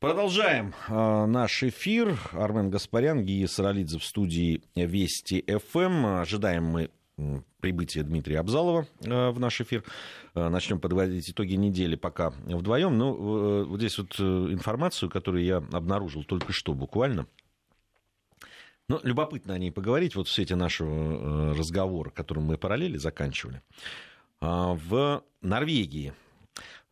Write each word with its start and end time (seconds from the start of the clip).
Продолжаем 0.00 0.74
э, 0.88 1.26
наш 1.26 1.64
эфир. 1.64 2.16
Армен 2.30 2.70
Гаспарян, 2.70 3.24
Гия 3.24 3.48
Саралидзе 3.48 3.98
в 3.98 4.04
студии 4.04 4.62
Вести 4.76 5.44
ФМ. 5.48 6.06
Ожидаем 6.20 6.66
мы 6.66 6.90
прибытия 7.60 8.04
Дмитрия 8.04 8.38
Абзалова 8.38 8.86
э, 9.02 9.30
в 9.30 9.40
наш 9.40 9.60
эфир. 9.60 9.82
Э, 10.34 10.48
начнем 10.48 10.78
подводить 10.78 11.28
итоги 11.30 11.54
недели 11.54 11.96
пока 11.96 12.30
вдвоем. 12.30 12.96
Но 12.96 13.12
э, 13.12 13.64
вот 13.64 13.80
здесь 13.80 13.98
вот 13.98 14.20
информацию, 14.20 15.10
которую 15.10 15.44
я 15.44 15.56
обнаружил 15.56 16.22
только 16.22 16.52
что 16.52 16.74
буквально. 16.74 17.26
Ну, 18.88 19.00
любопытно 19.02 19.54
о 19.54 19.58
ней 19.58 19.72
поговорить. 19.72 20.14
Вот 20.14 20.28
все 20.28 20.42
эти 20.42 20.52
наши 20.52 20.84
разговоры, 20.84 22.10
которые 22.10 22.44
мы 22.44 22.56
параллели 22.56 22.96
заканчивали. 22.96 23.62
В 24.40 25.24
Норвегии 25.42 26.14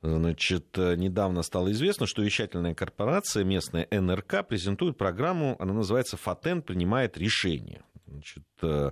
Значит, 0.07 0.77
недавно 0.77 1.43
стало 1.43 1.73
известно, 1.73 2.06
что 2.06 2.23
вещательная 2.23 2.75
корпорация 2.75 3.45
местная 3.45 3.88
НРК 3.91 4.46
презентует 4.46 4.97
программу, 4.97 5.56
она 5.59 5.73
называется 5.73 6.16
«Фатен 6.16 6.62
принимает 6.62 7.19
решение». 7.19 7.83
Значит, 8.06 8.45
э, 8.62 8.91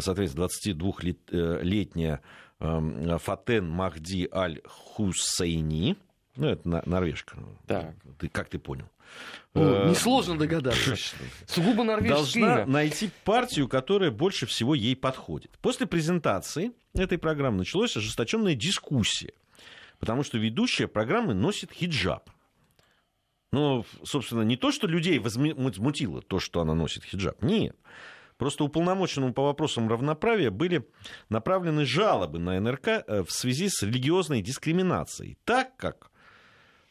соответственно, 0.00 0.46
22-летняя 0.46 2.20
эм, 2.60 3.18
Фатен 3.18 3.68
Махди 3.68 4.28
Аль-Хусейни, 4.32 5.96
ну, 6.36 6.48
это 6.48 6.82
норвежка. 6.88 7.36
Да. 7.66 7.94
Ты, 8.18 8.28
как 8.28 8.48
ты 8.48 8.58
понял? 8.58 8.86
Ну, 9.54 9.88
несложно 9.88 10.36
догадаться. 10.36 10.96
Сугубо 11.46 11.84
норвежская 11.84 12.16
Должна 12.16 12.66
найти 12.66 13.10
партию, 13.24 13.68
которая 13.68 14.10
больше 14.10 14.46
всего 14.46 14.74
ей 14.74 14.96
подходит. 14.96 15.52
После 15.60 15.86
презентации 15.86 16.72
этой 16.94 17.18
программы 17.18 17.58
началась 17.58 17.96
ожесточенная 17.96 18.54
дискуссия 18.54 19.32
потому 20.04 20.22
что 20.22 20.36
ведущая 20.36 20.86
программы 20.86 21.32
носит 21.32 21.72
хиджаб. 21.72 22.28
Ну, 23.52 23.86
собственно, 24.02 24.42
не 24.42 24.58
то, 24.58 24.70
что 24.70 24.86
людей 24.86 25.18
возмутило 25.18 26.20
то, 26.20 26.40
что 26.40 26.60
она 26.60 26.74
носит 26.74 27.04
хиджаб. 27.04 27.40
Нет. 27.42 27.74
Просто 28.36 28.64
уполномоченному 28.64 29.32
по 29.32 29.44
вопросам 29.44 29.88
равноправия 29.88 30.50
были 30.50 30.86
направлены 31.30 31.86
жалобы 31.86 32.38
на 32.38 32.60
НРК 32.60 32.88
э, 32.88 33.22
в 33.22 33.30
связи 33.30 33.70
с 33.70 33.82
религиозной 33.82 34.42
дискриминацией, 34.42 35.38
так 35.46 35.74
как 35.78 36.10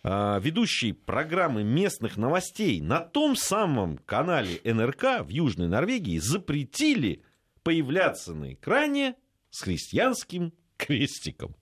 э, 0.03 0.39
ведущие 0.41 0.95
программы 0.95 1.63
местных 1.63 2.17
новостей 2.17 2.81
на 2.81 2.99
том 2.99 3.35
самом 3.35 3.99
канале 3.99 4.59
НРК 4.63 5.21
в 5.21 5.29
Южной 5.29 5.67
Норвегии 5.67 6.17
запретили 6.17 7.21
появляться 7.61 8.33
на 8.33 8.53
экране 8.53 9.13
с 9.51 9.61
христианским 9.61 10.51
крестиком 10.77 11.55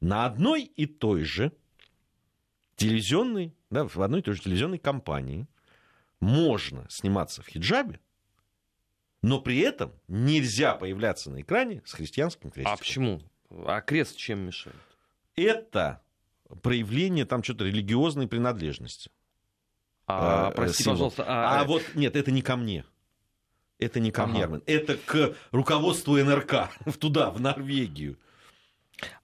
на 0.00 0.24
одной 0.26 0.62
и 0.62 0.86
той 0.86 1.24
же 1.24 1.52
телевизионной, 2.76 3.54
да, 3.70 3.86
в 3.86 4.00
одной 4.00 4.20
и 4.20 4.22
той 4.22 4.34
же 4.34 4.42
телевизионной 4.42 4.78
компании 4.78 5.46
можно 6.20 6.86
сниматься 6.88 7.42
в 7.42 7.48
хиджабе, 7.48 8.00
но 9.22 9.40
при 9.40 9.58
этом 9.58 9.92
нельзя 10.08 10.74
появляться 10.74 11.30
на 11.30 11.42
экране 11.42 11.82
с 11.84 11.92
христианским 11.92 12.50
крестом. 12.50 12.72
А 12.72 12.76
почему? 12.76 13.22
А 13.66 13.80
крест 13.80 14.16
чем 14.16 14.40
мешает? 14.40 14.76
Это 15.36 16.02
проявление 16.62 17.26
там 17.26 17.42
что-то 17.42 17.64
религиозной 17.64 18.28
принадлежности. 18.28 19.10
А, 20.06 20.48
а 20.48 20.50
прости, 20.50 20.84
символ. 20.84 21.10
пожалуйста. 21.10 21.24
А, 21.26 21.60
а 21.60 21.64
вот 21.64 21.82
нет, 21.94 22.16
это 22.16 22.30
не 22.30 22.42
ко 22.42 22.56
мне. 22.56 22.84
Это 23.78 24.00
не 24.00 24.10
ко 24.10 24.24
ага. 24.24 24.32
мне, 24.32 24.44
Армен. 24.44 24.62
Это 24.66 24.96
к 24.96 25.34
руководству 25.52 26.16
НРК, 26.16 26.70
туда, 26.98 27.30
в 27.30 27.40
Норвегию. 27.40 28.18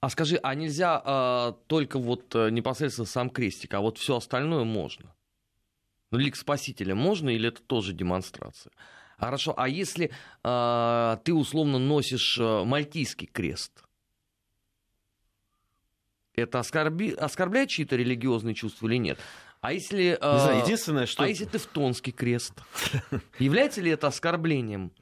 А 0.00 0.10
скажи, 0.10 0.38
а 0.42 0.54
нельзя 0.54 1.02
э, 1.04 1.52
только 1.66 1.98
вот 1.98 2.34
э, 2.34 2.50
непосредственно 2.50 3.06
сам 3.06 3.30
крестик, 3.30 3.74
а 3.74 3.80
вот 3.80 3.98
все 3.98 4.16
остальное 4.16 4.64
можно? 4.64 5.14
Ну, 6.10 6.18
лик 6.18 6.36
Спасителя 6.36 6.94
можно 6.94 7.30
или 7.30 7.48
это 7.48 7.62
тоже 7.62 7.92
демонстрация? 7.92 8.72
Хорошо, 9.18 9.54
а 9.56 9.68
если 9.68 10.10
э, 10.44 11.16
ты 11.24 11.34
условно 11.34 11.78
носишь 11.78 12.38
э, 12.38 12.64
мальтийский 12.64 13.26
крест, 13.26 13.82
это 16.34 16.58
оскорби... 16.58 17.12
оскорбляет 17.12 17.70
чьи-то 17.70 17.96
религиозные 17.96 18.54
чувства 18.54 18.88
или 18.88 18.96
нет? 18.96 19.18
А 19.62 19.72
если, 19.72 20.18
э, 20.20 20.32
Не 20.32 20.38
знаю, 20.40 20.62
единственное, 20.62 21.06
что... 21.06 21.24
а 21.24 21.28
если 21.28 21.46
ты 21.46 21.58
в 21.58 21.66
тонский 21.66 22.12
крест, 22.12 22.52
является 23.38 23.80
ли 23.80 23.90
это 23.90 24.06
оскорблением? 24.06 24.92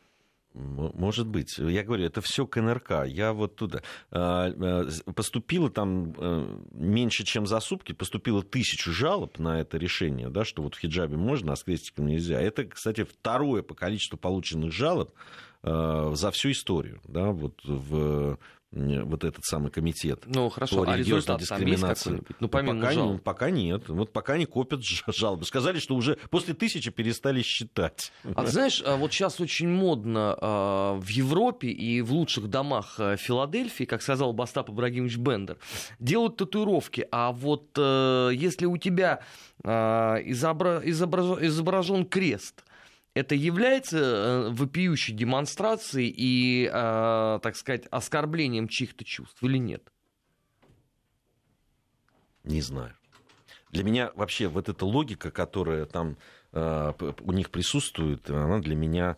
Может 0.55 1.27
быть. 1.27 1.59
Я 1.59 1.83
говорю, 1.83 2.05
это 2.05 2.21
все 2.21 2.47
КНРК. 2.47 3.07
Я 3.07 3.33
вот 3.33 3.57
туда. 3.57 3.83
А, 4.13 4.47
а, 4.47 5.13
поступило 5.13 5.69
там 5.69 6.15
э, 6.17 6.59
меньше, 6.71 7.25
чем 7.25 7.47
за 7.47 7.59
сутки, 7.59 7.93
поступило 7.93 8.43
тысячу 8.43 8.93
жалоб 8.93 9.41
на 9.41 9.61
это 9.61 9.79
решение, 9.79 10.31
да, 10.31 10.45
что 10.45 10.63
вот 10.63 10.77
в 10.77 10.79
хиджабе 10.79 11.17
можно, 11.17 11.53
а 11.53 11.57
с 11.57 11.65
крестиком 11.65 12.07
нельзя. 12.07 12.41
Это, 12.41 12.65
кстати, 12.65 13.03
второе 13.03 13.63
по 13.63 13.75
количеству 13.75 14.17
полученных 14.17 14.73
жалоб 14.73 15.13
э, 15.65 16.13
за 16.15 16.31
всю 16.31 16.53
историю, 16.53 17.01
да, 17.09 17.33
вот 17.33 17.61
в 17.65 18.39
вот 18.75 19.25
этот 19.25 19.45
самый 19.45 19.71
комитет. 19.71 20.25
Ну, 20.27 20.49
хорошо, 20.49 20.85
по 20.85 20.93
а 20.93 20.97
результат 20.97 21.41
дискриминации. 21.41 22.11
Там 22.11 22.15
есть 22.15 22.27
ну, 22.41 22.49
помимо 22.49 22.81
пока, 22.81 22.93
жалоб. 22.93 23.23
пока 23.23 23.51
нет. 23.51 23.89
Вот 23.89 24.13
пока 24.13 24.37
не 24.37 24.47
копят 24.47 24.81
жалобы. 24.83 25.45
Сказали, 25.45 25.79
что 25.79 25.95
уже 25.95 26.19
после 26.31 26.55
тысячи 26.55 26.91
перестали 26.91 27.43
считать. 27.43 28.11
А 28.35 28.45
ты 28.45 28.51
знаешь, 28.51 28.83
а 28.85 28.97
вот 28.97 29.13
сейчас 29.13 29.41
очень 29.41 29.69
модно 29.69 30.37
а, 30.41 30.95
в 30.95 31.09
Европе 31.09 31.69
и 31.69 32.01
в 32.01 32.13
лучших 32.13 32.49
домах 32.49 32.97
а, 32.99 33.17
Филадельфии, 33.17 33.85
как 33.85 34.03
сказал 34.03 34.33
Бастап 34.33 34.71
Ибрагимович 34.71 35.19
Бендер, 35.19 35.59
делают 36.01 36.37
татуировки. 36.37 37.07
А 37.13 37.31
вот 37.33 37.69
э, 37.77 38.31
если 38.35 38.67
у 38.67 38.77
тебя 38.77 39.21
изображен 39.63 40.83
крест, 42.05 42.65
это 43.15 43.35
является 43.37 43.99
э, 43.99 44.51
вопиющей 44.51 45.15
демонстрацией 45.15 46.13
и, 46.15 46.67
э, 46.67 47.39
так 47.43 47.57
сказать, 47.57 47.87
оскорблением 47.91 48.69
чьих-то 48.69 49.05
чувств 49.05 49.43
или 49.43 49.57
нет? 49.59 49.93
Не 52.43 52.61
знаю. 52.61 52.95
Для 53.71 53.85
меня 53.85 54.13
вообще 54.15 54.49
вот 54.49 54.69
эта 54.69 54.85
логика, 54.85 55.31
которая 55.31 55.87
там 55.87 56.17
э, 56.53 56.93
у 57.21 57.33
них 57.33 57.51
присутствует, 57.51 58.29
она 58.29 58.59
для 58.59 58.75
меня 58.75 59.17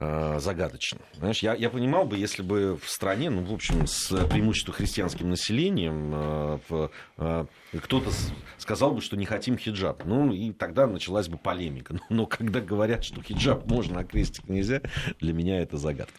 загадочно. 0.00 1.00
Знаешь, 1.12 1.42
я, 1.42 1.54
я 1.54 1.68
понимал 1.68 2.06
бы, 2.06 2.16
если 2.16 2.42
бы 2.42 2.78
в 2.82 2.88
стране, 2.88 3.28
ну, 3.28 3.42
в 3.42 3.52
общем, 3.52 3.86
с 3.86 4.08
преимущественно 4.28 4.74
христианским 4.74 5.28
населением, 5.28 6.12
э, 6.14 6.88
э, 7.18 7.46
кто-то 7.82 8.10
сказал 8.56 8.92
бы, 8.92 9.02
что 9.02 9.16
не 9.16 9.26
хотим 9.26 9.58
хиджаб. 9.58 10.04
Ну, 10.06 10.32
и 10.32 10.52
тогда 10.52 10.86
началась 10.86 11.28
бы 11.28 11.36
полемика. 11.36 11.94
Но, 11.94 12.00
но 12.08 12.26
когда 12.26 12.60
говорят, 12.60 13.04
что 13.04 13.22
хиджаб 13.22 13.66
можно, 13.66 14.00
а 14.00 14.04
крестик 14.04 14.48
нельзя, 14.48 14.80
для 15.20 15.32
меня 15.32 15.60
это 15.60 15.76
загадка. 15.76 16.14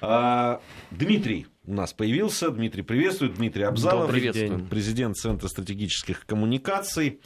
А, 0.00 0.60
Дмитрий 0.90 1.48
у 1.66 1.72
нас 1.72 1.92
появился. 1.92 2.50
Дмитрий 2.50 2.82
приветствует. 2.82 3.34
Дмитрий 3.34 3.64
Абзалов, 3.64 4.10
президент 4.10 5.16
Центра 5.16 5.48
стратегических 5.48 6.24
коммуникаций. 6.26 7.20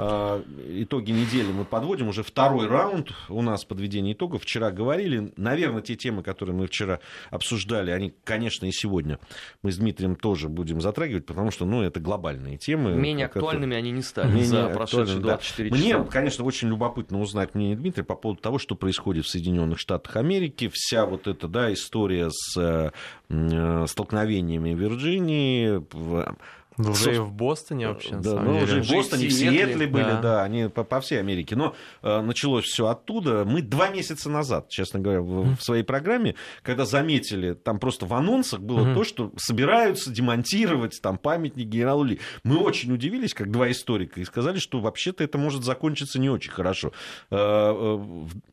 А, 0.00 0.44
итоги 0.68 1.10
недели 1.10 1.50
мы 1.50 1.64
подводим. 1.64 2.08
Уже 2.08 2.22
второй 2.22 2.68
раунд 2.68 3.10
у 3.28 3.42
нас 3.42 3.64
подведение 3.64 4.14
итогов. 4.14 4.42
Вчера 4.42 4.70
говорили. 4.70 5.32
Наверное, 5.36 5.82
те 5.82 5.96
темы, 5.96 6.22
которые 6.22 6.54
мы 6.54 6.68
вчера 6.68 7.00
обсуждали, 7.30 7.90
они, 7.90 8.14
конечно, 8.22 8.66
и 8.66 8.70
сегодня 8.70 9.18
мы 9.62 9.72
с 9.72 9.78
Дмитрием 9.78 10.14
тоже 10.14 10.48
будем 10.48 10.80
затрагивать, 10.80 11.26
потому 11.26 11.50
что, 11.50 11.66
ну, 11.66 11.82
это 11.82 11.98
глобальные 11.98 12.58
темы. 12.58 12.94
Менее 12.94 13.26
актуальными 13.26 13.76
они 13.76 13.90
не 13.90 14.02
стали 14.02 14.28
Менее 14.28 14.46
за 14.46 14.68
прошедшие 14.68 15.18
24 15.18 15.70
да. 15.70 15.76
часа. 15.76 15.88
Мне, 15.98 16.04
конечно, 16.04 16.44
очень 16.44 16.68
любопытно 16.68 17.20
узнать 17.20 17.56
мнение 17.56 17.76
Дмитрия 17.76 18.04
по 18.04 18.14
поводу 18.14 18.40
того, 18.40 18.58
что 18.58 18.76
происходит 18.76 19.24
в 19.24 19.28
Соединенных 19.28 19.80
Штатах 19.80 20.14
Америки. 20.14 20.70
Вся 20.72 21.06
вот 21.06 21.26
эта, 21.26 21.48
да, 21.48 21.72
история 21.72 22.30
с 22.30 22.92
э, 23.28 23.86
столкновениями 23.88 24.74
в 24.74 24.78
Вирджинии, 24.78 25.82
ну, 26.78 26.92
уже 26.92 27.16
и 27.16 27.18
в 27.18 27.32
Бостоне 27.32 27.88
вообще, 27.88 28.16
да, 28.16 28.40
ну, 28.40 28.58
уже 28.58 28.82
в 28.82 28.90
Бостоне, 28.90 29.26
в 29.26 29.32
Сиэтле 29.32 29.86
были, 29.88 30.04
да, 30.04 30.20
да 30.20 30.42
они 30.44 30.68
по, 30.68 30.84
по 30.84 31.00
всей 31.00 31.18
Америке. 31.18 31.56
Но 31.56 31.74
э, 32.02 32.20
началось 32.20 32.64
все 32.66 32.86
оттуда. 32.86 33.44
Мы 33.44 33.62
два 33.62 33.88
месяца 33.88 34.30
назад, 34.30 34.68
честно 34.68 35.00
говоря, 35.00 35.20
в, 35.20 35.56
в 35.56 35.62
своей 35.62 35.82
программе, 35.82 36.36
когда 36.62 36.84
заметили, 36.84 37.54
там 37.54 37.80
просто 37.80 38.06
в 38.06 38.14
анонсах 38.14 38.60
было 38.60 38.80
mm-hmm. 38.80 38.94
то, 38.94 39.04
что 39.04 39.32
собираются 39.36 40.10
демонтировать 40.10 41.00
там 41.02 41.18
памятник 41.18 41.66
генералу 41.66 42.04
Ли. 42.04 42.20
Мы 42.44 42.58
очень 42.58 42.92
удивились, 42.92 43.34
как 43.34 43.50
два 43.50 43.70
историка, 43.70 44.20
и 44.20 44.24
сказали, 44.24 44.58
что 44.58 44.78
вообще-то 44.78 45.24
это 45.24 45.36
может 45.36 45.64
закончиться 45.64 46.20
не 46.20 46.30
очень 46.30 46.52
хорошо. 46.52 46.92
Э, 47.30 47.36
э, 47.36 47.96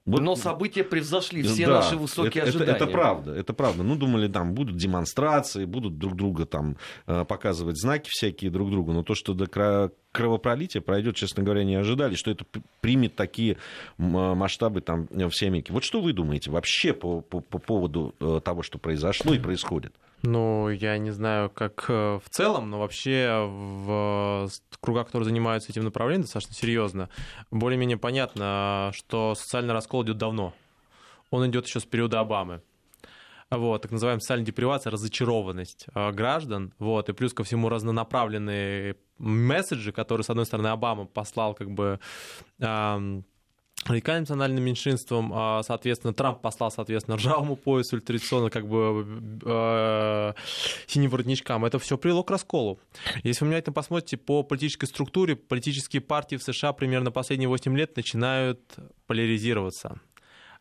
вот, 0.06 0.22
Но 0.22 0.36
события 0.36 0.84
превзошли 0.84 1.44
все 1.44 1.68
да, 1.68 1.74
наши 1.74 1.96
высокие 1.96 2.42
это, 2.42 2.50
ожидания. 2.50 2.72
Это, 2.72 2.86
это 2.86 2.92
правда, 2.92 3.34
это 3.34 3.54
правда. 3.54 3.84
Ну, 3.84 3.96
думали, 3.96 4.28
там 4.28 4.54
будут 4.54 4.78
демонстрации, 4.78 5.66
будут 5.66 6.00
друг 6.00 6.16
друга 6.16 6.46
там 6.46 6.78
э, 7.06 7.24
показывать 7.26 7.80
знаки 7.80 8.10
всякие 8.16 8.50
друг 8.52 8.72
другу, 8.72 8.94
но 8.94 9.04
то, 9.04 9.16
что 9.16 9.34
до 9.34 9.92
кровопролития 10.12 10.82
пройдет, 10.82 11.16
честно 11.16 11.44
говоря, 11.44 11.64
не 11.64 11.76
ожидали, 11.76 12.16
что 12.16 12.32
это 12.32 12.46
примет 12.82 13.16
такие 13.16 13.58
масштабы 13.98 14.82
там 14.82 15.08
всей 15.30 15.48
Америки. 15.48 15.72
Вот 15.72 15.84
что 15.84 16.02
вы 16.02 16.14
думаете 16.14 16.52
вообще 16.52 16.94
по, 16.94 17.22
по, 17.22 17.42
по 17.42 17.60
поводу 17.60 18.16
э, 18.20 18.40
того, 18.44 18.64
что 18.64 18.78
произошло 18.78 19.34
и 19.34 19.40
происходит? 19.40 19.94
Ну, 20.24 20.70
я 20.70 20.98
не 20.98 21.12
знаю, 21.12 21.50
как 21.50 21.86
э, 21.90 22.20
в 22.24 22.30
целом, 22.30 22.70
но 22.70 22.80
вообще 22.80 23.46
в 23.48 24.50
кругах, 24.80 25.08
которые 25.08 25.26
занимаются 25.26 25.72
этим 25.72 25.84
направлением, 25.84 26.24
достаточно 26.24 26.56
серьезно, 26.56 27.10
более-менее 27.52 27.98
понятно, 27.98 28.92
что 28.94 29.36
социальный 29.36 29.74
раскол 29.74 30.04
идет 30.04 30.18
давно. 30.18 30.54
Он 31.30 31.48
идет 31.50 31.68
еще 31.68 31.80
с 31.80 31.86
периода 31.86 32.20
Обамы. 32.22 32.62
Вот, 33.52 33.84
так 33.84 33.92
называемая 33.92 34.20
социальная 34.20 34.46
депривация, 34.46 34.92
разочарованность 34.92 35.86
э, 35.94 36.12
граждан, 36.12 36.74
вот, 36.80 37.10
и 37.10 37.14
плюс 37.14 37.34
ко 37.34 37.44
всему 37.44 37.70
разнонаправленные 37.70 38.96
месседжи, 39.18 39.92
которые, 39.92 40.24
с 40.24 40.30
одной 40.30 40.46
стороны, 40.46 40.68
Обама 40.68 41.06
послал 41.06 41.54
как 41.54 41.72
бы 41.72 42.00
радикальным 43.86 44.24
национальным 44.24 44.64
меньшинством, 44.64 45.32
а, 45.34 45.62
соответственно, 45.64 46.14
Трамп 46.14 46.42
послал, 46.42 46.72
соответственно, 46.72 47.18
ржавому 47.18 47.56
поясу, 47.56 48.02
традиционно 48.02 48.50
как 48.50 48.68
бы 48.68 49.06
э, 49.46 50.34
синим 50.88 51.12
воротничкам. 51.12 51.66
Это 51.66 51.78
все 51.78 51.98
привело 51.98 52.24
к 52.24 52.32
расколу. 52.32 52.80
Если 53.24 53.44
вы 53.44 53.50
внимательно 53.50 53.74
посмотрите 53.74 54.18
по 54.18 54.44
политической 54.44 54.88
структуре, 54.88 55.36
политические 55.36 56.02
партии 56.02 56.38
в 56.38 56.44
США 56.44 56.74
примерно 56.74 57.12
последние 57.12 57.48
8 57.48 57.78
лет 57.78 57.96
начинают 57.96 58.60
поляризироваться. 59.08 60.00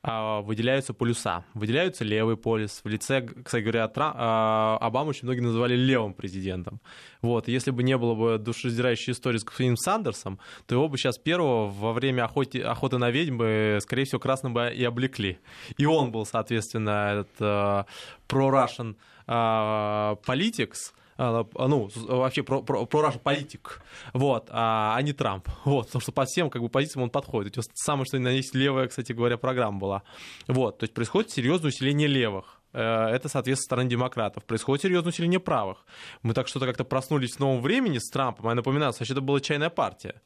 А, 0.07 0.43
выделяются 0.43 0.93
полюса. 0.93 1.45
Выделяются 1.55 2.05
левый 2.05 2.37
полюс. 2.37 2.83
В 2.85 2.89
лице, 2.89 3.23
кстати 3.23 3.63
говоря, 3.63 3.89
Трам... 3.89 4.13
А, 4.15 4.77
Обаму 4.83 5.11
очень 5.11 5.25
многие 5.25 5.41
называли 5.41 5.75
левым 5.75 6.13
президентом. 6.13 6.79
Вот. 7.23 7.49
Если 7.49 7.71
бы 7.71 7.83
не 7.83 7.97
было 7.97 8.15
бы 8.15 8.39
душераздирающей 8.39 9.15
истории 9.15 9.39
с 9.39 9.45
господином 9.45 9.79
Сандерсом, 9.79 10.39
то 10.67 10.75
его 10.75 10.89
бы 10.89 10.99
сейчас 10.99 11.17
первого 11.17 11.71
во 11.71 11.95
время 11.95 12.25
охоты, 12.27 12.61
охоты 12.61 12.99
на 12.99 13.11
ведьмы, 13.11 13.79
скорее 13.81 14.05
всего, 14.05 14.21
красным 14.21 14.53
бы 14.53 14.71
и 14.75 14.85
облекли. 14.85 15.39
И 15.79 15.87
он 15.87 16.13
был, 16.13 16.27
соответственно, 16.27 17.25
этот 17.25 17.89
pro-Russian 18.29 18.97
uh, 19.27 20.19
politics, 20.23 20.93
а, 20.93 21.04
ну, 21.17 21.91
вообще 21.95 22.43
про, 22.43 22.63
про, 22.63 22.87
про 22.87 23.09
Russian 23.09 23.21
политик, 23.21 23.81
вот, 24.13 24.49
а, 24.51 24.95
а 24.97 25.03
не 25.03 25.13
Трамп, 25.13 25.49
вот, 25.65 25.87
потому 25.87 26.01
что 26.01 26.13
по 26.13 26.25
всем 26.25 26.51
как 26.51 26.63
бы 26.63 26.69
позициям 26.69 27.05
он 27.05 27.11
подходит. 27.11 27.57
У 27.57 27.61
него 27.61 27.69
самое 27.75 28.05
что 28.07 28.19
ни 28.19 28.23
на 28.23 28.29
есть 28.29 28.55
левая, 28.55 28.89
кстати 28.89 29.13
говоря, 29.13 29.37
программа 29.37 29.79
была, 29.79 30.03
вот, 30.49 30.79
то 30.79 30.85
есть 30.85 30.95
происходит 30.95 31.31
серьезное 31.31 31.69
усиление 31.69 32.09
левых, 32.09 32.61
э, 32.73 32.81
это, 32.81 33.29
соответственно, 33.29 33.65
стороны 33.65 33.91
демократов. 33.91 34.45
Происходит 34.45 34.83
серьезное 34.83 35.11
усиление 35.11 35.41
правых. 35.41 35.87
Мы 36.23 36.35
так 36.35 36.49
что-то 36.49 36.67
как-то 36.67 36.85
проснулись 36.85 37.37
в 37.37 37.41
новом 37.41 37.63
времени 37.63 37.99
с 37.99 38.11
Трампом. 38.11 38.49
Я 38.49 38.55
напоминаю, 38.55 38.93
вообще 38.93 39.13
это 39.13 39.21
была 39.21 39.41
чайная 39.41 39.71
партия. 39.71 40.21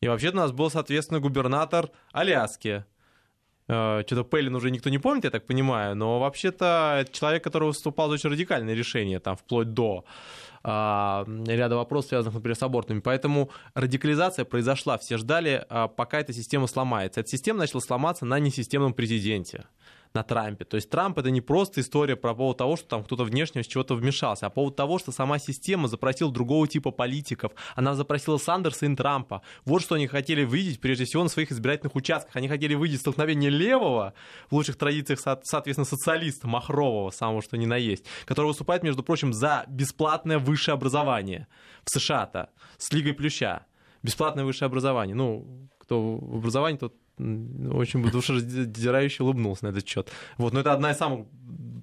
И 0.00 0.08
вообще-то 0.08 0.36
у 0.36 0.40
нас 0.40 0.52
был, 0.52 0.70
соответственно, 0.70 1.20
губернатор 1.20 1.90
Аляски, 2.12 2.84
что-то 3.66 4.22
Пеллин 4.22 4.54
уже 4.54 4.70
никто 4.70 4.90
не 4.90 4.98
помнит, 4.98 5.24
я 5.24 5.30
так 5.30 5.46
понимаю, 5.46 5.96
но 5.96 6.20
вообще-то 6.20 7.04
человек, 7.10 7.42
который 7.42 7.64
выступал 7.64 8.08
за 8.08 8.14
очень 8.14 8.30
радикальные 8.30 8.76
решения, 8.76 9.18
там, 9.18 9.36
вплоть 9.36 9.74
до 9.74 10.04
а, 10.68 11.24
ряда 11.46 11.76
вопросов, 11.76 12.08
связанных, 12.08 12.34
например, 12.34 12.56
с 12.56 12.62
абортами. 12.62 12.98
Поэтому 12.98 13.50
радикализация 13.74 14.44
произошла. 14.44 14.98
Все 14.98 15.16
ждали, 15.16 15.64
а, 15.68 15.86
пока 15.86 16.18
эта 16.18 16.32
система 16.32 16.66
сломается. 16.66 17.20
Эта 17.20 17.30
система 17.30 17.60
начала 17.60 17.80
сломаться 17.80 18.26
на 18.26 18.40
несистемном 18.40 18.92
президенте 18.92 19.66
на 20.16 20.22
Трампе. 20.22 20.64
То 20.64 20.76
есть 20.76 20.90
Трамп 20.90 21.18
это 21.18 21.30
не 21.30 21.40
просто 21.40 21.80
история 21.80 22.16
про 22.16 22.34
повод 22.34 22.56
того, 22.56 22.76
что 22.76 22.88
там 22.88 23.04
кто-то 23.04 23.24
внешне 23.24 23.62
с 23.62 23.66
чего-то 23.66 23.94
вмешался, 23.94 24.46
а 24.46 24.50
по 24.50 24.56
поводу 24.56 24.76
того, 24.76 24.98
что 24.98 25.12
сама 25.12 25.38
система 25.38 25.88
запросила 25.88 26.32
другого 26.32 26.66
типа 26.66 26.90
политиков. 26.90 27.52
Она 27.74 27.94
запросила 27.94 28.38
Сандерса 28.38 28.86
и 28.86 28.96
Трампа. 28.96 29.42
Вот 29.64 29.82
что 29.82 29.94
они 29.94 30.06
хотели 30.06 30.44
видеть, 30.44 30.80
прежде 30.80 31.04
всего, 31.04 31.22
на 31.22 31.28
своих 31.28 31.52
избирательных 31.52 31.94
участках. 31.94 32.34
Они 32.34 32.48
хотели 32.48 32.74
видеть 32.74 33.00
столкновение 33.00 33.50
левого, 33.50 34.14
в 34.50 34.54
лучших 34.54 34.76
традициях, 34.76 35.20
соответственно, 35.20 35.84
социалиста, 35.84 36.48
махрового, 36.48 37.10
самого 37.10 37.42
что 37.42 37.58
ни 37.58 37.66
на 37.66 37.76
есть, 37.76 38.06
который 38.24 38.46
выступает, 38.46 38.82
между 38.82 39.02
прочим, 39.02 39.34
за 39.34 39.64
бесплатное 39.68 40.38
высшее 40.38 40.74
образование 40.74 41.46
в 41.84 41.90
США-то, 41.90 42.48
с 42.78 42.90
Лигой 42.92 43.12
Плюща. 43.12 43.66
Бесплатное 44.02 44.44
высшее 44.44 44.66
образование. 44.66 45.14
Ну, 45.14 45.68
кто 45.78 46.16
в 46.16 46.36
образовании, 46.36 46.78
тот 46.78 46.94
очень 47.18 48.02
душераздирающе 48.10 49.22
улыбнулся 49.22 49.64
на 49.64 49.68
этот 49.68 49.86
счет. 49.86 50.10
Вот, 50.36 50.52
но 50.52 50.60
это 50.60 50.72
одна 50.72 50.90
из 50.90 50.98
самых 50.98 51.26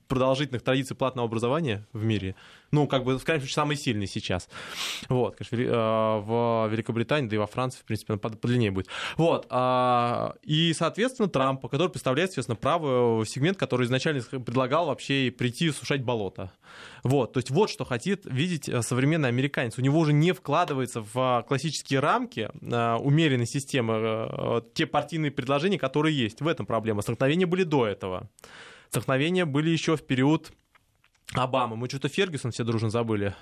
продолжительных 0.08 0.62
традиций 0.62 0.96
платного 0.96 1.28
образования 1.28 1.88
в 1.94 2.04
мире. 2.04 2.36
Ну, 2.72 2.88
как 2.88 3.04
бы, 3.04 3.18
в 3.18 3.24
крайнем 3.24 3.42
случае, 3.42 3.56
самый 3.56 3.76
сильный 3.76 4.08
сейчас. 4.08 4.50
Вот, 5.10 5.36
конечно, 5.36 5.56
э, 5.56 6.22
в 6.22 6.68
Великобритании, 6.72 7.30
да 7.30 7.36
и 7.36 7.40
во 7.40 7.48
Франции, 7.48 7.80
в 7.80 7.86
принципе, 7.86 8.18
подлиннее 8.18 8.72
будет. 8.72 8.88
Вот, 9.16 9.46
а, 9.50 10.36
и, 10.44 10.74
соответственно, 10.74 11.30
Трампа, 11.30 11.68
который 11.68 11.90
представляет, 11.90 12.32
соответственно, 12.32 12.56
правый 12.56 13.26
сегмент, 13.26 13.58
который 13.58 13.86
изначально 13.86 14.22
предлагал 14.22 14.88
вообще 14.88 15.34
прийти 15.36 15.72
сушать 15.72 16.02
болото. 16.04 16.52
Вот, 17.04 17.34
то 17.34 17.40
есть 17.40 17.52
вот 17.52 17.70
что 17.70 17.86
хотит 17.86 18.26
видеть 18.26 18.70
э, 18.70 18.82
современный 18.82 19.30
американец. 19.30 19.78
У 19.78 19.82
него 19.82 20.00
уже 20.00 20.14
не 20.14 20.32
вкладывается 20.32 21.02
в 21.02 21.46
классические 21.48 22.00
рамки 22.00 22.50
э, 22.62 22.96
умеренной 22.96 23.46
системы 23.46 24.64
те 24.74 24.86
партийные 24.86 25.23
предложения, 25.32 25.80
которые 25.80 26.18
есть. 26.18 26.42
В 26.42 26.48
этом 26.48 26.66
проблема. 26.66 27.02
Столкновения 27.02 27.48
были 27.48 27.64
до 27.64 27.88
этого. 27.88 28.30
Столкновения 28.90 29.46
были 29.46 29.70
еще 29.70 29.96
в 29.98 30.06
период 30.06 30.52
Обамы. 31.36 31.76
Мы 31.76 31.90
что-то 31.90 32.10
Фергюсон 32.10 32.52
все 32.52 32.64
дружно 32.64 32.92
забыли. 32.92 33.34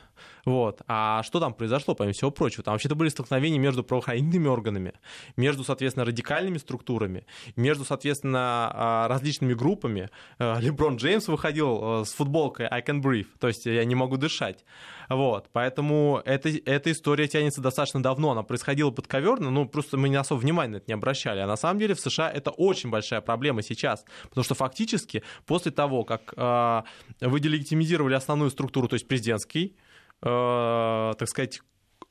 Вот. 0.46 0.82
А 0.88 1.24
что 1.24 1.42
там 1.42 1.54
произошло, 1.54 1.94
помимо 1.94 2.14
всего 2.14 2.32
прочего? 2.32 2.64
Там 2.64 2.74
вообще-то 2.74 2.96
были 2.96 3.10
столкновения 3.10 3.60
между 3.60 3.84
правоохранительными 3.84 4.48
органами, 4.48 4.94
между, 5.36 5.66
соответственно, 5.66 6.06
радикальными 6.06 6.58
структурами, 6.58 7.26
между, 7.58 7.84
соответственно, 7.84 8.72
а, 8.74 9.08
различными 9.10 9.54
группами. 9.54 10.10
Э, 10.40 10.60
Леброн 10.62 10.96
Джеймс 10.96 11.28
выходил 11.28 12.02
э, 12.02 12.06
с 12.06 12.14
футболкой 12.14 12.68
I 12.72 12.82
can 12.82 13.02
breathe, 13.02 13.28
то 13.40 13.48
есть 13.50 13.66
я 13.66 13.84
не 13.84 13.96
могу 13.96 14.16
дышать. 14.16 14.64
Вот. 15.10 15.50
Поэтому 15.52 16.22
эта, 16.24 16.50
эта 16.50 16.92
история 16.92 17.28
тянется 17.28 17.60
достаточно 17.60 18.02
давно. 18.02 18.32
Она 18.32 18.44
происходила 18.44 18.92
подковерно, 18.92 19.50
ну, 19.50 19.68
просто 19.68 19.98
мы 19.98 20.08
не 20.08 20.16
особо 20.16 20.40
внимания 20.40 20.72
на 20.72 20.76
это 20.78 20.86
не 20.88 20.94
обращали. 20.94 21.40
А 21.42 21.48
на 21.48 21.58
самом 21.58 21.80
деле 21.80 21.94
в 21.94 22.00
США 22.00 22.32
это 22.32 22.52
очень 22.52 22.90
большая 22.90 23.20
проблема 23.20 23.62
сейчас. 23.62 24.06
Потому 24.30 24.46
что 24.46 24.56
фактически 24.56 25.24
после 25.46 25.72
того, 25.72 26.06
как 26.06 26.34
э, 26.38 26.84
вы 27.20 27.40
делегитимизировали 27.42 27.81
основную 28.18 28.52
структуру, 28.52 28.88
то 28.88 28.96
есть 28.96 29.08
президентский, 29.08 29.76
э, 30.22 31.14
так 31.18 31.28
сказать, 31.28 31.62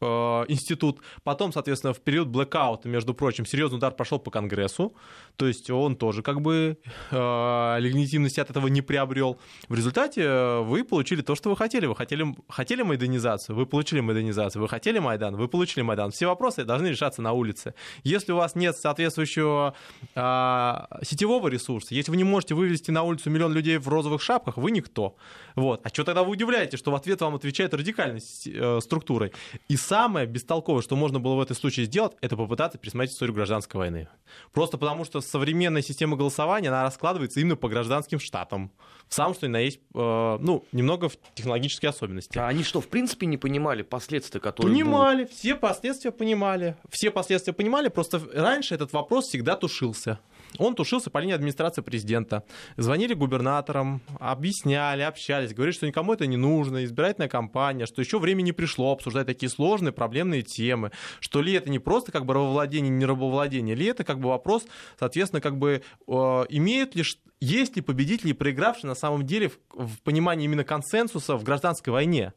Э, 0.02 0.44
институт. 0.49 1.00
Потом, 1.25 1.52
соответственно, 1.52 1.93
в 1.93 2.00
период 2.00 2.29
блэкаута, 2.29 2.88
между 2.88 3.12
прочим, 3.12 3.44
серьезный 3.44 3.76
удар 3.76 3.93
прошел 3.93 4.19
по 4.19 4.31
Конгрессу. 4.31 4.94
То 5.37 5.47
есть 5.47 5.69
он 5.69 5.94
тоже 5.94 6.23
как 6.23 6.41
бы 6.41 6.79
э, 7.11 7.76
легитимности 7.81 8.41
от 8.41 8.49
этого 8.49 8.69
не 8.69 8.81
приобрел. 8.81 9.38
В 9.69 9.75
результате 9.75 10.23
э, 10.23 10.61
вы 10.61 10.85
получили 10.85 11.20
то, 11.20 11.35
что 11.35 11.50
вы 11.50 11.56
хотели. 11.56 11.85
Вы 11.85 11.94
хотели, 11.94 12.35
хотели 12.49 12.81
майданизацию, 12.81 13.55
вы 13.55 13.67
получили 13.67 14.00
майданизацию. 14.00 14.62
Вы 14.62 14.69
хотели 14.69 14.99
Майдан, 15.00 15.37
вы 15.37 15.49
получили 15.49 15.82
Майдан. 15.82 16.12
Все 16.12 16.26
вопросы 16.26 16.64
должны 16.64 16.87
решаться 16.87 17.20
на 17.20 17.32
улице. 17.32 17.75
Если 18.02 18.32
у 18.32 18.37
вас 18.37 18.54
нет 18.54 18.78
соответствующего 18.78 19.75
э, 20.14 20.75
сетевого 21.02 21.49
ресурса, 21.49 21.95
если 21.95 22.11
вы 22.11 22.16
не 22.16 22.25
можете 22.25 22.54
вывести 22.54 22.90
на 22.90 23.02
улицу 23.02 23.28
миллион 23.28 23.52
людей 23.52 23.76
в 23.76 23.87
розовых 23.87 24.23
шапках, 24.23 24.57
вы 24.57 24.71
никто. 24.71 25.16
Вот. 25.57 25.80
А 25.85 25.90
что 25.90 26.04
тогда 26.04 26.23
вы 26.23 26.30
удивляете, 26.30 26.78
что 26.78 26.90
в 26.90 26.95
ответ 26.95 27.21
вам 27.21 27.35
отвечает 27.35 27.75
радикальной 27.75 28.23
э, 28.47 28.80
структурой? 28.80 29.33
И 29.69 29.76
самое 29.90 30.25
бестолковое, 30.25 30.82
что 30.82 30.94
можно 30.94 31.18
было 31.18 31.35
в 31.35 31.40
этом 31.40 31.56
случае 31.56 31.87
сделать, 31.87 32.12
это 32.20 32.37
попытаться 32.37 32.78
пересмотреть 32.78 33.12
историю 33.12 33.35
гражданской 33.35 33.76
войны. 33.76 34.09
Просто 34.52 34.78
потому, 34.78 35.04
что 35.04 35.20
современная 35.20 35.82
система 35.82 36.16
голосования, 36.16 36.68
она 36.68 36.85
раскладывается 36.85 37.40
именно 37.40 37.56
по 37.56 37.68
гражданским 37.68 38.20
штатам. 38.20 38.70
Сам, 39.09 39.35
что 39.35 39.49
ни 39.49 39.50
на 39.50 39.59
есть, 39.59 39.80
э, 39.92 40.38
ну, 40.40 40.64
немного 40.70 41.09
в 41.09 41.16
технологические 41.35 41.88
особенности. 41.88 42.38
А 42.38 42.47
они 42.47 42.62
что, 42.62 42.80
в 42.80 42.87
принципе, 42.87 43.26
не 43.26 43.37
понимали 43.37 43.82
последствия, 43.82 44.38
которые 44.38 44.73
Понимали, 44.73 45.25
будут? 45.25 45.37
все 45.37 45.56
последствия 45.56 46.12
понимали. 46.12 46.76
Все 46.88 47.11
последствия 47.11 47.52
понимали, 47.52 47.88
просто 47.88 48.23
раньше 48.32 48.76
этот 48.76 48.92
вопрос 48.92 49.26
всегда 49.26 49.56
тушился. 49.56 50.20
Он 50.59 50.75
тушился 50.75 51.11
по 51.11 51.19
линии 51.19 51.35
администрации 51.35 51.83
президента. 51.83 52.45
Звонили 52.76 53.14
губернаторам, 53.14 54.00
объясняли, 54.19 55.02
общались, 55.02 55.54
говорили, 55.54 55.75
что 55.75 55.87
никому 55.87 56.12
это 56.12 56.26
не 56.26 56.37
нужно, 56.37 56.85
избирательная 56.85 57.28
кампания, 57.28 57.87
что 57.87 58.00
еще 58.00 58.19
время 58.19 58.42
не 58.42 58.52
пришло 58.52 58.92
обсуждать 58.92 59.26
такие 59.26 59.49
сложные 59.49 59.92
проблемные 59.92 60.42
темы, 60.42 60.90
что 61.21 61.40
ли 61.40 61.52
это 61.52 61.71
не 61.71 61.78
просто 61.78 62.11
как 62.12 62.26
бы 62.26 62.35
рабовладение, 62.35 62.90
не 62.90 63.04
рабовладение, 63.04 63.75
ли 63.75 63.87
это 63.87 64.04
как 64.04 64.19
бы 64.19 64.28
вопрос, 64.28 64.64
соответственно, 64.99 65.40
как 65.40 65.57
бы 65.57 65.83
э, 66.07 66.12
имеют 66.49 66.95
ли, 66.95 67.04
есть 67.40 67.76
ли 67.76 67.83
победители 67.83 68.30
и 68.30 68.35
проигравшие 68.35 68.88
на 68.88 68.95
самом 68.95 69.25
деле 69.25 69.49
в, 69.49 69.59
в 69.73 70.00
понимании 70.02 70.47
именно 70.47 70.64
консенсуса 70.64 71.37
в 71.37 71.45
гражданской 71.45 71.92
войне. 71.92 72.33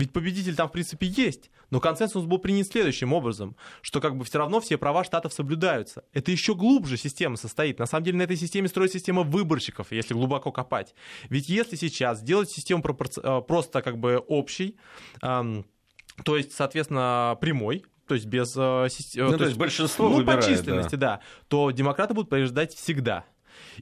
Ведь 0.00 0.12
победитель 0.12 0.56
там, 0.56 0.68
в 0.68 0.72
принципе, 0.72 1.06
есть. 1.06 1.50
Но 1.68 1.78
консенсус 1.78 2.24
был 2.24 2.38
принят 2.38 2.66
следующим 2.66 3.12
образом, 3.12 3.54
что 3.82 4.00
как 4.00 4.16
бы 4.16 4.24
все 4.24 4.38
равно 4.38 4.58
все 4.60 4.78
права 4.78 5.04
штатов 5.04 5.34
соблюдаются. 5.34 6.04
Это 6.14 6.30
еще 6.30 6.54
глубже 6.54 6.96
система 6.96 7.36
состоит. 7.36 7.78
На 7.78 7.84
самом 7.84 8.04
деле 8.04 8.16
на 8.16 8.22
этой 8.22 8.36
системе 8.36 8.68
строится 8.68 8.98
система 8.98 9.24
выборщиков, 9.24 9.92
если 9.92 10.14
глубоко 10.14 10.52
копать. 10.52 10.94
Ведь 11.28 11.50
если 11.50 11.76
сейчас 11.76 12.20
сделать 12.20 12.50
систему. 12.50 12.82
Э, 13.22 13.42
просто 13.46 13.82
как 13.82 13.98
бы 13.98 14.16
общей, 14.26 14.78
то 15.20 16.36
есть, 16.36 16.52
соответственно, 16.54 17.36
прямой, 17.40 17.84
то 18.06 18.14
есть 18.14 18.26
без... 18.26 18.56
Э, 18.56 18.88
ну, 19.16 19.30
то, 19.30 19.38
то 19.38 19.44
есть 19.44 19.58
большинство 19.58 20.08
ну, 20.08 20.16
выбирает, 20.16 20.44
по 20.44 20.50
численности, 20.50 20.94
да. 20.96 21.16
да, 21.16 21.20
то 21.48 21.70
демократы 21.70 22.14
будут 22.14 22.30
побеждать 22.30 22.74
всегда. 22.74 23.26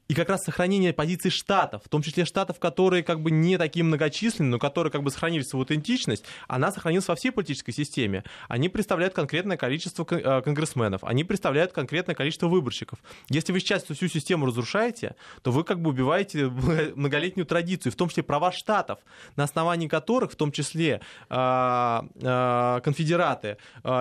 И 0.08 0.14
как 0.14 0.28
раз 0.28 0.44
сохранение 0.44 0.92
позиций 0.92 1.30
штатов, 1.30 1.82
в 1.84 1.88
том 1.88 2.02
числе 2.02 2.24
штатов, 2.24 2.58
которые 2.58 3.02
как 3.02 3.20
бы 3.20 3.30
не 3.30 3.58
такие 3.58 3.84
многочисленные, 3.84 4.50
но 4.50 4.58
которые 4.58 4.90
как 4.90 5.02
бы 5.02 5.10
сохранили 5.10 5.42
свою 5.42 5.62
аутентичность, 5.62 6.24
она 6.46 6.72
сохранилась 6.72 7.08
во 7.08 7.14
всей 7.14 7.30
политической 7.30 7.72
системе. 7.72 8.24
Они 8.48 8.68
представляют 8.68 9.14
конкретное 9.14 9.56
количество 9.56 10.06
э, 10.10 10.42
конгрессменов, 10.42 11.04
они 11.04 11.24
представляют 11.24 11.72
конкретное 11.72 12.14
количество 12.14 12.48
выборщиков. 12.48 12.98
Если 13.28 13.52
вы 13.52 13.60
сейчас 13.60 13.84
всю 13.84 14.08
систему 14.08 14.46
разрушаете, 14.46 15.14
то 15.42 15.50
вы 15.50 15.64
как 15.64 15.80
бы 15.80 15.90
убиваете 15.90 16.46
многолетнюю 16.94 17.46
традицию, 17.46 17.92
в 17.92 17.96
том 17.96 18.08
числе 18.08 18.22
права 18.22 18.52
штатов, 18.52 18.98
на 19.36 19.44
основании 19.44 19.88
которых, 19.88 20.32
в 20.32 20.36
том 20.36 20.52
числе 20.52 21.00
э, 21.28 22.00
э, 22.22 22.80
конфедераты, 22.82 23.56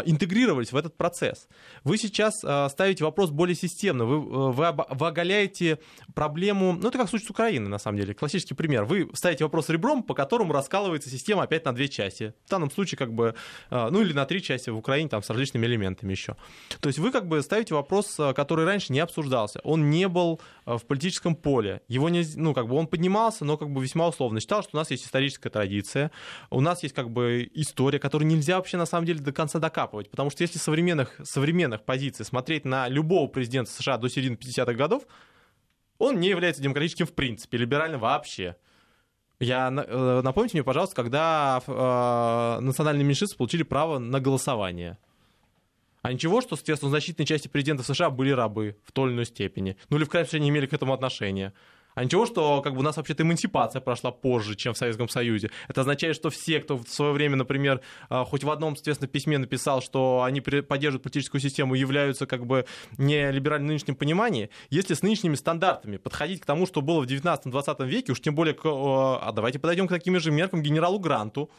интегрировались 0.06 0.72
в 0.72 0.78
этот 0.78 0.96
процесс. 0.96 1.48
Вы 1.84 1.98
сейчас 1.98 2.38
ставите 2.38 3.04
вопрос 3.04 3.30
более 3.30 3.56
системно, 3.56 4.06
вы, 4.06 4.52
вы, 4.52 4.72
вы 4.72 5.08
оголяете 5.08 5.67
проблему, 6.14 6.74
ну 6.74 6.88
это 6.88 6.98
как 6.98 7.08
в 7.08 7.10
случае 7.10 7.28
с 7.28 7.32
Украиной, 7.32 7.70
на 7.70 7.80
самом 7.80 7.98
деле, 7.98 8.14
классический 8.14 8.54
пример. 8.54 8.86
Вы 8.86 9.10
ставите 9.14 9.44
вопрос 9.44 9.70
ребром, 9.70 10.04
по 10.04 10.14
которому 10.14 10.54
раскалывается 10.54 11.10
система 11.10 11.44
опять 11.44 11.66
на 11.66 11.74
две 11.74 11.88
части. 11.88 12.34
В 12.46 12.50
данном 12.50 12.72
случае 12.72 12.98
как 12.98 13.14
бы, 13.14 13.36
э, 13.70 13.90
ну 13.92 14.02
или 14.02 14.14
на 14.14 14.26
три 14.26 14.42
части 14.42 14.70
в 14.70 14.78
Украине 14.78 15.10
там 15.10 15.22
с 15.22 15.30
различными 15.30 15.66
элементами 15.66 16.12
еще. 16.12 16.36
То 16.80 16.88
есть 16.88 17.00
вы 17.00 17.12
как 17.12 17.28
бы 17.28 17.42
ставите 17.42 17.74
вопрос, 17.74 18.20
э, 18.20 18.34
который 18.34 18.66
раньше 18.66 18.94
не 18.94 19.00
обсуждался. 19.00 19.60
Он 19.64 19.90
не 19.90 20.08
был 20.08 20.40
э, 20.66 20.78
в 20.78 20.86
политическом 20.86 21.36
поле. 21.36 21.82
Его 21.88 22.10
не, 22.10 22.24
ну 22.36 22.54
как 22.54 22.68
бы 22.68 22.76
он 22.76 22.88
поднимался, 22.88 23.46
но 23.46 23.58
как 23.58 23.70
бы 23.70 23.82
весьма 23.84 24.08
условно. 24.08 24.40
Считал, 24.40 24.64
что 24.64 24.72
у 24.74 24.78
нас 24.78 24.92
есть 24.92 25.06
историческая 25.06 25.50
традиция, 25.50 26.12
у 26.50 26.62
нас 26.62 26.84
есть 26.84 26.96
как 26.96 27.10
бы 27.10 27.50
история, 27.54 28.00
которую 28.00 28.28
нельзя 28.28 28.58
вообще 28.58 28.78
на 28.78 28.86
самом 28.86 29.06
деле 29.06 29.20
до 29.20 29.32
конца 29.32 29.60
докапывать. 29.60 30.10
Потому 30.10 30.30
что 30.30 30.44
если 30.44 30.58
современных, 30.58 31.20
современных 31.24 31.84
позиций 31.84 32.26
смотреть 32.26 32.66
на 32.66 32.88
любого 32.88 33.28
президента 33.28 33.72
США 33.72 33.98
до 33.98 34.10
середины 34.10 34.36
50-х 34.36 34.74
годов, 34.74 35.04
он 36.00 36.20
не 36.20 36.30
является 36.30 36.62
демократическим 36.62 37.06
в 37.06 37.14
принципе, 37.14 37.58
либеральным 37.58 38.00
вообще. 38.00 38.56
Я, 39.40 39.70
э, 39.70 40.22
напомните 40.24 40.58
мне, 40.58 40.64
пожалуйста, 40.64 40.96
когда 40.96 41.62
э, 41.66 42.60
национальные 42.62 43.06
меньшинства 43.06 43.38
получили 43.38 43.64
право 43.64 44.00
на 44.00 44.20
голосование. 44.20 44.98
А 46.02 46.12
ничего, 46.12 46.42
что, 46.42 46.56
соответственно, 46.56 46.90
в 46.90 46.92
значительной 46.92 47.28
части 47.28 47.48
президентов 47.48 47.86
США 47.86 48.10
были 48.10 48.32
рабы 48.32 48.78
в 48.84 48.92
той 48.92 49.10
или 49.10 49.16
иной 49.16 49.26
степени. 49.26 49.78
Ну 49.90 49.98
или 49.98 50.06
в 50.06 50.10
крайнем 50.10 50.30
случае 50.30 50.42
не 50.44 50.50
имели 50.50 50.66
к 50.66 50.74
этому 50.74 50.94
отношения. 50.94 51.54
А 51.98 52.04
ничего, 52.04 52.28
что 52.28 52.62
как 52.62 52.74
бы 52.74 52.82
у 52.82 52.84
нас 52.84 52.96
вообще-то 52.96 53.24
эмансипация 53.24 53.82
прошла 53.82 54.12
позже, 54.12 54.56
чем 54.56 54.76
в 54.76 54.78
Советском 54.78 55.10
Союзе. 55.10 55.50
Это 55.68 55.82
означает, 55.82 56.16
что 56.16 56.30
все, 56.30 56.60
кто 56.60 56.78
в 56.78 56.88
свое 56.88 57.12
время, 57.12 57.38
например, 57.38 57.82
а, 58.08 58.24
хоть 58.24 58.44
в 58.44 58.52
одном, 58.52 58.76
соответственно, 58.76 59.08
письме 59.08 59.40
написал, 59.40 59.82
что 59.82 60.22
они 60.22 60.40
поддерживают 60.40 61.02
политическую 61.02 61.42
систему, 61.42 61.74
являются 61.74 62.28
как 62.28 62.46
бы 62.46 62.68
не 63.00 63.32
либеральным 63.32 63.66
в 63.66 63.70
нынешнем 63.70 63.96
понимании, 63.96 64.52
если 64.70 64.94
с 64.94 65.02
нынешними 65.02 65.34
стандартами 65.34 65.98
подходить 65.98 66.40
к 66.42 66.46
тому, 66.46 66.68
что 66.68 66.84
было 66.84 67.02
в 67.02 67.08
19-20 67.08 67.88
веке, 67.88 68.12
уж 68.12 68.22
тем 68.22 68.36
более, 68.36 68.54
к, 68.54 68.62
а 68.64 69.32
давайте 69.34 69.58
подойдем 69.58 69.88
к 69.88 69.90
таким 69.90 70.20
же 70.20 70.30
меркам 70.30 70.62
генералу 70.62 71.00
Гранту, 71.00 71.50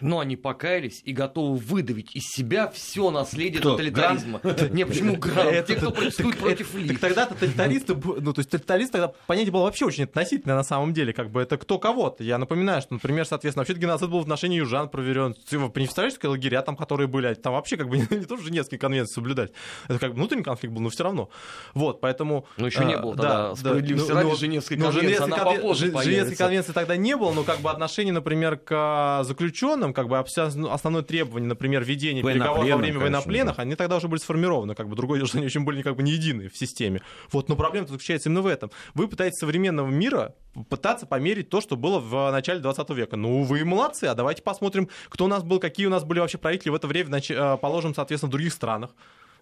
но 0.00 0.18
они 0.20 0.36
покаялись 0.36 1.00
и 1.04 1.12
готовы 1.12 1.56
выдавить 1.56 2.14
из 2.14 2.24
себя 2.24 2.68
все 2.68 3.10
наследие 3.10 3.60
кто? 3.60 3.72
тоталитаризма. 3.72 4.40
Не, 4.70 4.84
почему 4.84 5.16
Грант? 5.18 5.66
Те, 5.66 5.76
кто 5.76 5.90
протестует 5.90 6.36
против 6.36 6.74
Ли. 6.74 6.88
Так 6.88 6.98
тогда 6.98 7.26
тоталитаристы, 7.26 7.94
ну, 7.94 8.32
то 8.32 8.40
есть 8.40 8.50
тоталист 8.50 8.92
тогда 8.92 9.12
понятие 9.26 9.52
было 9.52 9.62
вообще 9.62 9.86
очень 9.86 10.04
относительное 10.04 10.54
на 10.54 10.64
самом 10.64 10.92
деле, 10.92 11.12
как 11.12 11.30
бы 11.30 11.40
это 11.40 11.56
кто 11.56 11.78
кого-то. 11.78 12.22
Я 12.24 12.36
напоминаю, 12.36 12.82
что, 12.82 12.94
например, 12.94 13.24
соответственно, 13.24 13.62
вообще 13.62 13.74
геноцид 13.74 14.10
был 14.10 14.18
в 14.18 14.22
отношении 14.22 14.58
южан 14.58 14.88
проверен. 14.88 15.34
Ты 15.48 15.56
не 15.56 15.68
представляешь, 15.70 16.14
какие 16.14 16.30
лагеря 16.30 16.62
там, 16.62 16.76
которые 16.76 17.08
были, 17.08 17.32
там 17.34 17.54
вообще 17.54 17.76
как 17.76 17.88
бы 17.88 17.96
не, 17.96 18.02
не 18.10 18.24
то, 18.24 18.36
что 18.36 18.44
Женевские 18.44 18.78
конвенции 18.78 19.14
соблюдать. 19.14 19.52
Это 19.88 19.98
как 19.98 20.10
бы 20.10 20.16
внутренний 20.16 20.42
конфликт 20.42 20.74
был, 20.74 20.82
но 20.82 20.90
все 20.90 21.04
равно. 21.04 21.30
Вот, 21.74 22.00
поэтому... 22.00 22.46
Ну, 22.58 22.66
еще 22.66 22.84
не 22.84 22.96
было 22.96 23.16
тогда 23.16 23.48
да, 23.50 23.56
справедливости 23.56 24.08
да, 24.08 24.22
ради 24.22 24.36
Женевской 24.36 24.76
конвенции, 24.76 25.22
она 25.22 25.38
попозже 25.38 25.86
Женевской 25.86 26.36
конвенции 26.36 26.72
тогда 26.72 26.96
не 26.96 27.16
было, 27.16 27.32
но 27.32 27.44
как 27.44 27.60
бы 27.60 27.70
отношение, 27.70 28.12
например, 28.12 28.56
к 28.58 29.22
заключенным, 29.24 29.85
как 29.92 30.08
бы 30.08 30.22
ну, 30.54 30.70
основное 30.70 31.02
требование, 31.02 31.48
например, 31.48 31.84
ведения 31.84 32.22
переговоров 32.22 32.68
во 32.68 32.76
время 32.76 32.98
военнопленных, 32.98 33.56
да. 33.56 33.62
они 33.62 33.74
тогда 33.74 33.96
уже 33.96 34.08
были 34.08 34.20
сформированы. 34.20 34.74
Как 34.74 34.88
бы 34.88 34.96
другое 34.96 35.18
дело, 35.18 35.28
что 35.28 35.38
они 35.38 35.46
очень 35.46 35.64
были 35.64 35.82
как 35.82 35.96
бы 35.96 36.02
не 36.02 36.12
едины 36.12 36.48
в 36.48 36.56
системе. 36.56 37.02
Вот, 37.32 37.48
но 37.48 37.56
проблема 37.56 37.86
заключается 37.86 38.28
именно 38.28 38.42
в 38.42 38.46
этом. 38.46 38.70
Вы 38.94 39.08
пытаетесь 39.08 39.38
современного 39.38 39.88
мира 39.88 40.34
пытаться 40.68 41.06
померить 41.06 41.50
то, 41.50 41.60
что 41.60 41.76
было 41.76 41.98
в 41.98 42.30
начале 42.30 42.60
20 42.60 42.90
века. 42.90 43.16
Ну, 43.16 43.42
вы 43.42 43.64
молодцы, 43.64 44.04
а 44.04 44.14
давайте 44.14 44.42
посмотрим, 44.42 44.88
кто 45.08 45.26
у 45.26 45.28
нас 45.28 45.42
был, 45.42 45.58
какие 45.58 45.86
у 45.86 45.90
нас 45.90 46.04
были 46.04 46.20
вообще 46.20 46.38
правители 46.38 46.70
в 46.70 46.74
это 46.74 46.86
время, 46.86 47.18
э, 47.18 47.56
положим, 47.60 47.94
соответственно, 47.94 48.28
в 48.28 48.32
других 48.32 48.52
странах. 48.52 48.90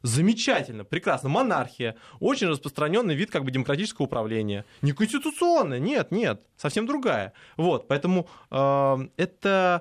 Замечательно, 0.05 0.85
прекрасно. 0.85 1.31
Монархия. 1.31 1.97
Очень 2.21 2.49
распространенный 2.49 3.15
вид 3.15 3.31
как 3.31 3.43
бы 3.43 3.51
демократического 3.51 4.05
управления. 4.05 4.67
Не 4.83 4.93
конституционная, 4.93 5.79
нет, 5.79 6.11
нет, 6.11 6.43
совсем 6.59 6.87
другая. 6.87 7.33
Вот, 7.57 7.89
поэтому 7.89 8.29
э, 8.51 9.09
это 9.17 9.81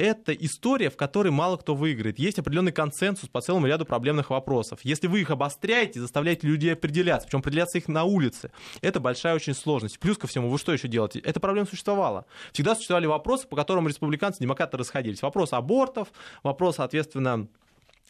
это 0.00 0.32
история, 0.32 0.88
в 0.88 0.96
которой 0.96 1.28
мало 1.28 1.58
кто 1.58 1.74
выиграет. 1.74 2.18
Есть 2.18 2.38
определенный 2.38 2.72
консенсус 2.72 3.28
по 3.28 3.42
целому 3.42 3.66
ряду 3.66 3.84
проблемных 3.84 4.30
вопросов. 4.30 4.80
Если 4.82 5.06
вы 5.06 5.20
их 5.20 5.30
обостряете, 5.30 6.00
заставляете 6.00 6.46
людей 6.46 6.72
определяться, 6.72 7.26
причем 7.26 7.40
определяться 7.40 7.76
их 7.76 7.86
на 7.86 8.04
улице, 8.04 8.50
это 8.80 8.98
большая 8.98 9.34
очень 9.34 9.54
сложность. 9.54 9.98
Плюс 9.98 10.16
ко 10.16 10.26
всему, 10.26 10.48
вы 10.48 10.58
что 10.58 10.72
еще 10.72 10.88
делаете? 10.88 11.18
Эта 11.20 11.38
проблема 11.38 11.68
существовала. 11.68 12.24
Всегда 12.52 12.74
существовали 12.74 13.06
вопросы, 13.06 13.46
по 13.46 13.56
которым 13.56 13.86
республиканцы 13.88 14.38
и 14.38 14.44
демократы 14.44 14.78
расходились. 14.78 15.20
Вопрос 15.20 15.52
абортов, 15.52 16.08
вопрос, 16.42 16.76
соответственно, 16.76 17.48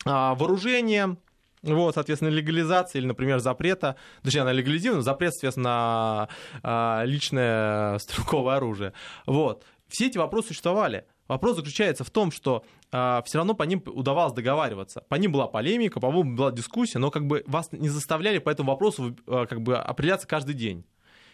а, 0.05 0.37
вооружения, 0.37 1.17
вот, 1.63 1.95
соответственно, 1.95 2.31
легализация 2.31 3.01
или, 3.01 3.07
например, 3.07 3.41
запрета, 3.41 3.97
точнее, 4.23 4.43
она 4.43 4.53
легализирована, 4.53 5.03
запрет, 5.03 5.33
соответственно, 5.33 5.65
на 5.65 6.29
а, 6.63 7.03
личное 7.05 7.99
стрелковое 7.99 8.57
оружие. 8.59 8.93
Вот. 9.27 9.65
Все 9.89 10.07
эти 10.07 10.19
вопросы 10.19 10.49
существовали. 10.49 11.05
Вопрос 11.31 11.55
заключается 11.55 12.03
в 12.03 12.11
том, 12.11 12.33
что 12.33 12.65
э, 12.67 12.87
а, 12.91 13.23
все 13.25 13.39
равно 13.39 13.55
по 13.55 13.63
ним 13.63 13.81
удавалось 13.87 14.33
договариваться. 14.33 15.03
По 15.09 15.15
ним 15.15 15.31
была 15.31 15.47
полемика, 15.47 16.01
по 16.01 16.11
ним 16.11 16.35
была 16.35 16.51
дискуссия, 16.51 16.99
но 16.99 17.13
как 17.13 17.29
бы 17.29 17.45
вас 17.47 17.71
не 17.71 17.89
заставляли 17.89 18.39
по 18.39 18.51
этому 18.51 18.73
вопросу 18.73 19.17
э, 19.29 19.47
как 19.49 19.63
бы 19.63 19.77
определяться 19.77 20.27
каждый 20.27 20.57
день. 20.57 20.85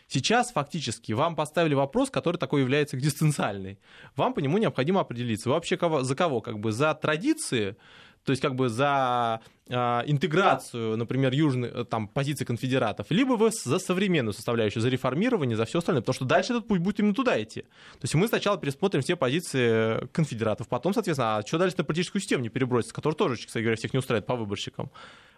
Сейчас 0.06 0.52
фактически 0.52 1.12
вам 1.12 1.34
поставили 1.34 1.72
вопрос, 1.72 2.10
который 2.10 2.36
такой 2.36 2.60
является 2.60 2.98
экзистенциальный. 2.98 3.78
Вам 4.16 4.34
по 4.34 4.40
нему 4.40 4.58
необходимо 4.58 5.00
определиться. 5.00 5.48
Вы 5.48 5.54
вообще 5.54 5.78
кого, 5.78 6.02
за 6.02 6.14
кого? 6.14 6.42
Как 6.42 6.58
бы 6.58 6.72
за 6.72 6.92
традиции, 6.92 7.78
то 8.22 8.32
есть 8.32 8.42
как 8.42 8.54
бы 8.54 8.68
за 8.68 9.40
интеграцию, 9.68 10.96
например, 10.96 11.32
южной 11.32 11.70
э, 11.70 11.84
там, 11.84 12.06
позиции 12.06 12.44
конфедератов, 12.44 13.06
либо 13.10 13.32
вы 13.32 13.50
за 13.50 13.78
современную 13.78 14.32
составляющую, 14.32 14.80
за 14.80 14.88
реформирование, 14.88 15.56
за 15.56 15.64
все 15.64 15.78
остальное, 15.78 16.02
потому 16.02 16.14
что 16.14 16.24
дальше 16.24 16.52
этот 16.52 16.68
путь 16.68 16.80
будет 16.80 17.00
именно 17.00 17.14
туда 17.14 17.42
идти. 17.42 17.62
То 17.62 18.02
есть 18.02 18.14
мы 18.14 18.28
сначала 18.28 18.58
пересмотрим 18.58 19.02
все 19.02 19.16
позиции 19.16 20.06
конфедератов, 20.12 20.68
потом, 20.68 20.94
соответственно, 20.94 21.38
а 21.38 21.46
что 21.46 21.58
дальше 21.58 21.76
на 21.78 21.84
политическую 21.84 22.22
систему 22.22 22.42
не 22.42 22.48
перебросится, 22.48 22.94
которая 22.94 23.16
тоже, 23.16 23.46
кстати 23.46 23.62
говоря, 23.62 23.76
всех 23.76 23.92
не 23.92 23.98
устраивает 23.98 24.26
по 24.26 24.36
выборщикам. 24.36 24.90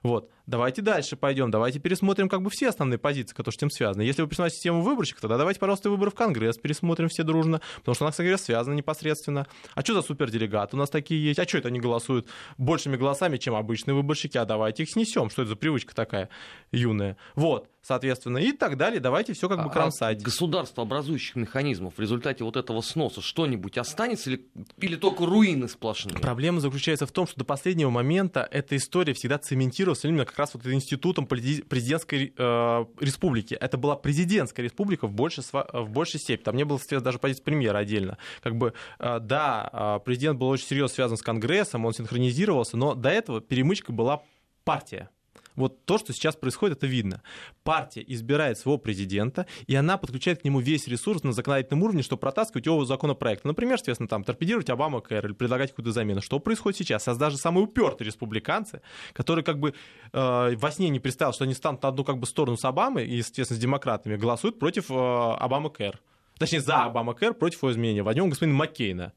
Вот. 0.03 0.31
Давайте 0.47 0.81
дальше 0.81 1.17
пойдем, 1.17 1.51
давайте 1.51 1.79
пересмотрим 1.79 2.29
как 2.29 2.41
бы 2.41 2.49
все 2.49 2.71
основные 2.71 2.99
позиции, 2.99 3.35
которые 3.35 3.53
с 3.53 3.57
этим 3.57 3.71
связаны. 3.71 4.03
Если 4.03 4.23
вы 4.23 4.29
принимаете 4.29 4.57
систему 4.57 4.81
выборщиков, 4.81 5.21
тогда 5.21 5.37
давайте, 5.37 5.61
пожалуйста, 5.61 5.91
выборы 5.91 6.11
в 6.11 6.15
Конгресс 6.15 6.57
пересмотрим 6.57 7.09
все 7.09 7.23
дружно, 7.23 7.61
потому 7.77 7.95
что 7.95 8.05
она, 8.05 8.13
кстати 8.13 8.27
говоря, 8.27 8.39
связана 8.39 8.75
непосредственно. 8.75 9.47
А 9.75 9.83
что 9.83 9.95
за 9.95 10.03
суперделегаты 10.03 10.77
у 10.77 10.79
нас 10.79 10.89
такие 10.89 11.23
есть? 11.23 11.39
А 11.39 11.47
что 11.47 11.59
это 11.59 11.69
они 11.69 11.81
голосуют 11.81 12.29
большими 12.57 12.97
голосами, 12.97 13.37
чем 13.37 13.55
обычные 13.55 13.95
выборщики? 13.95 14.39
А 14.39 14.47
давайте 14.47 14.85
их 14.85 14.91
снесем. 14.91 15.29
Что 15.29 15.43
это 15.43 15.51
за 15.51 15.57
привычка 15.57 15.95
такая 15.95 16.31
юная? 16.73 17.19
Вот 17.35 17.69
соответственно, 17.83 18.39
и 18.39 18.53
так 18.53 18.77
далее. 18.77 19.01
Давайте 19.01 19.33
все 19.33 19.49
как 19.49 19.59
бы 19.59 19.71
а 19.71 19.73
кромсать. 19.73 20.21
А 20.21 20.25
государство 20.25 20.83
образующих 20.83 21.37
механизмов 21.37 21.95
в 21.97 22.01
результате 22.01 22.45
вот 22.45 22.57
этого 22.57 22.81
сноса 22.81 23.21
что-нибудь 23.21 23.79
останется 23.79 24.31
или, 24.31 24.47
или 24.79 24.97
только 24.97 25.27
руины 25.27 25.69
сплошные? 25.69 26.19
Проблема 26.19 26.61
заключается 26.61 27.07
в 27.07 27.13
том, 27.13 27.27
что 27.27 27.39
до 27.39 27.45
последнего 27.45 27.91
момента 27.91 28.47
эта 28.51 28.77
история 28.77 29.15
всегда 29.15 29.39
цементировалась 29.39 30.05
именно 30.05 30.25
как 30.25 30.39
раз 30.39 30.55
вот 30.55 30.67
институтом 30.67 31.27
президентской 31.27 32.33
э, 32.37 32.85
республики. 33.01 33.55
Это 33.55 33.77
была 33.77 33.97
президентская 33.97 34.65
республика 34.65 35.07
в 35.07 35.13
большей, 35.13 35.45
в 35.53 35.89
большей 35.91 36.21
степени. 36.21 36.45
Там 36.45 36.57
не 36.57 36.65
было, 36.65 36.81
даже 37.01 37.19
позиции 37.19 37.43
премьера 37.43 37.79
отдельно. 37.79 38.19
Как 38.43 38.57
бы, 38.57 38.73
э, 38.99 39.19
да, 39.21 39.71
э, 39.73 40.05
президент 40.05 40.39
был 40.39 40.49
очень 40.49 40.67
серьезно 40.67 40.95
связан 40.95 41.17
с 41.17 41.23
Конгрессом, 41.23 41.85
он 41.87 41.93
синхронизировался, 41.93 42.77
но 42.77 42.95
до 42.95 43.11
этого 43.11 43.41
перемычкой 43.41 43.95
была 43.95 44.23
партия 44.65 45.11
вот 45.59 45.85
то, 45.85 45.99
что 45.99 46.13
сейчас 46.13 46.37
происходит, 46.37 46.79
это 46.79 46.87
видно. 46.87 47.23
Партия 47.65 48.05
избирает 48.07 48.59
своего 48.59 48.79
президента, 48.79 49.47
и 49.67 49.75
она 49.75 49.99
подключает 49.99 50.41
к 50.43 50.45
нему 50.45 50.61
весь 50.61 50.89
ресурс 50.89 51.23
на 51.23 51.33
законодательном 51.33 51.83
уровне, 51.83 52.03
чтобы 52.03 52.21
протаскивать 52.21 52.67
его 52.67 52.85
законопроект. 52.85 53.45
Например, 53.45 53.79
соответственно, 53.79 54.09
там, 54.09 54.25
торпедировать 54.25 54.71
Обама 54.71 55.01
Кэр 55.01 55.27
или 55.27 55.33
предлагать 55.33 55.71
какую-то 55.71 55.93
замену. 55.93 56.23
Что 56.23 56.39
происходит 56.39 56.79
сейчас? 56.79 57.03
Сейчас 57.03 57.19
даже 57.19 57.37
самые 57.37 57.65
упертые 57.65 58.07
республиканцы, 58.07 58.81
которые 59.13 59.45
как 59.45 59.59
бы 59.59 59.75
э, 60.13 60.57
во 60.57 60.71
сне 60.71 60.89
не 60.89 61.01
представил, 61.01 61.33
что 61.33 61.45
они 61.45 61.55
станут 61.55 61.83
на 61.83 61.89
одну 61.89 62.05
как 62.05 62.19
бы 62.19 62.27
сторону 62.27 62.57
с 62.57 62.65
Обамой 62.65 63.07
и, 63.07 63.21
соответственно, 63.23 63.59
с 63.59 63.63
демократами, 63.63 64.17
голосуют 64.17 64.59
против 64.59 64.91
э, 64.91 64.95
Обама 64.95 65.71
Кэр. 65.71 66.01
Точнее, 66.39 66.61
за 66.61 66.85
Обама 66.85 67.15
Кэр 67.15 67.35
против 67.35 67.63
его 67.63 67.73
изменения. 67.73 68.03
В 68.03 68.13
нем 68.13 68.31
господин 68.31 68.55
Маккейна. 68.55 69.13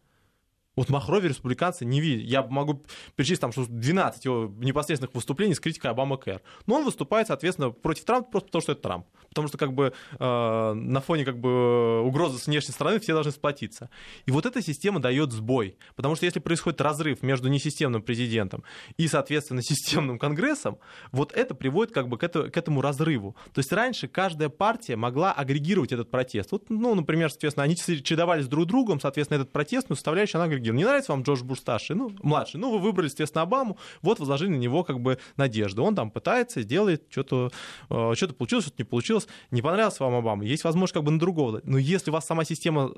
Вот 0.78 0.90
Махрови 0.90 1.28
республиканцы 1.28 1.84
не 1.84 2.00
видят. 2.00 2.26
Я 2.26 2.44
могу 2.44 2.82
перечислить 3.16 3.42
там, 3.42 3.52
что 3.52 3.66
12 3.68 4.24
его 4.24 4.54
непосредственных 4.60 5.14
выступлений 5.14 5.54
с 5.54 5.60
критикой 5.60 5.92
Обама 5.92 6.16
Кэр. 6.16 6.42
Но 6.66 6.76
он 6.76 6.86
выступает, 6.86 7.28
соответственно, 7.28 7.72
против 7.72 8.06
Трампа 8.06 8.32
просто 8.32 8.48
потому, 8.48 8.62
что 8.62 8.72
это 8.72 8.82
Трамп. 8.82 9.06
Потому 9.28 9.48
что 9.50 9.58
как 9.58 9.74
бы 9.74 9.94
э, 10.18 10.74
на 10.74 11.02
фоне 11.02 11.26
как 11.26 11.40
бы 11.40 12.02
угрозы 12.02 12.38
с 12.38 12.48
внешней 12.48 12.74
стороны 12.74 13.00
все 13.02 13.14
должны 13.14 13.34
сплотиться. 13.34 13.90
И 14.26 14.32
вот 14.32 14.46
эта 14.46 14.62
система 14.62 15.02
дает 15.02 15.34
сбой. 15.34 15.78
Потому 15.96 16.16
что 16.16 16.26
если 16.26 16.40
происходит 16.40 16.80
разрыв 16.80 17.22
между 17.22 17.50
несистемным 17.50 18.02
президентом 18.02 18.64
и, 18.96 19.10
соответственно, 19.10 19.62
системным 19.72 20.20
конгрессом, 20.20 20.80
вот 21.12 21.34
это 21.34 21.54
приводит 21.54 21.94
как 21.94 22.08
бы 22.08 22.18
к, 22.18 22.24
это, 22.24 22.50
к 22.50 22.56
этому 22.56 22.82
разрыву. 22.82 23.36
То 23.54 23.60
есть 23.60 23.74
раньше 23.74 24.08
каждая 24.08 24.48
партия 24.48 24.96
могла 24.96 25.34
агрегировать 25.34 25.92
этот 25.92 26.10
протест. 26.10 26.54
Вот, 26.54 26.70
ну, 26.70 26.96
например, 26.96 27.30
соответственно, 27.30 27.66
они 27.66 27.76
чередовались 27.76 28.48
друг 28.48 28.66
с 28.66 28.68
другом, 28.68 29.02
соответственно, 29.02 29.42
этот 29.42 29.52
протестную 29.52 29.98
составляющую 29.98 30.40
она 30.40 30.46
агрегировала. 30.46 30.61
Не 30.70 30.84
нравится 30.84 31.12
вам 31.12 31.24
Джордж 31.24 31.44
Буш 31.44 31.60
старший, 31.60 31.96
ну, 31.96 32.12
младший, 32.22 32.60
ну, 32.60 32.72
вы 32.72 32.80
выбрали, 32.80 33.08
естественно, 33.08 33.42
Обаму, 33.42 33.78
вот 34.02 34.20
возложили 34.20 34.50
на 34.50 34.56
него 34.58 34.84
как 34.84 35.00
бы 35.00 35.18
надежды. 35.38 35.82
Он 35.82 35.96
там 35.96 36.12
пытается, 36.12 36.64
делает, 36.64 37.04
что-то 37.10 37.52
э, 37.90 38.14
что 38.16 38.34
получилось, 38.34 38.66
что-то 38.66 38.82
не 38.82 38.86
получилось. 38.86 39.28
Не 39.50 39.62
понравился 39.62 40.04
вам 40.04 40.16
Обама, 40.16 40.46
есть 40.46 40.64
возможность 40.64 40.94
как 40.94 41.04
бы 41.04 41.12
на 41.12 41.20
другого. 41.20 41.62
Но 41.64 41.78
если 41.78 42.12
у 42.12 42.14
вас 42.14 42.26
сама 42.26 42.46
система 42.46 42.92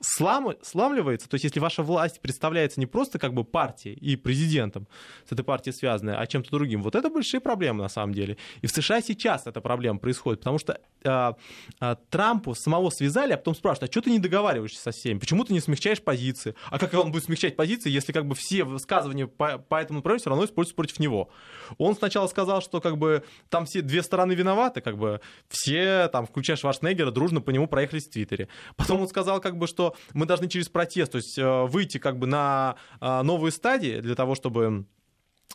слам, 0.00 0.54
сламливается, 0.62 1.28
то 1.28 1.34
есть 1.34 1.44
если 1.44 1.60
ваша 1.60 1.82
власть 1.82 2.20
представляется 2.20 2.80
не 2.80 2.86
просто 2.86 3.18
как 3.18 3.34
бы 3.34 3.44
партией 3.44 3.96
и 3.96 4.16
президентом 4.16 4.86
с 5.28 5.32
этой 5.32 5.44
партией 5.44 5.74
связанная, 5.74 6.18
а 6.18 6.26
чем-то 6.26 6.50
другим, 6.50 6.82
вот 6.82 6.94
это 6.94 7.10
большие 7.10 7.40
проблемы 7.40 7.82
на 7.82 7.88
самом 7.88 8.14
деле. 8.14 8.36
И 8.62 8.66
в 8.66 8.70
США 8.70 9.00
сейчас 9.00 9.46
эта 9.46 9.60
проблема 9.60 9.98
происходит, 9.98 10.40
потому 10.40 10.58
что 10.58 10.80
э, 11.04 11.32
э, 11.80 11.96
Трампу 12.10 12.54
самого 12.54 12.90
связали, 12.90 13.32
а 13.32 13.36
потом 13.36 13.54
спрашивают, 13.54 13.90
а 13.90 13.92
что 13.92 14.02
ты 14.02 14.10
не 14.10 14.18
договариваешься 14.18 14.80
со 14.80 14.90
всеми, 14.90 15.18
почему 15.18 15.44
ты 15.44 15.52
не 15.52 15.60
смягчаешь 15.60 16.02
позиции, 16.02 16.54
а 16.70 16.78
как 16.90 17.04
он 17.04 17.12
будет 17.12 17.24
смягчать 17.24 17.56
позиции, 17.56 17.90
если 17.90 18.12
как 18.12 18.26
бы 18.26 18.34
все 18.34 18.64
высказывания 18.64 19.26
по, 19.26 19.58
по 19.58 19.80
этому 19.80 19.98
направлению 19.98 20.20
все 20.20 20.30
равно 20.30 20.44
используются 20.44 20.76
против 20.76 20.98
него. 20.98 21.30
Он 21.78 21.94
сначала 21.96 22.26
сказал, 22.26 22.60
что 22.60 22.80
как 22.80 22.98
бы 22.98 23.24
там 23.48 23.66
все 23.66 23.82
две 23.82 24.02
стороны 24.02 24.32
виноваты, 24.32 24.80
как 24.80 24.98
бы 24.98 25.20
все, 25.48 26.08
там, 26.08 26.26
включая 26.26 26.56
Шварценеггера, 26.56 27.10
дружно 27.10 27.40
по 27.40 27.50
нему 27.50 27.66
проехались 27.66 28.06
в 28.06 28.10
Твиттере. 28.10 28.48
Потом 28.76 29.00
он 29.00 29.08
сказал, 29.08 29.40
как 29.40 29.56
бы, 29.56 29.66
что 29.66 29.94
мы 30.14 30.26
должны 30.26 30.48
через 30.48 30.68
протест, 30.68 31.12
то 31.12 31.18
есть 31.18 31.38
э, 31.38 31.62
выйти 31.66 31.98
как 31.98 32.18
бы 32.18 32.26
на 32.26 32.76
э, 33.00 33.22
новые 33.22 33.52
стадии 33.52 34.00
для 34.00 34.14
того, 34.14 34.34
чтобы 34.34 34.86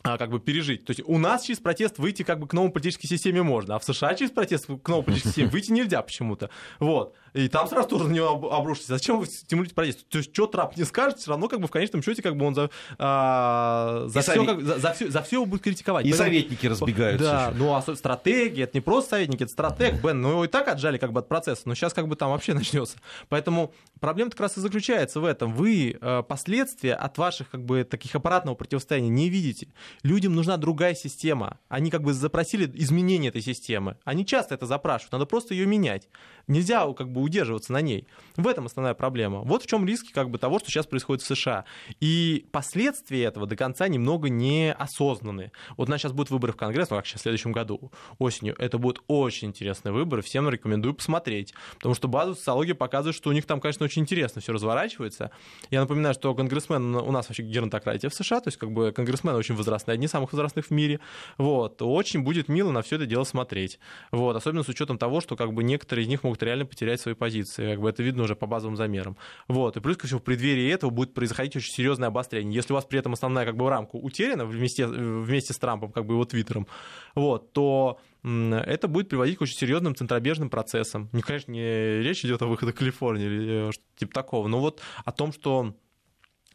как 0.02 0.30
бы 0.30 0.40
пережить. 0.40 0.84
То 0.84 0.90
есть 0.90 1.02
у 1.06 1.18
нас 1.18 1.44
через 1.44 1.60
протест 1.60 1.98
выйти 1.98 2.22
как 2.22 2.40
бы 2.40 2.46
к 2.46 2.52
новой 2.52 2.70
политической 2.70 3.06
системе 3.06 3.42
можно, 3.42 3.76
а 3.76 3.78
в 3.78 3.84
США 3.84 4.14
через 4.14 4.30
протест 4.32 4.66
к 4.66 4.88
новой 4.88 5.04
политической 5.04 5.28
системе 5.28 5.48
выйти 5.48 5.72
нельзя 5.72 6.02
почему-то. 6.02 6.50
Вот. 6.80 7.14
И 7.34 7.48
там 7.48 7.66
сразу 7.66 7.88
тоже 7.88 8.08
на 8.08 8.12
него 8.12 8.52
обрушится. 8.52 8.92
Зачем 8.92 9.18
вы 9.18 9.26
стимулируете 9.26 9.74
протест? 9.74 10.06
То 10.08 10.18
есть, 10.18 10.34
что 10.34 10.46
Трамп 10.46 10.76
не 10.76 10.84
скажет, 10.84 11.18
все 11.18 11.30
равно 11.30 11.48
как 11.48 11.60
бы 11.60 11.66
в 11.66 11.70
конечном 11.70 12.02
счете 12.02 12.20
как 12.20 12.36
бы 12.36 12.44
он 12.44 12.54
за, 12.54 12.70
а, 12.98 14.04
за, 14.08 14.20
все, 14.20 14.34
совет... 14.34 14.48
как, 14.48 14.62
за, 14.62 14.78
за, 14.78 14.92
все, 14.92 15.10
за 15.10 15.22
все 15.22 15.36
его 15.36 15.46
будет 15.46 15.62
критиковать. 15.62 16.04
И 16.04 16.10
Поэтому... 16.10 16.28
советники 16.28 16.66
разбегаются. 16.66 17.24
Да, 17.24 17.46
еще. 17.46 17.56
ну 17.56 17.74
а 17.74 17.82
стратегия, 17.96 18.64
это 18.64 18.76
не 18.76 18.82
просто 18.82 19.10
советники, 19.10 19.44
это 19.44 19.52
стратег, 19.52 20.02
Бен, 20.02 20.20
ну 20.20 20.30
его 20.30 20.44
и 20.44 20.48
так 20.48 20.68
отжали 20.68 20.98
как 20.98 21.12
бы 21.12 21.20
от 21.20 21.28
процесса, 21.28 21.62
но 21.64 21.74
сейчас 21.74 21.94
как 21.94 22.06
бы 22.06 22.16
там 22.16 22.30
вообще 22.30 22.52
начнется. 22.54 22.98
Поэтому 23.30 23.72
проблема 24.00 24.30
как 24.30 24.40
раз 24.40 24.58
и 24.58 24.60
заключается 24.60 25.20
в 25.20 25.24
этом. 25.24 25.54
Вы 25.54 25.96
э, 25.98 26.22
последствия 26.28 26.94
от 26.94 27.16
ваших 27.16 27.50
как 27.50 27.64
бы 27.64 27.84
таких 27.84 28.14
аппаратного 28.14 28.56
противостояния 28.56 29.08
не 29.08 29.30
видите. 29.30 29.68
Людям 30.02 30.34
нужна 30.34 30.56
другая 30.56 30.94
система. 30.94 31.58
Они 31.68 31.90
как 31.90 32.02
бы 32.02 32.12
запросили 32.12 32.70
изменение 32.74 33.30
этой 33.30 33.42
системы. 33.42 33.96
Они 34.04 34.26
часто 34.26 34.54
это 34.54 34.66
запрашивают, 34.66 35.12
надо 35.12 35.26
просто 35.26 35.54
ее 35.54 35.66
менять. 35.66 36.08
Нельзя 36.52 36.86
как 36.92 37.10
бы 37.10 37.22
удерживаться 37.22 37.72
на 37.72 37.80
ней. 37.80 38.06
В 38.36 38.46
этом 38.46 38.66
основная 38.66 38.92
проблема. 38.92 39.40
Вот 39.40 39.62
в 39.62 39.66
чем 39.66 39.86
риски 39.86 40.12
как 40.12 40.28
бы 40.28 40.36
того, 40.36 40.58
что 40.58 40.70
сейчас 40.70 40.86
происходит 40.86 41.22
в 41.22 41.26
США. 41.26 41.64
И 41.98 42.46
последствия 42.52 43.24
этого 43.24 43.46
до 43.46 43.56
конца 43.56 43.88
немного 43.88 44.28
не 44.28 44.70
осознаны. 44.70 45.50
Вот 45.78 45.88
у 45.88 45.90
нас 45.90 46.02
сейчас 46.02 46.12
будут 46.12 46.30
выборы 46.30 46.52
в 46.52 46.56
Конгресс, 46.56 46.90
ну 46.90 46.96
как 46.96 47.06
сейчас 47.06 47.20
в 47.20 47.22
следующем 47.22 47.52
году, 47.52 47.90
осенью. 48.18 48.54
Это 48.58 48.76
будут 48.76 49.02
очень 49.06 49.48
интересные 49.48 49.92
выборы, 49.92 50.20
всем 50.20 50.46
рекомендую 50.50 50.92
посмотреть. 50.92 51.54
Потому 51.76 51.94
что 51.94 52.06
базовая 52.06 52.36
социология 52.36 52.74
показывает, 52.74 53.16
что 53.16 53.30
у 53.30 53.32
них 53.32 53.46
там, 53.46 53.58
конечно, 53.58 53.84
очень 53.86 54.02
интересно 54.02 54.42
все 54.42 54.52
разворачивается. 54.52 55.30
Я 55.70 55.80
напоминаю, 55.80 56.12
что 56.12 56.34
конгрессмен 56.34 56.96
у 56.96 57.12
нас 57.12 57.30
вообще 57.30 57.44
геронтократия 57.44 58.10
в 58.10 58.14
США, 58.14 58.40
то 58.40 58.48
есть 58.48 58.58
как 58.58 58.72
бы 58.72 58.92
конгрессмены 58.92 59.38
очень 59.38 59.54
возрастные, 59.54 59.94
одни 59.94 60.04
из 60.04 60.10
самых 60.10 60.34
возрастных 60.34 60.66
в 60.66 60.70
мире. 60.70 61.00
Вот. 61.38 61.80
Очень 61.80 62.24
будет 62.24 62.48
мило 62.48 62.70
на 62.70 62.82
все 62.82 62.96
это 62.96 63.06
дело 63.06 63.24
смотреть. 63.24 63.78
Вот. 64.10 64.36
Особенно 64.36 64.62
с 64.62 64.68
учетом 64.68 64.98
того, 64.98 65.22
что 65.22 65.34
как 65.34 65.54
бы 65.54 65.64
некоторые 65.64 66.04
из 66.04 66.08
них 66.08 66.22
могут 66.22 66.41
реально 66.44 66.66
потерять 66.66 67.00
свои 67.00 67.14
позиции. 67.14 67.70
Как 67.70 67.80
бы 67.80 67.88
это 67.88 68.02
видно 68.02 68.24
уже 68.24 68.36
по 68.36 68.46
базовым 68.46 68.76
замерам. 68.76 69.16
Вот. 69.48 69.76
И 69.76 69.80
плюс 69.80 69.96
ко 69.96 70.06
всему 70.06 70.20
в 70.20 70.24
преддверии 70.24 70.70
этого 70.70 70.90
будет 70.90 71.14
происходить 71.14 71.56
очень 71.56 71.72
серьезное 71.72 72.08
обострение. 72.08 72.54
Если 72.54 72.72
у 72.72 72.76
вас 72.76 72.84
при 72.84 72.98
этом 72.98 73.12
основная 73.12 73.44
как 73.44 73.56
бы 73.56 73.68
рамка 73.68 73.96
утеряна 73.96 74.44
вместе, 74.44 74.86
вместе 74.86 75.52
с 75.52 75.58
Трампом, 75.58 75.92
как 75.92 76.06
бы 76.06 76.14
его 76.14 76.24
твиттером, 76.24 76.66
вот, 77.14 77.52
то 77.52 78.00
это 78.24 78.86
будет 78.86 79.08
приводить 79.08 79.38
к 79.38 79.42
очень 79.42 79.56
серьезным 79.56 79.96
центробежным 79.96 80.48
процессам. 80.48 81.08
Не, 81.12 81.22
конечно, 81.22 81.50
не 81.50 82.02
речь 82.02 82.24
идет 82.24 82.40
о 82.42 82.46
выходе 82.46 82.72
Калифорнии 82.72 83.26
или 83.26 83.68
э, 83.68 83.72
что-то 83.72 83.88
типа 83.96 84.14
такого, 84.14 84.46
но 84.46 84.60
вот 84.60 84.80
о 85.04 85.10
том, 85.10 85.32
что 85.32 85.74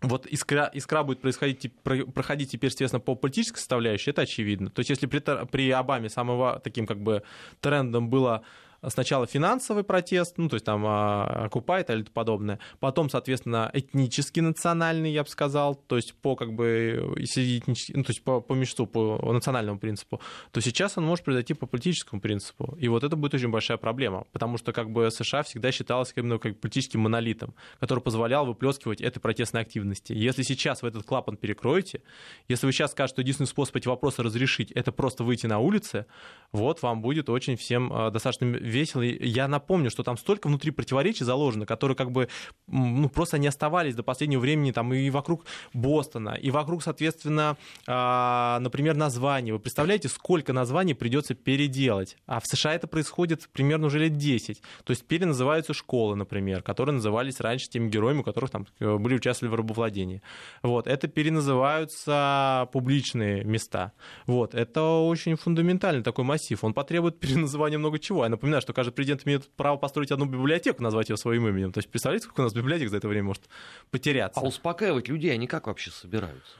вот 0.01 0.25
искра, 0.27 0.69
искра 0.73 1.03
будет 1.03 1.21
происходить, 1.21 1.73
проходить 1.81 2.51
теперь, 2.51 2.69
естественно, 2.69 2.99
по 2.99 3.15
политической 3.15 3.57
составляющей, 3.57 4.11
это 4.11 4.21
очевидно. 4.21 4.69
То 4.69 4.79
есть 4.79 4.89
если 4.89 5.07
при, 5.07 5.21
при 5.47 5.71
Обаме 5.71 6.09
самым 6.09 6.61
таким 6.61 6.85
как 6.85 7.01
бы 7.01 7.23
трендом 7.61 8.09
было 8.09 8.43
сначала 8.85 9.27
финансовый 9.27 9.83
протест, 9.83 10.37
ну, 10.37 10.49
то 10.49 10.55
есть 10.55 10.65
там 10.65 10.85
окупает 10.85 11.89
или 11.89 12.03
подобное, 12.03 12.59
потом, 12.79 13.09
соответственно, 13.09 13.69
этнический, 13.73 14.41
национальный, 14.41 15.11
я 15.11 15.23
бы 15.23 15.29
сказал, 15.29 15.75
то 15.75 15.95
есть 15.95 16.13
по 16.15 16.35
как 16.35 16.53
бы, 16.53 17.15
ну, 17.15 18.03
то 18.03 18.09
есть 18.09 18.23
по, 18.23 18.41
по 18.41 18.53
мечту, 18.53 18.85
по 18.85 19.31
национальному 19.33 19.79
принципу, 19.79 20.21
то 20.51 20.61
сейчас 20.61 20.97
он 20.97 21.05
может 21.05 21.25
произойти 21.25 21.53
по 21.53 21.65
политическому 21.65 22.21
принципу. 22.21 22.77
И 22.79 22.87
вот 22.87 23.03
это 23.03 23.15
будет 23.15 23.33
очень 23.33 23.49
большая 23.49 23.77
проблема, 23.77 24.25
потому 24.31 24.57
что 24.57 24.73
как 24.73 24.91
бы 24.91 25.09
США 25.11 25.43
всегда 25.43 25.71
считалось 25.71 26.13
именно 26.15 26.39
как 26.39 26.59
политическим 26.59 27.01
монолитом, 27.01 27.53
который 27.79 27.99
позволял 27.99 28.45
выплескивать 28.45 29.01
этой 29.01 29.19
протестной 29.19 29.61
активности. 29.61 30.13
Если 30.13 30.43
сейчас 30.43 30.81
вы 30.81 30.89
этот 30.89 31.03
клапан 31.03 31.37
перекроете, 31.37 32.01
если 32.47 32.65
вы 32.65 32.71
сейчас 32.71 32.91
скажете, 32.91 33.15
что 33.15 33.21
единственный 33.21 33.47
способ 33.47 33.75
эти 33.75 33.87
вопросы 33.87 34.23
разрешить, 34.23 34.71
это 34.71 34.91
просто 34.91 35.23
выйти 35.23 35.47
на 35.47 35.59
улицы, 35.59 36.05
вот 36.51 36.81
вам 36.81 37.01
будет 37.01 37.29
очень 37.29 37.55
всем 37.55 37.91
а, 37.93 38.11
достаточно 38.11 38.45
весело. 38.67 39.01
Я 39.01 39.47
напомню, 39.47 39.89
что 39.89 40.03
там 40.03 40.17
столько 40.17 40.47
внутри 40.47 40.71
противоречий 40.71 41.23
заложено, 41.23 41.65
которые 41.65 41.95
как 41.95 42.11
бы 42.11 42.27
ну, 42.67 43.09
просто 43.09 43.37
не 43.37 43.47
оставались 43.47 43.95
до 43.95 44.03
последнего 44.03 44.39
времени 44.39 44.71
там 44.71 44.93
и 44.93 45.09
вокруг 45.09 45.45
Бостона, 45.73 46.35
и 46.35 46.51
вокруг, 46.51 46.83
соответственно, 46.83 47.57
а, 47.87 48.59
например, 48.59 48.95
названий. 48.95 49.51
Вы 49.51 49.59
представляете, 49.59 50.09
сколько 50.09 50.53
названий 50.53 50.93
придется 50.93 51.33
переделать? 51.33 52.17
А 52.25 52.39
в 52.39 52.45
США 52.45 52.73
это 52.73 52.87
происходит 52.87 53.49
примерно 53.51 53.87
уже 53.87 53.99
лет 53.99 54.17
10. 54.17 54.61
То 54.83 54.91
есть 54.91 55.05
переназываются 55.05 55.73
школы, 55.73 56.15
например, 56.15 56.61
которые 56.61 56.95
назывались 56.95 57.39
раньше 57.39 57.67
теми 57.69 57.89
героями, 57.89 58.19
у 58.19 58.23
которых 58.23 58.49
там 58.49 58.67
э, 58.79 58.97
были 58.97 59.15
участвовали 59.15 59.51
в 59.53 59.55
рабовладении. 59.55 60.21
Вот. 60.61 60.87
Это 60.87 61.07
переназываются 61.07 62.69
публичные 62.71 63.43
места. 63.43 63.93
Вот. 64.25 64.53
Это 64.53 64.83
очень 64.83 65.35
фундаментальный 65.35 66.03
такой 66.03 66.25
массив. 66.25 66.63
Он 66.63 66.73
потребует 66.73 67.19
переназывания 67.19 67.77
много 67.77 67.99
чего. 67.99 68.23
Я 68.23 68.29
напоминаю, 68.29 68.56
напоминаю, 68.57 68.61
что 68.61 68.73
каждый 68.73 68.91
президент 68.91 69.25
имеет 69.25 69.49
право 69.55 69.77
построить 69.77 70.11
одну 70.11 70.25
библиотеку, 70.25 70.83
назвать 70.83 71.09
ее 71.09 71.17
своим 71.17 71.47
именем. 71.47 71.71
То 71.71 71.79
есть 71.79 71.89
представляете, 71.89 72.25
сколько 72.25 72.41
у 72.41 72.43
нас 72.43 72.53
библиотек 72.53 72.89
за 72.89 72.97
это 72.97 73.07
время 73.07 73.27
может 73.27 73.43
потеряться. 73.91 74.39
А 74.39 74.43
успокаивать 74.43 75.07
людей 75.07 75.33
они 75.33 75.47
как 75.47 75.67
вообще 75.67 75.91
собираются? 75.91 76.53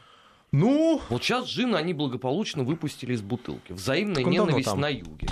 Ну... 0.51 1.01
Вот 1.09 1.23
сейчас 1.23 1.47
джин 1.47 1.75
они 1.75 1.93
благополучно 1.93 2.63
выпустили 2.63 3.13
из 3.13 3.21
бутылки. 3.21 3.73
Взаимная 3.73 4.23
ненависть 4.23 4.73
на 4.75 4.87
юге. 4.87 5.27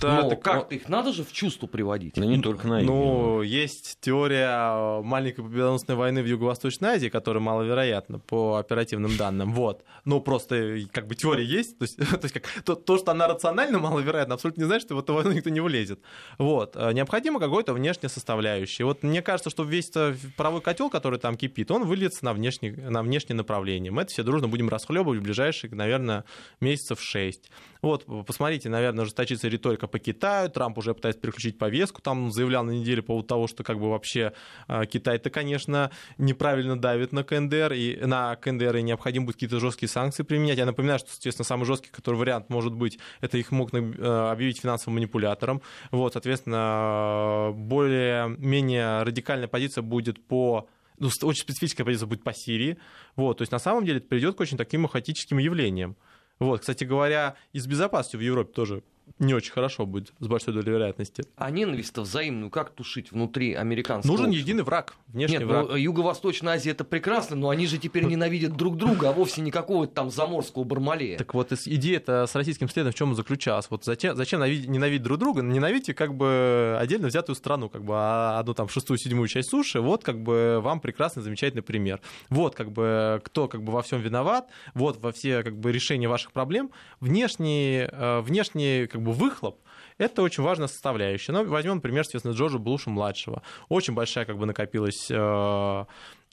Да, 0.00 0.22
Но 0.22 0.36
как-то 0.36 0.74
их 0.74 0.88
надо 0.88 1.12
же 1.12 1.24
в 1.24 1.32
чувство 1.32 1.66
приводить. 1.66 2.14
Да 2.16 2.24
не 2.24 2.40
только 2.40 2.66
на 2.66 2.80
юге. 2.80 2.92
Ну, 2.92 3.42
есть 3.42 3.98
теория 4.00 5.00
маленькой 5.02 5.44
победоносной 5.44 5.94
войны 5.94 6.22
в 6.22 6.26
Юго-Восточной 6.26 6.90
Азии, 6.90 7.08
которая 7.08 7.42
маловероятна 7.42 8.18
по 8.18 8.56
оперативным 8.56 9.16
данным. 9.16 9.52
Вот. 9.52 9.84
Ну, 10.04 10.20
просто 10.20 10.78
как 10.90 11.06
бы 11.06 11.14
теория 11.14 11.44
есть. 11.44 11.78
То 11.78 11.84
есть, 11.84 11.96
то, 11.98 12.20
есть 12.22 12.34
как, 12.34 12.44
то, 12.64 12.74
то, 12.74 12.98
что 12.98 13.12
она 13.12 13.28
рационально 13.28 13.78
маловероятна, 13.78 14.34
абсолютно 14.34 14.62
не 14.62 14.66
значит, 14.66 14.88
что 14.88 14.96
в 14.96 15.00
эту 15.00 15.14
войну 15.14 15.32
никто 15.32 15.50
не 15.50 15.60
влезет. 15.60 16.00
Вот. 16.38 16.74
Э, 16.76 16.92
необходимо 16.92 17.38
какой-то 17.38 17.72
внешняя 17.72 18.08
составляющая. 18.08 18.84
Вот 18.84 19.02
мне 19.02 19.22
кажется, 19.22 19.50
что 19.50 19.62
весь 19.62 19.92
правый 20.36 20.60
котел, 20.60 20.90
который 20.90 21.18
там 21.18 21.36
кипит, 21.36 21.70
он 21.70 21.84
выльется 21.84 22.24
на 22.24 22.32
внешнее, 22.32 22.72
на 22.72 23.02
внешнее 23.02 23.36
направление. 23.36 23.92
Мы 23.92 24.02
это 24.02 24.12
все 24.12 24.22
дружно 24.22 24.39
будем 24.48 24.68
расхлебывать 24.68 25.20
в 25.20 25.22
ближайшие, 25.22 25.70
наверное, 25.74 26.24
месяцев 26.60 27.00
шесть. 27.00 27.50
Вот, 27.82 28.04
посмотрите, 28.26 28.68
наверное, 28.68 29.02
ужесточится 29.02 29.48
риторика 29.48 29.86
по 29.86 29.98
Китаю. 29.98 30.50
Трамп 30.50 30.78
уже 30.78 30.94
пытается 30.94 31.20
переключить 31.20 31.58
повестку. 31.58 32.02
Там 32.02 32.30
заявлял 32.30 32.62
на 32.64 32.72
неделе 32.72 33.00
по 33.00 33.08
поводу 33.08 33.28
того, 33.28 33.46
что 33.46 33.64
как 33.64 33.78
бы 33.78 33.90
вообще 33.90 34.32
а, 34.68 34.84
Китай-то, 34.84 35.30
конечно, 35.30 35.90
неправильно 36.18 36.78
давит 36.78 37.12
на 37.12 37.24
КНДР, 37.24 37.72
и 37.72 37.96
на 38.04 38.36
КНДР 38.36 38.76
и 38.76 38.82
необходимо 38.82 39.26
будет 39.26 39.36
какие-то 39.36 39.60
жесткие 39.60 39.88
санкции 39.88 40.22
применять. 40.22 40.58
Я 40.58 40.66
напоминаю, 40.66 40.98
что, 40.98 41.08
естественно, 41.08 41.46
самый 41.46 41.64
жесткий, 41.64 41.90
который 41.90 42.16
вариант 42.16 42.50
может 42.50 42.74
быть, 42.74 42.98
это 43.20 43.38
их 43.38 43.50
мог 43.50 43.70
а, 43.72 44.32
объявить 44.32 44.60
финансовым 44.60 44.96
манипулятором. 44.96 45.62
Вот, 45.90 46.12
соответственно, 46.12 47.52
более-менее 47.54 49.02
радикальная 49.04 49.48
позиция 49.48 49.82
будет 49.82 50.22
по 50.26 50.68
ну, 51.00 51.08
очень 51.22 51.42
специфическая 51.42 51.84
позиция 51.84 52.06
будет 52.06 52.22
по 52.22 52.32
Сирии. 52.32 52.78
Вот, 53.16 53.38
то 53.38 53.42
есть 53.42 53.50
на 53.50 53.58
самом 53.58 53.84
деле 53.84 53.98
это 53.98 54.06
приведет 54.06 54.36
к 54.36 54.40
очень 54.40 54.56
таким 54.56 54.86
хаотическим 54.86 55.38
явлениям. 55.38 55.96
Вот, 56.38 56.60
кстати 56.60 56.84
говоря, 56.84 57.34
и 57.52 57.58
с 57.58 57.66
безопасностью 57.66 58.20
в 58.20 58.22
Европе 58.22 58.52
тоже 58.52 58.82
не 59.18 59.34
очень 59.34 59.52
хорошо 59.52 59.86
будет, 59.86 60.12
с 60.18 60.26
большой 60.26 60.54
долей 60.54 60.70
вероятности. 60.70 61.24
А 61.36 61.50
ненависть-то 61.50 62.02
взаимную 62.02 62.50
как 62.50 62.70
тушить 62.70 63.12
внутри 63.12 63.54
американского 63.54 64.12
Нужен 64.12 64.26
общества? 64.26 64.48
единый 64.48 64.62
враг, 64.62 64.94
внешний 65.08 65.38
Нет, 65.38 65.46
враг. 65.46 65.68
ну, 65.70 65.76
Юго-Восточная 65.76 66.54
Азия 66.54 66.70
это 66.70 66.84
прекрасно, 66.84 67.36
но 67.36 67.48
они 67.50 67.66
же 67.66 67.78
теперь 67.78 68.04
ненавидят 68.06 68.56
друг 68.56 68.76
друга, 68.76 69.10
а 69.10 69.12
вовсе 69.12 69.40
не 69.42 69.50
какого-то 69.50 69.92
там 69.94 70.10
заморского 70.10 70.64
Бармалея. 70.64 71.18
Так 71.18 71.34
вот, 71.34 71.52
идея-то 71.52 72.26
с 72.26 72.34
российским 72.34 72.68
следом 72.68 72.92
в 72.92 72.94
чем 72.94 73.14
заключалась? 73.14 73.66
Вот 73.70 73.84
зачем, 73.84 74.16
зачем 74.16 74.40
ненавидеть, 74.40 75.02
друг 75.02 75.18
друга? 75.18 75.42
Ненавидите 75.42 75.94
как 75.94 76.14
бы 76.14 76.76
отдельно 76.80 77.08
взятую 77.08 77.36
страну, 77.36 77.68
как 77.68 77.84
бы 77.84 77.94
а 77.96 78.38
одну 78.38 78.54
там 78.54 78.68
шестую, 78.68 78.98
седьмую 78.98 79.28
часть 79.28 79.50
суши, 79.50 79.80
вот 79.80 80.04
как 80.04 80.22
бы 80.22 80.60
вам 80.62 80.80
прекрасный, 80.80 81.22
замечательный 81.22 81.62
пример. 81.62 82.00
Вот 82.28 82.54
как 82.54 82.72
бы 82.72 83.20
кто 83.24 83.48
как 83.48 83.62
бы 83.62 83.72
во 83.72 83.82
всем 83.82 84.00
виноват, 84.00 84.48
вот 84.74 84.98
во 85.00 85.12
все 85.12 85.42
как 85.42 85.56
бы 85.56 85.72
решения 85.72 86.08
ваших 86.08 86.32
проблем. 86.32 86.70
Внешний, 87.00 87.86
э, 87.90 88.20
внешний 88.20 88.86
как 89.00 89.06
бы 89.06 89.12
выхлоп, 89.12 89.58
это 89.98 90.22
очень 90.22 90.42
важная 90.42 90.68
составляющая. 90.68 91.32
Ну, 91.32 91.44
возьмем, 91.46 91.76
например, 91.76 92.04
соответственно, 92.04 92.34
Джорджа 92.34 92.58
Булуша-младшего. 92.58 93.42
Очень 93.68 93.94
большая 93.94 94.26
как 94.26 94.36
бы 94.36 94.46
накопилась 94.46 95.10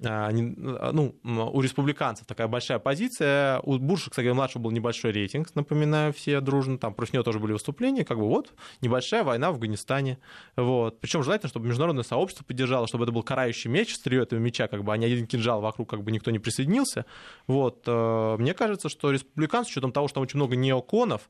э, 0.01 0.05
а, 0.07 0.91
ну, 0.91 1.15
у 1.23 1.61
республиканцев 1.61 2.25
такая 2.25 2.47
большая 2.47 2.79
позиция. 2.79 3.59
У 3.61 3.77
Буша, 3.77 4.09
кстати, 4.09 4.27
младшего 4.27 4.63
был 4.63 4.71
небольшой 4.71 5.11
рейтинг, 5.11 5.53
напоминаю, 5.55 6.13
все 6.13 6.41
дружно. 6.41 6.77
Там 6.77 6.93
против 6.93 7.13
него 7.13 7.23
тоже 7.23 7.39
были 7.39 7.53
выступления. 7.53 8.05
Как 8.05 8.17
бы 8.17 8.27
вот 8.27 8.53
небольшая 8.81 9.23
война 9.23 9.51
в 9.51 9.55
Афганистане. 9.55 10.19
Вот. 10.55 10.99
Причем 10.99 11.23
желательно, 11.23 11.49
чтобы 11.49 11.67
международное 11.67 12.03
сообщество 12.03 12.43
поддержало, 12.43 12.87
чтобы 12.87 13.05
это 13.05 13.11
был 13.11 13.23
карающий 13.23 13.69
меч, 13.69 13.95
стрие 13.95 14.23
этого 14.23 14.39
меча, 14.39 14.67
как 14.67 14.83
бы, 14.83 14.93
а 14.93 14.97
не 14.97 15.05
один 15.05 15.25
кинжал 15.27 15.61
вокруг, 15.61 15.89
как 15.89 16.03
бы 16.03 16.11
никто 16.11 16.31
не 16.31 16.39
присоединился. 16.39 17.05
Вот. 17.47 17.83
Э, 17.87 18.35
мне 18.37 18.53
кажется, 18.53 18.89
что 18.89 19.11
республиканцы, 19.11 19.69
с 19.69 19.71
учетом 19.71 19.91
того, 19.91 20.07
что 20.07 20.15
там 20.15 20.23
очень 20.23 20.37
много 20.37 20.55
неоконов, 20.55 21.29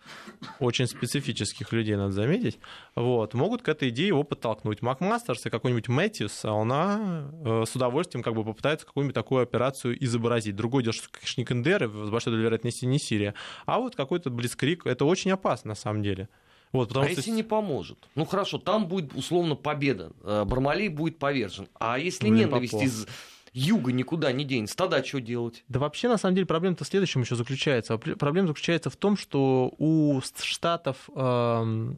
очень 0.60 0.88
специфических 0.88 1.72
людей, 1.72 1.96
надо 1.96 2.12
заметить, 2.12 2.60
вот, 2.96 3.34
могут 3.34 3.62
к 3.62 3.70
этой 3.70 3.90
идее 3.90 4.08
его 4.08 4.24
подтолкнуть. 4.24 4.82
Макмастерс 4.82 5.46
и 5.46 5.50
какой-нибудь 5.50 5.88
Мэтьюс, 5.88 6.46
она 6.46 7.30
э, 7.44 7.64
с 7.68 7.76
удовольствием 7.76 8.24
как 8.24 8.34
бы 8.34 8.44
попытаются 8.58 8.88
какую-нибудь 8.88 9.16
такую 9.16 9.44
операцию 9.44 10.04
изобразить. 10.04 10.56
Другой 10.56 10.84
дело, 10.84 10.94
что, 10.94 11.08
не 11.38 11.46
КНДР, 11.46 11.88
с 11.88 12.10
большой 12.10 12.34
долей 12.34 12.44
вероятности 12.44 12.86
не 12.86 12.98
Сирия, 12.98 13.36
а 13.66 13.80
вот 13.80 13.96
какой-то 13.96 14.30
Блицкрик, 14.32 14.86
это 14.86 15.06
очень 15.06 15.32
опасно 15.32 15.70
на 15.70 15.76
самом 15.76 16.02
деле. 16.02 16.28
Вот, 16.72 16.90
потому 16.90 17.06
а 17.06 17.10
что... 17.10 17.20
если 17.20 17.32
не 17.32 17.44
поможет? 17.44 17.98
Ну 18.16 18.26
хорошо, 18.26 18.58
там 18.58 18.88
будет 18.88 19.14
условно 19.14 19.56
победа, 19.56 20.12
э, 20.24 20.44
Бармалей 20.46 20.90
будет 20.90 21.18
повержен. 21.18 21.70
А 21.80 21.98
если 21.98 22.30
Блин, 22.30 22.48
ненависть 22.48 22.74
Попов. 22.74 22.88
из 22.88 23.08
юга 23.54 23.92
никуда 23.92 24.32
не 24.32 24.44
денется, 24.44 24.76
тогда 24.76 25.04
что 25.04 25.22
делать? 25.22 25.64
Да 25.70 25.80
вообще, 25.80 26.10
на 26.10 26.18
самом 26.18 26.36
деле, 26.36 26.48
проблема-то 26.48 26.84
в 26.84 26.88
следующем 26.88 27.22
еще 27.22 27.36
заключается. 27.36 27.98
Проблема 27.98 28.48
заключается 28.48 28.90
в 28.90 28.98
том, 28.98 29.16
что 29.16 29.74
у 29.78 30.20
штатов, 30.42 31.10
э, 31.16 31.94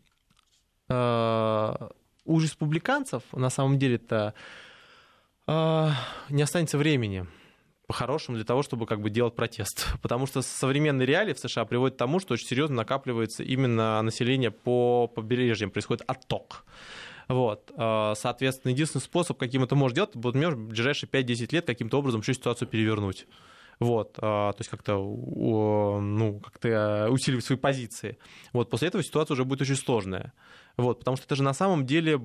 э, 0.90 1.90
у 2.26 2.40
республиканцев, 2.40 3.24
на 3.32 3.50
самом 3.50 3.80
деле-то, 3.80 4.36
не 6.30 6.42
останется 6.42 6.78
времени 6.78 7.26
по-хорошему 7.90 8.38
для 8.38 8.46
того, 8.46 8.62
чтобы 8.62 8.86
как 8.86 9.02
бы 9.02 9.10
делать 9.10 9.36
протест. 9.36 9.88
Потому 10.04 10.28
что 10.28 10.44
современные 10.44 11.08
реалии 11.08 11.34
в 11.34 11.40
США 11.40 11.66
приводят 11.66 11.96
к 11.96 11.98
тому, 11.98 12.20
что 12.20 12.36
очень 12.36 12.46
серьезно 12.46 12.76
накапливается 12.76 13.44
именно 13.44 14.00
население 14.04 14.52
по 14.52 15.08
побережьям, 15.08 15.72
происходит 15.72 16.04
отток. 16.06 16.66
Вот. 17.28 17.72
А, 17.76 18.14
соответственно, 18.16 18.74
единственный 18.74 19.02
способ, 19.02 19.40
каким 19.40 19.64
это 19.64 19.76
может 19.76 19.96
делать, 19.96 20.16
будет, 20.16 20.36
например, 20.36 20.56
в 20.56 20.68
ближайшие 20.68 21.10
5-10 21.10 21.48
лет 21.52 21.66
каким-то 21.66 21.98
образом 21.98 22.22
всю 22.22 22.34
ситуацию 22.34 22.68
перевернуть. 22.68 23.26
Вот, 23.80 24.18
а, 24.18 24.52
то 24.52 24.60
есть 24.60 24.70
как-то 24.70 24.98
ну, 24.98 26.42
как 26.42 27.12
усиливать 27.12 27.46
свои 27.46 27.58
позиции. 27.58 28.20
Вот, 28.54 28.70
после 28.70 28.90
этого 28.90 29.04
ситуация 29.04 29.34
уже 29.34 29.46
будет 29.46 29.62
очень 29.62 29.78
сложная. 29.78 30.34
Вот, 30.80 31.00
потому 31.00 31.18
что 31.18 31.26
это 31.26 31.36
же 31.36 31.44
на 31.44 31.54
самом 31.54 31.86
деле 31.86 32.20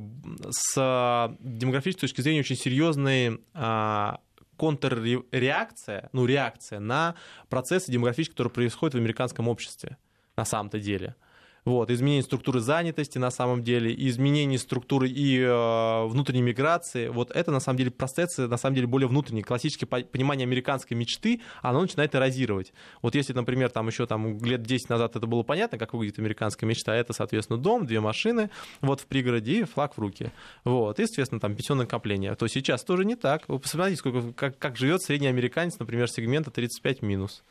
с 0.50 1.36
демографической 1.40 2.08
точки 2.08 2.20
зрения 2.20 2.40
очень 2.40 2.56
серьезный 2.56 3.40
а, 3.52 4.20
контрреакция, 4.56 6.08
ну, 6.12 6.24
реакция 6.24 6.78
на 6.78 7.16
процессы 7.48 7.90
демографические, 7.90 8.34
которые 8.34 8.52
происходят 8.52 8.94
в 8.94 8.98
американском 8.98 9.48
обществе 9.48 9.96
на 10.36 10.44
самом-то 10.44 10.78
деле. 10.78 11.16
Вот, 11.64 11.90
изменение 11.90 12.22
структуры 12.22 12.60
занятости 12.60 13.16
на 13.16 13.30
самом 13.30 13.64
деле, 13.64 13.94
изменение 14.08 14.58
структуры 14.58 15.08
и 15.08 15.40
э, 15.40 16.06
внутренней 16.06 16.42
миграции, 16.42 17.08
вот 17.08 17.30
это 17.30 17.50
на 17.50 17.60
самом 17.60 17.78
деле 17.78 17.90
процессы, 17.90 18.46
на 18.46 18.58
самом 18.58 18.74
деле 18.74 18.86
более 18.86 19.08
внутренние. 19.08 19.44
Классическое 19.44 19.86
понимание 20.04 20.44
американской 20.44 20.94
мечты, 20.94 21.40
оно 21.62 21.80
начинает 21.80 22.14
эрозировать. 22.14 22.74
Вот 23.00 23.14
если, 23.14 23.32
например, 23.32 23.70
там 23.70 23.86
еще 23.88 24.06
там, 24.06 24.38
лет 24.44 24.62
10 24.62 24.90
назад 24.90 25.16
это 25.16 25.26
было 25.26 25.42
понятно, 25.42 25.78
как 25.78 25.94
выглядит 25.94 26.18
американская 26.18 26.68
мечта, 26.68 26.94
это, 26.94 27.14
соответственно, 27.14 27.58
дом, 27.58 27.86
две 27.86 28.00
машины, 28.00 28.50
вот 28.82 29.00
в 29.00 29.06
пригороде 29.06 29.60
и 29.60 29.64
флаг 29.64 29.96
в 29.96 30.00
руки. 30.00 30.32
Вот, 30.64 31.00
и, 31.00 31.06
соответственно, 31.06 31.40
там 31.40 31.56
пенсионное 31.56 31.86
накопление. 31.86 32.34
То 32.34 32.46
сейчас 32.46 32.84
тоже 32.84 33.06
не 33.06 33.16
так. 33.16 33.48
Вы 33.48 33.58
посмотрите, 33.58 33.98
сколько, 33.98 34.32
как, 34.34 34.58
как 34.58 34.76
живет 34.76 35.02
средний 35.02 35.28
американец, 35.28 35.78
например, 35.78 36.10
сегмента 36.10 36.50
35 36.50 37.00
минус. 37.00 37.42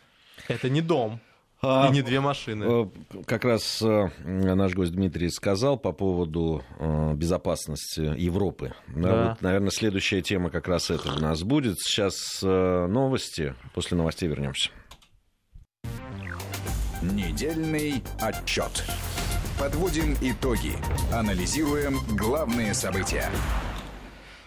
Это 0.48 0.70
не 0.70 0.82
дом. 0.82 1.20
И 1.64 1.94
не 1.94 2.02
две 2.02 2.20
машины. 2.20 2.66
Э, 2.66 2.88
как 3.26 3.46
раз 3.46 3.82
э, 3.82 4.10
наш 4.26 4.74
гость 4.74 4.92
Дмитрий 4.92 5.30
сказал 5.30 5.78
по 5.78 5.94
поводу 5.94 6.62
э, 6.78 7.14
безопасности 7.14 8.02
Европы. 8.02 8.74
Да. 8.88 9.30
Вот, 9.30 9.42
наверное, 9.42 9.70
следующая 9.70 10.22
тема 10.22 10.50
как 10.50 10.68
раз 10.68 10.90
это 10.90 11.14
у 11.14 11.20
нас 11.20 11.44
будет. 11.44 11.80
Сейчас 11.80 12.42
новости. 12.42 13.56
После 13.74 13.96
новостей 13.98 14.28
вернемся. 14.28 14.72
Недельный 17.02 18.04
отчет. 18.20 18.84
Подводим 19.58 20.16
итоги. 20.22 20.74
Анализируем 21.14 22.00
главные 22.18 22.74
события. 22.74 23.30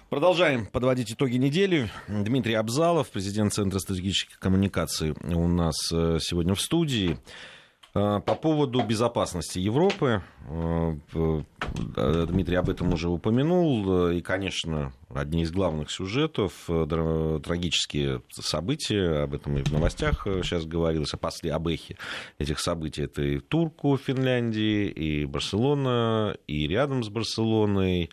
Продолжаем 0.08 0.66
подводить 0.66 1.10
итоги 1.10 1.36
недели. 1.36 1.90
Дмитрий 2.06 2.54
Абзалов, 2.54 3.10
президент 3.10 3.52
Центра 3.52 3.80
стратегических 3.80 4.38
коммуникаций, 4.38 5.14
у 5.24 5.48
нас 5.48 5.74
э, 5.92 6.18
сегодня 6.20 6.54
в 6.54 6.60
студии. 6.60 7.18
Э, 7.92 8.20
по 8.24 8.36
поводу 8.36 8.84
безопасности 8.84 9.58
Европы, 9.58 10.22
э, 10.48 11.42
Дмитрий 12.28 12.54
об 12.54 12.70
этом 12.70 12.92
уже 12.92 13.08
упомянул, 13.08 14.10
и, 14.10 14.20
конечно, 14.20 14.92
одни 15.12 15.42
из 15.42 15.50
главных 15.50 15.90
сюжетов, 15.90 16.52
трагические 16.66 18.22
события, 18.30 19.24
об 19.24 19.34
этом 19.34 19.58
и 19.58 19.62
в 19.62 19.72
новостях 19.72 20.24
сейчас 20.44 20.66
говорилось, 20.66 21.14
о 21.14 21.16
после 21.16 21.52
об 21.52 21.66
этих 21.66 22.60
событий, 22.60 23.02
это 23.02 23.22
и 23.22 23.40
Турку 23.40 23.96
в 23.96 24.00
Финляндии, 24.00 24.86
и 24.86 25.24
Барселона, 25.24 26.36
и 26.46 26.68
рядом 26.68 27.02
с 27.02 27.08
Барселоной, 27.08 28.10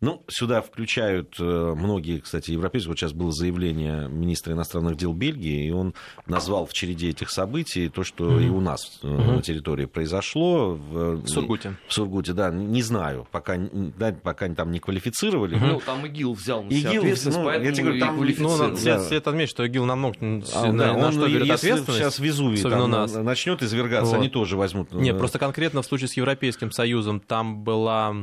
ну, 0.00 0.22
сюда 0.28 0.60
включают 0.60 1.36
э, 1.38 1.74
многие, 1.76 2.18
кстати, 2.20 2.50
европейцы. 2.50 2.88
Вот 2.88 2.98
сейчас 2.98 3.12
было 3.12 3.32
заявление 3.32 4.08
министра 4.08 4.52
иностранных 4.52 4.96
дел 4.96 5.12
Бельгии, 5.12 5.66
и 5.66 5.70
он 5.70 5.94
назвал 6.26 6.66
в 6.66 6.72
череде 6.72 7.10
этих 7.10 7.30
событий 7.30 7.88
то, 7.88 8.04
что 8.04 8.24
mm-hmm. 8.24 8.46
и 8.46 8.48
у 8.50 8.60
нас 8.60 9.00
mm-hmm. 9.02 9.36
на 9.36 9.42
территории 9.42 9.86
произошло. 9.86 10.74
В, 10.74 11.22
в 11.22 11.28
Сургуте. 11.28 11.76
В 11.88 11.94
Сургуте, 11.94 12.32
да. 12.32 12.50
Не 12.50 12.82
знаю, 12.82 13.26
пока, 13.30 13.56
да, 13.56 14.12
пока 14.12 14.48
там 14.50 14.72
не 14.72 14.80
квалифицировали. 14.80 15.56
Mm-hmm. 15.56 15.72
Ну, 15.72 15.80
там 15.84 16.06
ИГИЛ 16.06 16.34
взял 16.34 16.62
на 16.62 16.70
себя 16.70 16.90
ИГИЛ, 16.90 17.00
ответственность, 17.00 17.38
ну, 17.38 17.44
поэтому 17.44 17.66
я 17.66 17.72
тебе 17.72 17.84
говорю, 17.84 18.00
там, 18.00 18.16
ну, 18.38 18.56
надо 18.56 18.84
да. 18.84 19.04
след 19.04 19.26
отметить, 19.26 19.50
что 19.50 19.66
ИГИЛ 19.66 19.84
намного 19.86 20.16
а, 20.20 20.72
на, 20.72 20.78
да, 20.78 20.92
на 20.92 21.06
он, 21.06 21.12
что 21.12 21.28
берет 21.28 21.50
ответственность. 21.50 21.98
сейчас 21.98 22.18
Везувий 22.18 22.62
там, 22.62 22.90
нас. 22.90 23.14
начнет 23.14 23.62
извергаться, 23.62 24.12
вот. 24.12 24.20
они 24.20 24.28
тоже 24.28 24.56
возьмут. 24.56 24.92
Не, 24.92 25.14
просто 25.14 25.38
конкретно 25.38 25.82
в 25.82 25.86
случае 25.86 26.08
с 26.08 26.16
Европейским 26.16 26.70
Союзом 26.70 27.20
там 27.20 27.64
была 27.64 28.14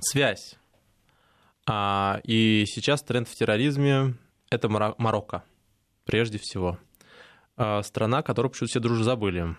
связь 0.00 0.56
а, 1.72 2.20
и 2.24 2.64
сейчас 2.66 3.02
тренд 3.02 3.28
в 3.28 3.34
терроризме— 3.36 4.14
это 4.50 4.68
Марокко, 4.68 5.44
прежде 6.04 6.38
всего. 6.38 6.78
А, 7.56 7.82
страна, 7.84 8.22
которую 8.22 8.50
почему-то 8.50 8.70
все 8.72 8.80
дружно 8.80 9.04
забыли. 9.04 9.54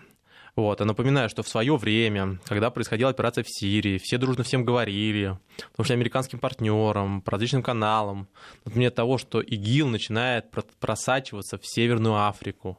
Вот. 0.54 0.80
Я 0.80 0.86
напоминаю, 0.86 1.30
что 1.30 1.42
в 1.42 1.48
свое 1.48 1.74
время, 1.76 2.38
когда 2.44 2.70
происходила 2.70 3.08
операция 3.08 3.42
в 3.42 3.48
Сирии, 3.48 3.96
все 3.96 4.18
дружно 4.18 4.44
всем 4.44 4.62
говорили, 4.62 5.38
потому 5.70 5.84
что 5.86 5.94
американским 5.94 6.38
партнерам, 6.38 7.22
по 7.22 7.30
различным 7.30 7.62
каналам, 7.62 8.28
например, 8.66 8.90
того, 8.90 9.16
что 9.16 9.40
ИГИЛ 9.40 9.88
начинает 9.88 10.50
просачиваться 10.80 11.56
в 11.56 11.66
Северную 11.66 12.26
Африку 12.26 12.78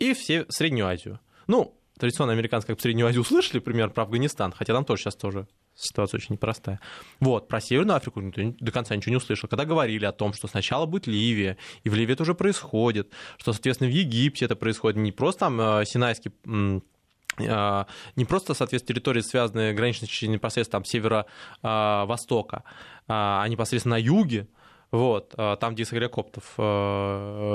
и 0.00 0.14
в 0.14 0.18
Среднюю 0.18 0.88
Азию. 0.88 1.20
Ну, 1.46 1.78
традиционно 1.96 2.32
американцы 2.32 2.66
как 2.66 2.80
в 2.80 2.82
Среднюю 2.82 3.06
Азию 3.06 3.22
услышали, 3.22 3.60
пример 3.60 3.90
про 3.90 4.02
Афганистан, 4.02 4.50
хотя 4.50 4.74
там 4.74 4.84
тоже 4.84 5.02
сейчас 5.02 5.14
тоже 5.14 5.46
ситуация 5.76 6.18
очень 6.18 6.32
непростая. 6.34 6.80
Вот, 7.20 7.48
про 7.48 7.60
Северную 7.60 7.96
Африку 7.96 8.20
никто 8.20 8.42
до 8.58 8.72
конца 8.72 8.96
ничего 8.96 9.10
не 9.10 9.16
услышал. 9.18 9.48
Когда 9.48 9.64
говорили 9.64 10.04
о 10.06 10.12
том, 10.12 10.32
что 10.32 10.48
сначала 10.48 10.86
будет 10.86 11.06
Ливия, 11.06 11.56
и 11.84 11.90
в 11.90 11.94
Ливии 11.94 12.14
это 12.14 12.22
уже 12.22 12.34
происходит, 12.34 13.12
что, 13.38 13.52
соответственно, 13.52 13.90
в 13.90 13.94
Египте 13.94 14.46
это 14.46 14.56
происходит, 14.56 14.98
не 14.98 15.12
просто 15.12 15.40
там 15.40 15.60
э, 15.60 15.84
Синайский 15.84 16.32
э, 16.46 17.84
не 18.16 18.24
просто, 18.24 18.54
соответственно, 18.54 18.94
территории, 18.94 19.20
связанные 19.20 19.74
граничные 19.74 20.08
непосредственно 20.28 20.80
там 20.80 20.84
северо-востока, 20.84 22.64
а 23.08 23.46
непосредственно 23.46 23.96
на 23.96 24.00
юге, 24.00 24.48
Вот, 24.90 25.34
а, 25.36 25.56
там, 25.56 25.74
где 25.74 25.82
Исагаря 25.82 26.08
Коптов 26.08 26.54
э, 26.56 26.62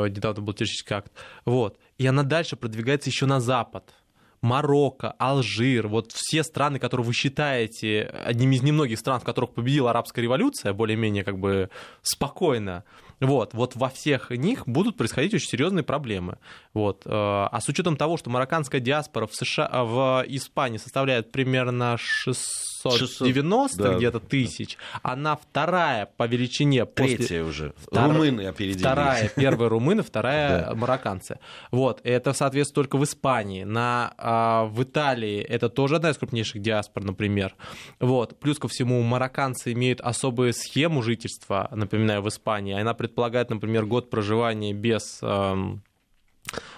недавно 0.10 0.42
был 0.42 0.54
террористический 0.54 0.96
акт. 0.96 1.12
Вот. 1.46 1.80
И 1.98 2.06
она 2.06 2.24
дальше 2.24 2.56
продвигается 2.58 3.10
еще 3.10 3.26
на 3.26 3.40
запад. 3.40 3.94
Марокко, 4.42 5.12
Алжир, 5.20 5.88
вот 5.88 6.12
все 6.12 6.44
страны, 6.44 6.80
которые 6.80 7.06
вы 7.06 7.14
считаете 7.14 8.04
одними 8.26 8.56
из 8.56 8.64
немногих 8.64 8.98
стран, 8.98 9.20
в 9.20 9.24
которых 9.24 9.54
победила 9.54 9.92
арабская 9.92 10.22
революция, 10.22 10.74
более-менее 10.74 11.24
как 11.24 11.38
бы 11.38 11.70
спокойно, 12.02 12.84
вот, 13.22 13.54
вот 13.54 13.76
во 13.76 13.90
всех 13.90 14.32
них 14.32 14.68
будут 14.68 14.98
происходить 14.98 15.34
очень 15.34 15.48
серьезные 15.48 15.84
проблемы. 15.84 16.38
Вот. 16.74 17.04
Э, 17.06 17.10
а 17.12 17.60
с 17.62 17.70
учетом 17.70 17.96
того, 17.96 18.18
что 18.18 18.30
марокканская 18.30 18.82
диаспора 18.82 19.28
в, 19.28 19.36
США, 19.36 19.70
в 19.84 20.26
Испании 20.28 20.78
составляет 20.78 21.32
примерно 21.32 21.98
600 21.98 22.72
690 22.90 23.78
да, 23.78 23.94
где-то 23.96 24.20
тысяч, 24.20 24.78
да. 24.94 25.00
она 25.04 25.36
вторая 25.36 26.08
по 26.18 26.26
величине. 26.28 26.86
Третья 26.86 27.18
после... 27.18 27.44
уже. 27.44 27.74
Втор... 27.78 28.12
Румыны 28.12 28.48
опередили. 28.48 28.80
Вторая, 28.80 29.32
первая 29.36 29.70
румыны, 29.70 30.04
вторая 30.04 30.66
да. 30.66 30.76
марокканцы. 30.76 31.40
Вот, 31.72 32.02
это, 32.04 32.34
соответственно, 32.34 32.84
только 32.84 32.98
в 32.98 33.04
Испании. 33.04 33.64
На, 33.64 34.14
а, 34.18 34.66
в 34.66 34.82
Италии 34.84 35.40
это 35.42 35.70
тоже 35.70 35.98
одна 35.98 36.10
из 36.10 36.18
крупнейших 36.18 36.62
диаспор, 36.62 37.04
например. 37.04 37.56
Вот, 38.00 38.40
плюс 38.40 38.58
ко 38.58 38.68
всему, 38.68 39.02
марокканцы 39.02 39.74
имеют 39.74 40.02
особую 40.02 40.54
схему 40.54 41.02
жительства, 41.02 41.68
напоминаю, 41.72 42.22
в 42.22 42.30
Испании. 42.30 42.80
Она 42.80 42.94
предполагает, 43.12 43.50
например, 43.50 43.86
год 43.86 44.10
проживания 44.10 44.74
без... 44.74 45.20
Эм, 45.22 45.84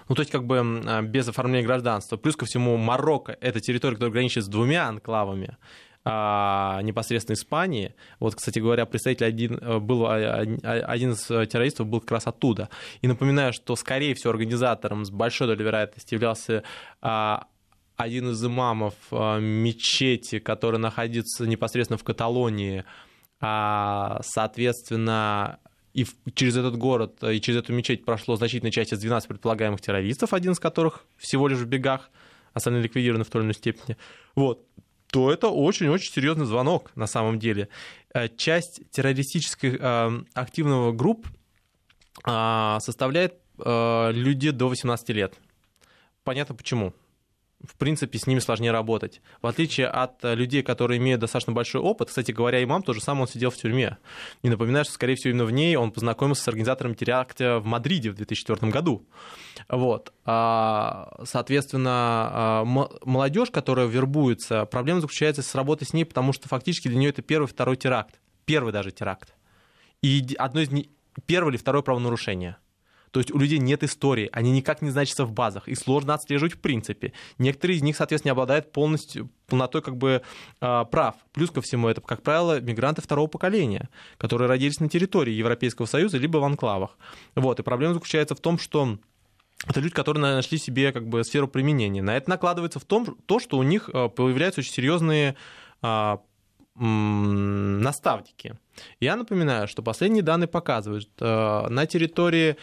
ну, 0.10 0.16
то 0.16 0.22
есть, 0.22 0.32
как 0.32 0.46
бы 0.46 0.60
а, 0.60 1.02
без 1.02 1.28
оформления 1.28 1.66
гражданства. 1.66 2.18
Плюс 2.18 2.36
ко 2.36 2.46
всему, 2.46 2.76
Марокко— 2.78 3.38
это 3.42 3.60
территория, 3.60 3.96
которая 3.96 4.12
граничит 4.12 4.44
с 4.44 4.48
двумя 4.48 4.88
анклавами 4.88 5.58
а, 6.04 6.82
непосредственно 6.82 7.36
Испании. 7.36 7.96
Вот, 8.20 8.36
кстати 8.36 8.60
говоря, 8.60 8.86
представитель 8.86 9.26
один, 9.26 9.58
э, 9.62 9.80
был, 9.80 10.06
а, 10.06 10.42
один 10.42 11.12
из 11.12 11.26
террористов 11.26 11.88
был 11.88 12.02
как 12.02 12.12
раз 12.12 12.28
оттуда. 12.28 12.70
И 13.02 13.08
напоминаю, 13.08 13.54
что, 13.54 13.76
скорее 13.76 14.16
всего, 14.16 14.32
организатором 14.32 15.06
с 15.06 15.12
большой 15.12 15.48
долей 15.48 15.64
вероятности 15.64 16.16
являлся 16.16 16.64
а, 17.02 17.48
один 17.96 18.32
из 18.32 18.44
имамов 18.44 18.96
а, 19.12 19.40
мечети, 19.40 20.40
который 20.40 20.80
находится 20.80 21.46
непосредственно 21.46 21.98
в 21.98 22.04
Каталонии, 22.04 22.84
а, 23.46 24.22
соответственно, 24.24 25.60
и 25.94 26.06
через 26.34 26.58
этот 26.58 26.78
город 26.78 27.24
и 27.24 27.40
через 27.40 27.60
эту 27.60 27.74
мечеть 27.74 28.04
прошло 28.04 28.36
значительная 28.36 28.72
часть 28.72 28.94
из 28.94 29.00
12 29.00 29.28
предполагаемых 29.28 29.80
террористов, 29.80 30.34
один 30.34 30.54
из 30.54 30.60
которых 30.60 31.06
всего 31.18 31.48
лишь 31.48 31.60
в 31.60 31.66
бегах, 31.66 32.10
остальные 32.54 32.84
ликвидированы 32.84 33.24
в 33.24 33.30
той 33.30 33.42
или 33.42 33.46
иной 33.46 33.54
степени. 33.54 33.98
Вот 34.36 34.66
то 35.14 35.32
это 35.32 35.50
очень-очень 35.50 36.12
серьезный 36.12 36.48
звонок 36.48 36.92
на 36.96 37.06
самом 37.06 37.38
деле. 37.38 37.70
Э, 38.16 38.28
часть 38.36 38.82
террористических 38.90 39.76
э, 39.80 40.24
активного 40.34 40.92
групп 40.92 41.28
э, 42.26 42.78
составляет 42.80 43.36
люди 43.56 44.50
до 44.50 44.68
18 44.68 45.10
лет. 45.10 45.36
Понятно 46.24 46.56
почему 46.56 46.92
в 47.64 47.76
принципе, 47.78 48.20
с 48.20 48.28
ними 48.28 48.40
сложнее 48.40 48.72
работать. 48.72 49.22
В 49.42 49.48
отличие 49.48 49.88
от 49.88 50.22
людей, 50.24 50.64
которые 50.64 50.98
имеют 50.98 51.22
достаточно 51.22 51.54
большой 51.54 51.82
опыт, 51.82 52.10
кстати 52.10 52.32
говоря, 52.32 52.62
имам 52.64 52.84
тоже 52.84 53.02
сам 53.02 53.22
он 53.22 53.28
сидел 53.28 53.52
в 53.52 53.56
тюрьме. 53.56 53.98
И 54.42 54.50
напоминаю, 54.50 54.84
что, 54.84 54.94
скорее 54.94 55.16
всего, 55.16 55.32
именно 55.32 55.46
в 55.46 55.52
ней 55.52 55.76
он 55.78 55.92
познакомился 55.92 56.44
с 56.44 56.48
организатором 56.48 56.94
теракта 56.94 57.60
в 57.60 57.66
Мадриде 57.66 58.12
в 58.12 58.16
2004 58.16 58.70
году. 58.70 59.08
Вот. 59.70 60.14
А, 60.26 61.14
соответственно, 61.24 61.92
а, 61.94 62.66
молодежь, 62.66 63.50
которая 63.50 63.88
вербуется, 63.88 64.66
проблема 64.66 65.00
заключается 65.00 65.42
с 65.42 65.56
работой 65.56 65.86
с 65.86 65.94
ней, 65.94 66.04
потому 66.04 66.34
что 66.34 66.50
фактически 66.50 66.90
для 66.90 66.98
нее 66.98 67.10
это 67.12 67.22
первый, 67.22 67.48
второй 67.48 67.78
теракт. 67.78 68.20
Первый 68.46 68.74
даже 68.74 68.92
теракт. 68.92 69.34
И 70.02 70.36
одно 70.38 70.62
из 70.62 70.70
первое 71.26 71.52
или 71.52 71.58
второе 71.58 71.82
правонарушение. 71.82 72.58
То 73.14 73.20
есть 73.20 73.32
у 73.32 73.38
людей 73.38 73.60
нет 73.60 73.84
истории, 73.84 74.28
они 74.34 74.50
никак 74.50 74.82
не 74.82 74.90
значатся 74.90 75.24
в 75.24 75.32
базах, 75.32 75.68
и 75.68 75.76
сложно 75.76 76.16
отслеживать 76.16 76.56
в 76.56 76.60
принципе. 76.60 77.14
Некоторые 77.38 77.78
из 77.78 77.84
них, 77.84 77.96
соответственно, 77.96 78.30
не 78.30 78.32
обладают 78.32 78.72
полностью 78.72 79.30
полнотой 79.46 79.84
как 79.84 79.98
бы 79.98 80.24
а, 80.60 80.84
прав. 80.86 81.14
Плюс 81.32 81.52
ко 81.52 81.62
всему 81.62 81.88
это, 81.90 82.02
как 82.02 82.24
правило, 82.24 82.60
мигранты 82.60 83.04
второго 83.04 83.28
поколения, 83.28 83.90
которые 84.18 84.50
родились 84.50 84.80
на 84.80 84.90
территории 84.90 85.32
Европейского 85.32 85.86
Союза 85.86 86.18
либо 86.18 86.40
в 86.40 86.44
анклавах. 86.44 86.98
Вот, 87.36 87.60
и 87.60 87.64
проблема 87.64 87.94
заключается 87.94 88.34
в 88.34 88.40
том, 88.40 88.58
что 88.58 88.98
это 89.68 89.80
люди, 89.80 89.94
которые 89.94 90.20
нашли 90.20 90.58
себе 90.58 90.92
как 90.92 91.08
бы 91.08 91.24
сферу 91.24 91.48
применения. 91.48 92.02
На 92.02 92.18
это 92.18 92.32
накладывается 92.32 92.80
в 92.80 92.86
том, 92.86 93.16
то, 93.28 93.40
что 93.40 93.60
у 93.60 93.64
них 93.64 93.92
а, 93.94 94.10
появляются 94.10 94.62
очень 94.62 94.74
серьезные 94.74 95.36
а, 95.84 96.20
наставники. 96.76 98.58
Я 99.00 99.16
напоминаю, 99.18 99.68
что 99.68 99.84
последние 99.84 100.24
данные 100.24 100.48
показывают, 100.48 101.12
на 101.20 101.86
территории 101.86 102.58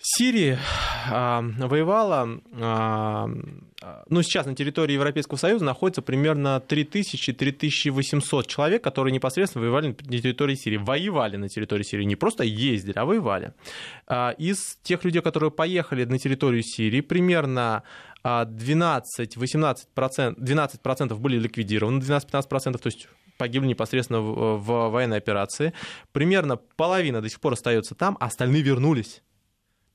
Сирии 0.00 0.56
э, 1.10 1.66
воевала, 1.66 2.40
э, 2.52 3.26
ну, 4.08 4.22
сейчас 4.22 4.46
на 4.46 4.54
территории 4.54 4.92
Европейского 4.92 5.36
Союза 5.36 5.64
находится 5.64 6.02
примерно 6.02 6.62
3000-3800 6.68 8.46
человек, 8.46 8.84
которые 8.84 9.12
непосредственно 9.12 9.64
воевали 9.64 9.88
на 9.88 9.94
территории 9.94 10.54
Сирии. 10.54 10.76
Воевали 10.76 11.36
на 11.36 11.48
территории 11.48 11.82
Сирии, 11.82 12.04
не 12.04 12.14
просто 12.14 12.44
ездили, 12.44 12.96
а 12.96 13.04
воевали. 13.04 13.54
Э, 14.06 14.34
из 14.38 14.78
тех 14.84 15.04
людей, 15.04 15.20
которые 15.20 15.50
поехали 15.50 16.04
на 16.04 16.18
территорию 16.18 16.62
Сирии, 16.62 17.00
примерно 17.00 17.82
12-18%, 18.24 20.36
12% 20.36 21.14
были 21.16 21.38
ликвидированы, 21.38 22.00
12-15%, 22.00 22.78
то 22.78 22.86
есть 22.86 23.08
погибли 23.36 23.68
непосредственно 23.68 24.20
в, 24.20 24.58
в 24.58 24.88
военной 24.90 25.18
операции. 25.18 25.72
Примерно 26.12 26.56
половина 26.56 27.20
до 27.20 27.28
сих 27.28 27.40
пор 27.40 27.54
остается 27.54 27.94
там, 27.94 28.16
а 28.20 28.26
остальные 28.26 28.62
вернулись. 28.62 29.22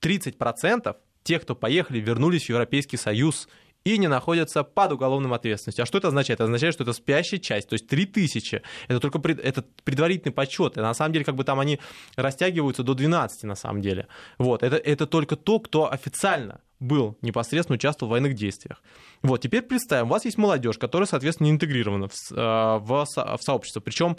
30% 0.04 0.96
тех, 1.24 1.42
кто 1.42 1.56
поехали, 1.56 2.00
вернулись 2.00 2.46
в 2.46 2.50
Европейский 2.50 2.98
Союз 2.98 3.48
и 3.84 3.98
не 3.98 4.08
находятся 4.08 4.64
под 4.64 4.94
уголовным 4.94 5.34
ответственностью. 5.34 5.84
А 5.84 5.86
что 5.86 5.98
это 5.98 6.08
означает? 6.08 6.38
Это 6.40 6.46
означает, 6.46 6.74
что 6.74 6.84
это 6.84 6.94
спящая 6.94 7.40
часть, 7.40 7.68
то 7.70 7.74
есть 7.74 7.88
3000. 7.88 8.62
Это 8.88 9.00
только 9.00 9.20
пред, 9.20 9.40
это 9.40 9.66
предварительный 9.84 10.32
подсчет. 10.32 10.78
И 10.78 10.82
на 10.82 10.94
самом 10.94 11.14
деле, 11.14 11.26
как 11.26 11.36
бы 11.36 11.44
там 11.44 11.60
они 11.60 11.80
растягиваются 12.16 12.84
до 12.84 12.94
12 12.94 13.44
на 13.44 13.56
самом 13.56 13.82
деле. 13.82 14.08
Вот. 14.38 14.64
Это, 14.64 14.78
это 14.78 15.06
только 15.06 15.36
то, 15.36 15.60
кто 15.60 15.92
официально 15.92 16.62
был 16.80 17.18
непосредственно 17.22 17.76
участвовал 17.76 18.10
в 18.10 18.12
военных 18.12 18.36
действиях. 18.36 18.82
Вот, 19.22 19.42
теперь 19.42 19.62
представим, 19.62 20.08
у 20.08 20.10
вас 20.10 20.26
есть 20.26 20.38
молодежь, 20.38 20.78
которая, 20.78 21.08
соответственно, 21.08 21.48
не 21.48 21.54
интегрирована 21.54 22.10
в, 22.10 22.32
э, 22.32 22.36
в, 22.36 23.06
в 23.06 23.42
сообщество. 23.42 23.80
Причем 23.80 24.18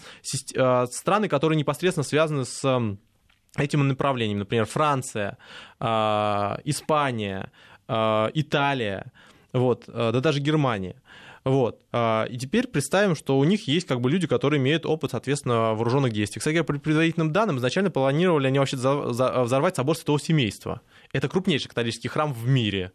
э, 0.54 0.86
страны, 0.90 1.28
которые 1.28 1.58
непосредственно 1.58 2.04
связаны 2.04 2.46
с 2.46 2.96
этим 3.56 3.86
направлением, 3.86 4.38
например, 4.38 4.64
Франция, 4.64 5.38
а, 5.80 6.58
Испания, 6.64 7.50
а, 7.88 8.30
Италия, 8.34 9.12
вот, 9.52 9.84
а, 9.88 10.12
да 10.12 10.20
даже 10.20 10.40
Германия. 10.40 10.96
Вот. 11.44 11.78
И 11.92 12.38
теперь 12.40 12.66
представим, 12.68 13.14
что 13.14 13.38
у 13.38 13.44
них 13.44 13.68
есть 13.68 13.86
как 13.86 14.00
бы 14.00 14.10
люди, 14.10 14.26
которые 14.26 14.58
имеют 14.58 14.86
опыт, 14.86 15.10
соответственно, 15.10 15.74
вооруженных 15.74 16.10
действий. 16.10 16.38
Кстати, 16.38 16.62
по 16.62 16.72
предварительным 16.72 17.32
данным, 17.32 17.58
изначально 17.58 17.90
планировали 17.90 18.46
они 18.46 18.58
вообще 18.58 18.78
взорвать 18.78 19.76
собор 19.76 19.94
Святого 19.94 20.18
Семейства. 20.18 20.80
Это 21.12 21.28
крупнейший 21.28 21.68
католический 21.68 22.08
храм 22.08 22.32
в 22.32 22.48
мире 22.48 22.92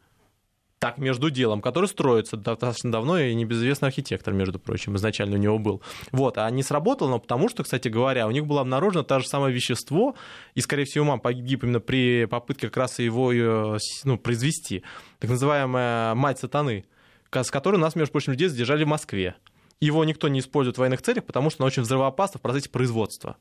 так 0.79 0.97
между 0.97 1.29
делом, 1.29 1.61
который 1.61 1.87
строится 1.87 2.37
достаточно 2.37 2.91
давно, 2.91 3.19
и 3.19 3.35
небезызвестный 3.35 3.89
архитектор, 3.89 4.33
между 4.33 4.59
прочим, 4.59 4.95
изначально 4.95 5.35
у 5.35 5.39
него 5.39 5.59
был. 5.59 5.81
Вот, 6.11 6.37
а 6.37 6.49
не 6.49 6.63
сработало, 6.63 7.09
но 7.09 7.19
потому 7.19 7.49
что, 7.49 7.63
кстати 7.63 7.89
говоря, 7.89 8.27
у 8.27 8.31
них 8.31 8.45
было 8.45 8.61
обнаружено 8.61 9.03
то 9.03 9.19
же 9.19 9.27
самое 9.27 9.53
вещество, 9.53 10.15
и, 10.55 10.61
скорее 10.61 10.85
всего, 10.85 11.05
мам 11.05 11.19
погиб 11.19 11.63
именно 11.63 11.81
при 11.81 12.25
попытке 12.25 12.67
как 12.67 12.77
раз 12.77 12.99
его 12.99 13.33
э, 13.33 13.77
ну, 14.05 14.17
произвести, 14.17 14.83
так 15.19 15.29
называемая 15.29 16.15
мать 16.15 16.39
сатаны, 16.39 16.85
с 17.29 17.51
которой 17.51 17.75
нас, 17.75 17.95
между 17.95 18.13
прочим, 18.13 18.31
людей 18.31 18.47
задержали 18.47 18.85
в 18.85 18.87
Москве. 18.87 19.35
Его 19.81 20.03
никто 20.03 20.27
не 20.27 20.39
использует 20.39 20.77
в 20.77 20.79
военных 20.79 21.01
целях, 21.01 21.25
потому 21.25 21.49
что 21.49 21.63
она 21.63 21.67
очень 21.67 21.83
взрывоопасна 21.83 22.39
в 22.39 22.41
процессе 22.41 22.69
производства. 22.69 23.37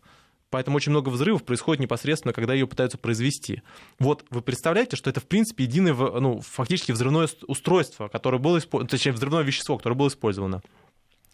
Поэтому 0.51 0.77
очень 0.77 0.91
много 0.91 1.11
взрывов 1.11 1.45
происходит 1.45 1.81
непосредственно, 1.81 2.33
когда 2.33 2.55
ее 2.55 2.67
пытаются 2.67 2.97
произвести. 2.97 3.63
Вот 3.99 4.25
вы 4.31 4.41
представляете, 4.41 4.97
что 4.97 5.11
это, 5.11 5.21
в 5.21 5.27
принципе, 5.27 5.65
единое, 5.65 5.93
ну, 5.95 6.41
фактически 6.41 6.93
взрывное 6.93 7.29
устройство, 7.47 8.09
которое 8.09 8.39
было 8.39 8.59
использовано, 8.59 8.89
точнее, 8.89 9.13
взрывное 9.13 9.43
вещество, 9.43 9.77
которое 9.77 9.97
было 9.97 10.09
использовано 10.09 10.63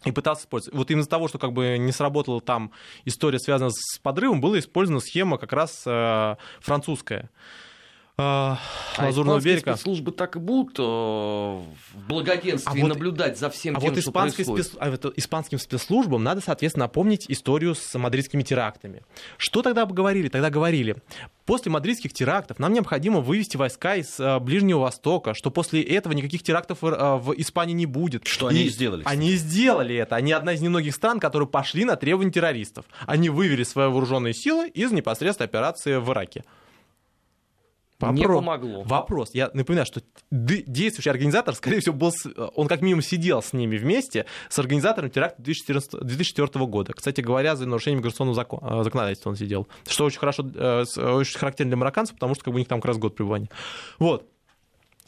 и 0.05 0.11
пытался 0.11 0.43
использовать. 0.43 0.77
Вот 0.77 0.91
из-за 0.91 1.09
того, 1.09 1.27
что 1.27 1.39
как 1.39 1.51
бы 1.51 1.77
не 1.77 1.91
сработала 1.91 2.39
там 2.39 2.71
история, 3.05 3.39
связанная 3.39 3.71
с 3.71 3.97
подрывом, 3.99 4.39
была 4.39 4.59
использована 4.59 4.99
схема 4.99 5.37
как 5.37 5.51
раз 5.51 5.83
э, 5.85 6.35
французская. 6.59 7.29
А, 8.17 8.57
А 8.97 9.05
Лазурного 9.07 9.41
берега. 9.41 9.75
спецслужбы 9.75 10.11
так 10.13 10.37
и 10.37 10.39
будут 10.39 10.79
э, 10.79 10.81
в 10.83 11.65
благоденствии 12.07 12.79
А 12.79 12.81
вот- 12.81 12.87
наблюдать 12.87 13.37
за 13.37 13.49
всем 13.49 13.75
А 13.75 13.81
тем, 13.81 13.89
вот 13.93 14.01
что 14.01 14.11
происходит. 14.13 14.67
спец- 14.67 14.77
а 14.79 14.89
вот 14.89 15.13
испанским 15.17 15.59
спецслужбам 15.59 16.23
надо, 16.23 16.39
соответственно, 16.39 16.85
напомнить 16.85 17.25
историю 17.27 17.75
с 17.75 17.97
мадридскими 17.97 18.41
терактами. 18.43 19.01
Что 19.37 19.61
тогда 19.61 19.85
говорили? 19.85 20.29
Тогда 20.29 20.49
говорили, 20.49 20.95
после 21.45 21.71
мадридских 21.73 22.13
терактов 22.13 22.57
нам 22.57 22.71
необходимо 22.71 23.19
вывести 23.19 23.57
войска 23.57 23.95
из 23.95 24.17
э, 24.17 24.39
Ближнего 24.39 24.79
Востока, 24.79 25.33
что 25.33 25.51
после 25.51 25.81
этого 25.81 26.13
никаких 26.13 26.41
терактов 26.41 26.79
э, 26.83 26.87
в 27.17 27.33
Испании 27.35 27.73
не 27.73 27.85
будет. 27.85 28.25
Что 28.25 28.47
они 28.47 28.63
и 28.63 28.69
сделали. 28.69 29.01
Они 29.05 29.31
и 29.31 29.35
сделали 29.35 29.93
это. 29.95 30.15
Они 30.15 30.31
одна 30.31 30.53
из 30.53 30.61
немногих 30.61 30.95
стран, 30.95 31.19
которые 31.19 31.49
пошли 31.49 31.83
на 31.83 31.97
требования 31.97 32.31
террористов. 32.31 32.85
Они 33.07 33.29
вывели 33.29 33.63
свои 33.63 33.87
вооруженные 33.89 34.33
силы 34.33 34.69
из 34.69 34.93
непосредственной 34.93 35.47
операции 35.49 35.97
в 35.97 36.09
Ираке. 36.11 36.45
Не 38.01 38.23
Попро- 38.23 38.35
помогло. 38.35 38.83
Вопрос. 38.83 39.29
Я 39.33 39.49
напоминаю, 39.53 39.85
что 39.85 40.01
действующий 40.29 41.09
организатор, 41.09 41.55
скорее 41.55 41.79
всего, 41.79 41.95
был, 41.95 42.11
он 42.55 42.67
как 42.67 42.81
минимум 42.81 43.01
сидел 43.01 43.41
с 43.41 43.53
ними 43.53 43.77
вместе, 43.77 44.25
с 44.49 44.59
организатором 44.59 45.09
теракта 45.09 45.41
2014 45.41 46.01
2004 46.01 46.65
года. 46.65 46.91
Кстати 46.93 47.21
говоря, 47.21 47.55
за 47.55 47.65
нарушение 47.65 47.97
миграционного 47.99 48.35
закон- 48.35 48.59
э, 48.61 48.83
законодательства 48.83 49.29
он 49.29 49.37
сидел. 49.37 49.67
Что 49.87 50.03
очень 50.05 50.19
хорошо, 50.19 50.43
э, 50.53 50.83
очень 50.97 51.39
характерно 51.39 51.69
для 51.71 51.77
марокканцев, 51.77 52.15
потому 52.15 52.35
что 52.35 52.43
как 52.43 52.53
бы, 52.53 52.57
у 52.57 52.59
них 52.59 52.67
там 52.67 52.81
как 52.81 52.89
раз 52.89 52.97
год 52.97 53.15
пребывания. 53.15 53.49
Вот. 53.97 54.29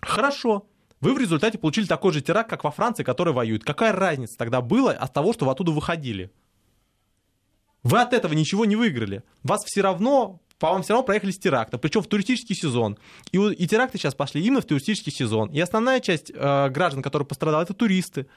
Хорошо. 0.02 0.66
Вы 1.02 1.14
в 1.14 1.18
результате 1.20 1.58
получили 1.58 1.86
такой 1.86 2.14
же 2.14 2.22
теракт, 2.22 2.50
как 2.50 2.64
во 2.64 2.72
Франции, 2.72 3.04
который 3.04 3.34
воюет. 3.34 3.64
Какая 3.66 3.92
разница 3.92 4.38
тогда 4.38 4.62
была 4.62 4.94
от 4.94 5.14
того, 5.14 5.34
что 5.34 5.46
вы 5.46 5.52
оттуда 5.52 5.72
выходили? 5.72 6.32
Вы 7.84 8.02
от 8.02 8.14
этого 8.14 8.34
ничего 8.34 8.66
не 8.66 8.76
выиграли. 8.76 9.24
Вас 9.44 9.64
все 9.66 9.82
равно, 9.82 10.40
по 10.60 10.72
вам 10.72 10.84
все 10.84 10.94
равно 10.94 11.06
проехали 11.06 11.32
с 11.32 11.38
теракта, 11.38 11.78
причем 11.78 12.02
в 12.02 12.08
туристический 12.08 12.56
сезон. 12.56 12.98
И, 13.32 13.38
и 13.38 13.68
теракты 13.68 13.98
сейчас 13.98 14.16
пошли 14.16 14.44
именно 14.44 14.62
в 14.62 14.66
туристический 14.66 15.12
сезон. 15.12 15.50
И 15.50 15.60
основная 15.60 16.00
часть 16.00 16.32
э, 16.34 16.70
граждан, 16.70 17.04
которые 17.04 17.28
пострадали, 17.28 17.64
это 17.64 17.74
туристы. 17.74 18.28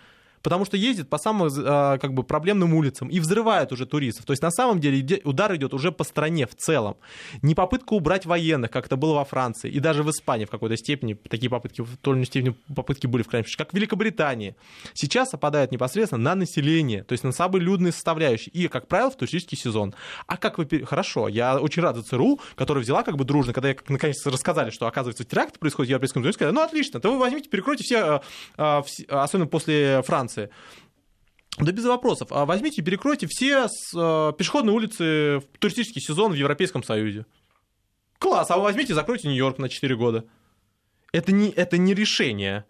Потому 0.42 0.64
что 0.64 0.76
ездят 0.76 1.08
по 1.08 1.18
самым 1.18 1.48
э, 1.48 1.98
как 1.98 2.14
бы, 2.14 2.22
проблемным 2.22 2.74
улицам 2.74 3.08
и 3.08 3.20
взрывают 3.20 3.72
уже 3.72 3.86
туристов. 3.86 4.24
То 4.26 4.32
есть 4.32 4.42
на 4.42 4.50
самом 4.50 4.80
деле 4.80 5.20
удар 5.24 5.54
идет 5.56 5.74
уже 5.74 5.92
по 5.92 6.04
стране 6.04 6.46
в 6.46 6.54
целом. 6.54 6.96
Не 7.42 7.54
попытка 7.54 7.92
убрать 7.94 8.26
военных, 8.26 8.70
как 8.70 8.86
это 8.86 8.96
было 8.96 9.14
во 9.14 9.24
Франции, 9.24 9.70
и 9.70 9.80
даже 9.80 10.02
в 10.02 10.10
Испании 10.10 10.44
в 10.44 10.50
какой-то 10.50 10.76
степени 10.76 11.14
такие 11.14 11.50
попытки, 11.50 11.82
в 11.82 11.96
той 11.98 12.14
или 12.14 12.18
иной 12.18 12.26
степени 12.26 12.54
попытки 12.74 13.06
были 13.06 13.22
в 13.22 13.28
крайнем 13.28 13.44
случае, 13.46 13.64
как 13.64 13.72
в 13.72 13.76
Великобритании. 13.76 14.54
Сейчас 14.94 15.34
опадают 15.34 15.72
непосредственно 15.72 16.22
на 16.22 16.34
население, 16.34 17.04
то 17.04 17.12
есть 17.12 17.24
на 17.24 17.32
самые 17.32 17.62
людные 17.62 17.92
составляющие. 17.92 18.52
И, 18.52 18.68
как 18.68 18.88
правило, 18.88 19.10
в 19.10 19.16
туристический 19.16 19.58
сезон. 19.58 19.94
А 20.26 20.36
как 20.36 20.58
вы... 20.58 20.66
Хорошо, 20.84 21.28
я 21.28 21.58
очень 21.58 21.82
рад 21.82 21.96
за 21.96 22.02
ЦРУ, 22.02 22.40
которая 22.54 22.82
взяла 22.82 23.02
как 23.02 23.16
бы 23.16 23.24
дружно, 23.24 23.52
когда 23.52 23.68
я 23.68 23.76
наконец 23.88 24.24
рассказали, 24.26 24.70
что, 24.70 24.86
оказывается, 24.86 25.24
теракт 25.24 25.58
происходит 25.58 25.88
в 25.88 25.90
Европейском 25.90 26.22
Союзе, 26.22 26.34
сказали, 26.34 26.54
ну, 26.54 26.62
отлично, 26.62 27.00
то 27.00 27.12
вы 27.12 27.18
возьмите, 27.18 27.48
перекройте 27.48 27.84
все, 27.84 28.22
э, 28.56 28.82
э, 28.98 29.02
особенно 29.08 29.46
после 29.46 30.02
Франции. 30.02 30.29
Да 31.58 31.72
без 31.72 31.84
вопросов. 31.84 32.28
А 32.30 32.46
возьмите 32.46 32.82
перекройте 32.82 33.26
все 33.26 33.66
э, 33.66 34.32
пешеходные 34.38 34.74
улицы 34.74 35.38
в 35.38 35.58
туристический 35.58 36.00
сезон 36.00 36.32
в 36.32 36.34
Европейском 36.34 36.82
Союзе. 36.82 37.26
Класс, 38.18 38.50
а 38.50 38.56
вы 38.56 38.62
возьмите 38.62 38.94
закройте 38.94 39.28
Нью-Йорк 39.28 39.58
на 39.58 39.68
4 39.68 39.96
года. 39.96 40.24
Это 41.12 41.32
не, 41.32 41.50
это 41.50 41.76
не 41.78 41.94
решение. 41.94 42.64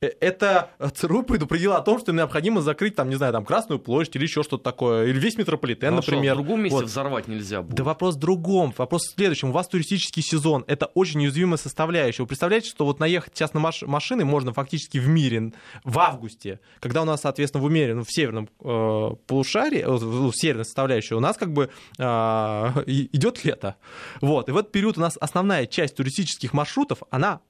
Э, 0.00 0.10
Это 0.20 0.70
ЦРУ 0.94 1.24
предупредило 1.24 1.76
о 1.76 1.80
том, 1.82 1.98
что 1.98 2.12
необходимо 2.12 2.60
закрыть, 2.60 2.94
там, 2.94 3.08
не 3.08 3.16
знаю, 3.16 3.32
там, 3.32 3.44
Красную 3.44 3.80
площадь 3.80 4.14
или 4.16 4.22
еще 4.24 4.42
что-то 4.44 4.62
такое, 4.62 5.06
или 5.06 5.18
весь 5.18 5.36
метрополитен, 5.36 5.92
Ну, 5.92 5.98
а 5.98 6.02
что, 6.02 6.12
например. 6.12 6.34
в 6.34 6.36
другом 6.38 6.62
месте 6.62 6.76
Вот. 6.76 6.84
взорвать 6.86 7.26
нельзя 7.26 7.62
будет. 7.62 7.74
Да 7.74 7.82
вопрос 7.84 8.14
в 8.14 8.18
другом. 8.18 8.72
Вопрос 8.76 9.02
в 9.08 9.14
следующем. 9.16 9.48
У 9.48 9.52
вас 9.52 9.66
туристический 9.66 10.22
сезон. 10.22 10.64
Это 10.68 10.86
очень 10.86 11.20
уязвимая 11.22 11.56
составляющая. 11.58 12.22
Вы 12.22 12.28
представляете, 12.28 12.68
что 12.70 12.84
вот 12.84 13.00
наехать 13.00 13.32
сейчас 13.34 13.54
на 13.54 13.60
маш- 13.60 13.82
машины 13.86 14.24
можно 14.24 14.52
фактически 14.52 14.98
в 14.98 15.08
мире 15.08 15.52
в 15.84 15.98
августе, 15.98 16.60
когда 16.80 17.02
у 17.02 17.04
нас, 17.04 17.22
соответственно, 17.22 17.62
в 17.62 17.66
умере, 17.66 17.94
ну, 17.94 18.04
в 18.04 18.10
северном 18.12 18.48
э, 18.60 19.10
полушарии, 19.26 19.80
э, 19.80 19.90
в 19.90 20.32
северной 20.32 20.64
составляющей, 20.64 21.14
у 21.14 21.20
нас 21.20 21.36
как 21.36 21.52
бы 21.52 21.70
э, 21.98 22.02
идет 22.86 23.44
лето. 23.44 23.74
Вот. 24.20 24.48
И 24.48 24.52
в 24.52 24.56
этот 24.56 24.70
период 24.70 24.96
у 24.96 25.00
нас 25.00 25.16
основная 25.20 25.66
часть 25.66 25.96
туристических 25.96 26.52
маршрутов, 26.52 27.02
она 27.10 27.40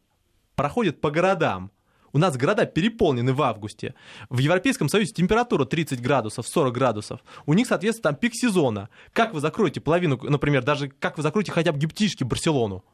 проходит 0.55 1.01
по 1.03 1.11
городам. 1.11 1.71
У 2.13 2.19
нас 2.19 2.37
города 2.37 2.65
переполнены 2.67 3.33
в 3.33 3.43
августе. 3.43 3.95
В 4.31 4.39
Европейском 4.39 4.89
Союзе 4.89 5.13
температура 5.13 5.65
30 5.65 6.01
градусов, 6.01 6.47
40 6.47 6.73
градусов. 6.73 7.21
У 7.47 7.55
них, 7.55 7.67
соответственно, 7.67 8.13
там 8.13 8.17
пик 8.17 8.35
сезона. 8.35 8.89
Как 9.13 9.35
вы 9.35 9.41
закроете 9.41 9.81
половину, 9.81 10.19
например, 10.23 10.63
даже 10.63 10.89
как 10.89 11.17
вы 11.17 11.23
закроете 11.23 11.53
хотя 11.53 11.73
бы 11.73 11.79
гиптически 11.79 12.25
Барселону? 12.25 12.85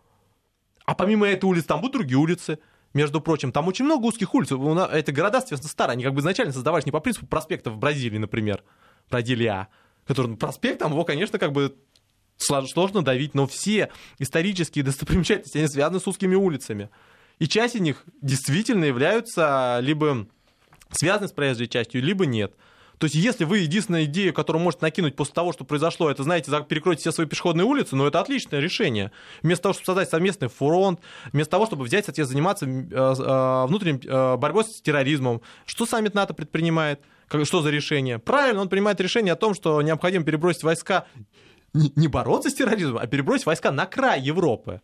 А 0.85 0.95
помимо 0.95 1.27
этой 1.27 1.47
улицы 1.47 1.67
там 1.67 1.81
будут 1.81 1.95
другие 1.95 2.19
улицы. 2.19 2.59
Между 2.93 3.21
прочим, 3.21 3.51
там 3.51 3.67
очень 3.67 3.85
много 3.85 4.05
узких 4.07 4.35
улиц. 4.35 4.53
Эти 4.93 5.11
города, 5.11 5.41
соответственно, 5.41 5.71
старые. 5.71 5.95
Они 5.95 6.05
как 6.05 6.15
бы 6.15 6.21
изначально 6.21 6.53
создавались 6.53 6.87
не 6.87 6.93
по 6.93 7.01
принципу 7.01 7.27
проспекта 7.27 7.71
в 7.71 7.79
Бразилии, 7.79 8.19
например. 8.19 8.63
Бразилия. 9.11 9.69
Который, 10.07 10.29
ну, 10.29 10.37
проспект, 10.37 10.81
там 10.81 10.93
его, 10.93 11.05
конечно, 11.05 11.39
как 11.39 11.53
бы 11.53 11.75
слож- 12.39 12.69
сложно 12.69 13.03
давить, 13.03 13.35
но 13.35 13.47
все 13.47 13.91
исторические 14.19 14.85
достопримечательности, 14.85 15.59
они 15.59 15.69
связаны 15.69 15.99
с 15.99 16.07
узкими 16.07 16.35
улицами. 16.35 16.91
И 17.39 17.49
часть 17.49 17.75
из 17.75 17.81
них 17.81 18.05
действительно 18.23 18.85
являются 18.85 19.79
либо 19.81 20.27
связаны 20.91 21.29
с 21.29 21.33
проезжей 21.33 21.67
частью, 21.67 22.03
либо 22.03 22.27
нет. 22.27 22.55
То 22.99 23.07
есть, 23.07 23.17
если 23.17 23.45
вы 23.45 23.59
единственная 23.59 24.05
идея, 24.05 24.33
которую 24.33 24.63
можете 24.63 24.85
накинуть 24.85 25.17
после 25.17 25.35
того, 25.35 25.53
что 25.53 25.65
произошло, 25.65 26.11
это, 26.11 26.23
знаете, 26.23 26.51
перекройте 26.69 27.01
все 27.01 27.13
свои 27.13 27.27
пешеходные 27.27 27.65
улицы, 27.65 27.97
ну, 27.97 28.07
это 28.07 28.21
отличное 28.21 28.61
решение. 28.61 29.11
Вместо 29.43 29.65
того, 29.65 29.73
чтобы 29.73 29.87
создать 29.87 30.11
совместный 30.11 30.49
фронт, 30.49 31.01
вместо 31.33 31.51
того, 31.51 31.67
чтобы 31.67 31.85
взять, 31.85 32.05
соответственно, 32.05 32.39
заниматься 32.39 32.67
э, 32.67 32.71
э, 32.71 33.67
внутренней 33.67 34.01
э, 34.07 34.37
борьбой 34.37 34.65
с 34.65 34.81
терроризмом, 34.81 35.43
что 35.67 35.87
саммит 35.87 36.15
НАТО 36.15 36.35
предпринимает? 36.35 37.01
Что 37.43 37.63
за 37.63 37.71
решение? 37.71 38.19
Правильно, 38.19 38.61
он 38.61 38.69
принимает 38.69 39.01
решение 39.01 39.33
о 39.33 39.37
том, 39.37 39.55
что 39.55 39.83
необходимо 39.83 40.25
перебросить 40.25 40.63
войска 40.63 41.07
не 41.73 42.07
бороться 42.07 42.51
с 42.51 42.55
терроризмом, 42.55 42.99
а 42.99 43.07
перебросить 43.07 43.47
войска 43.47 43.73
на 43.73 43.87
край 43.87 44.21
Европы. 44.21 44.81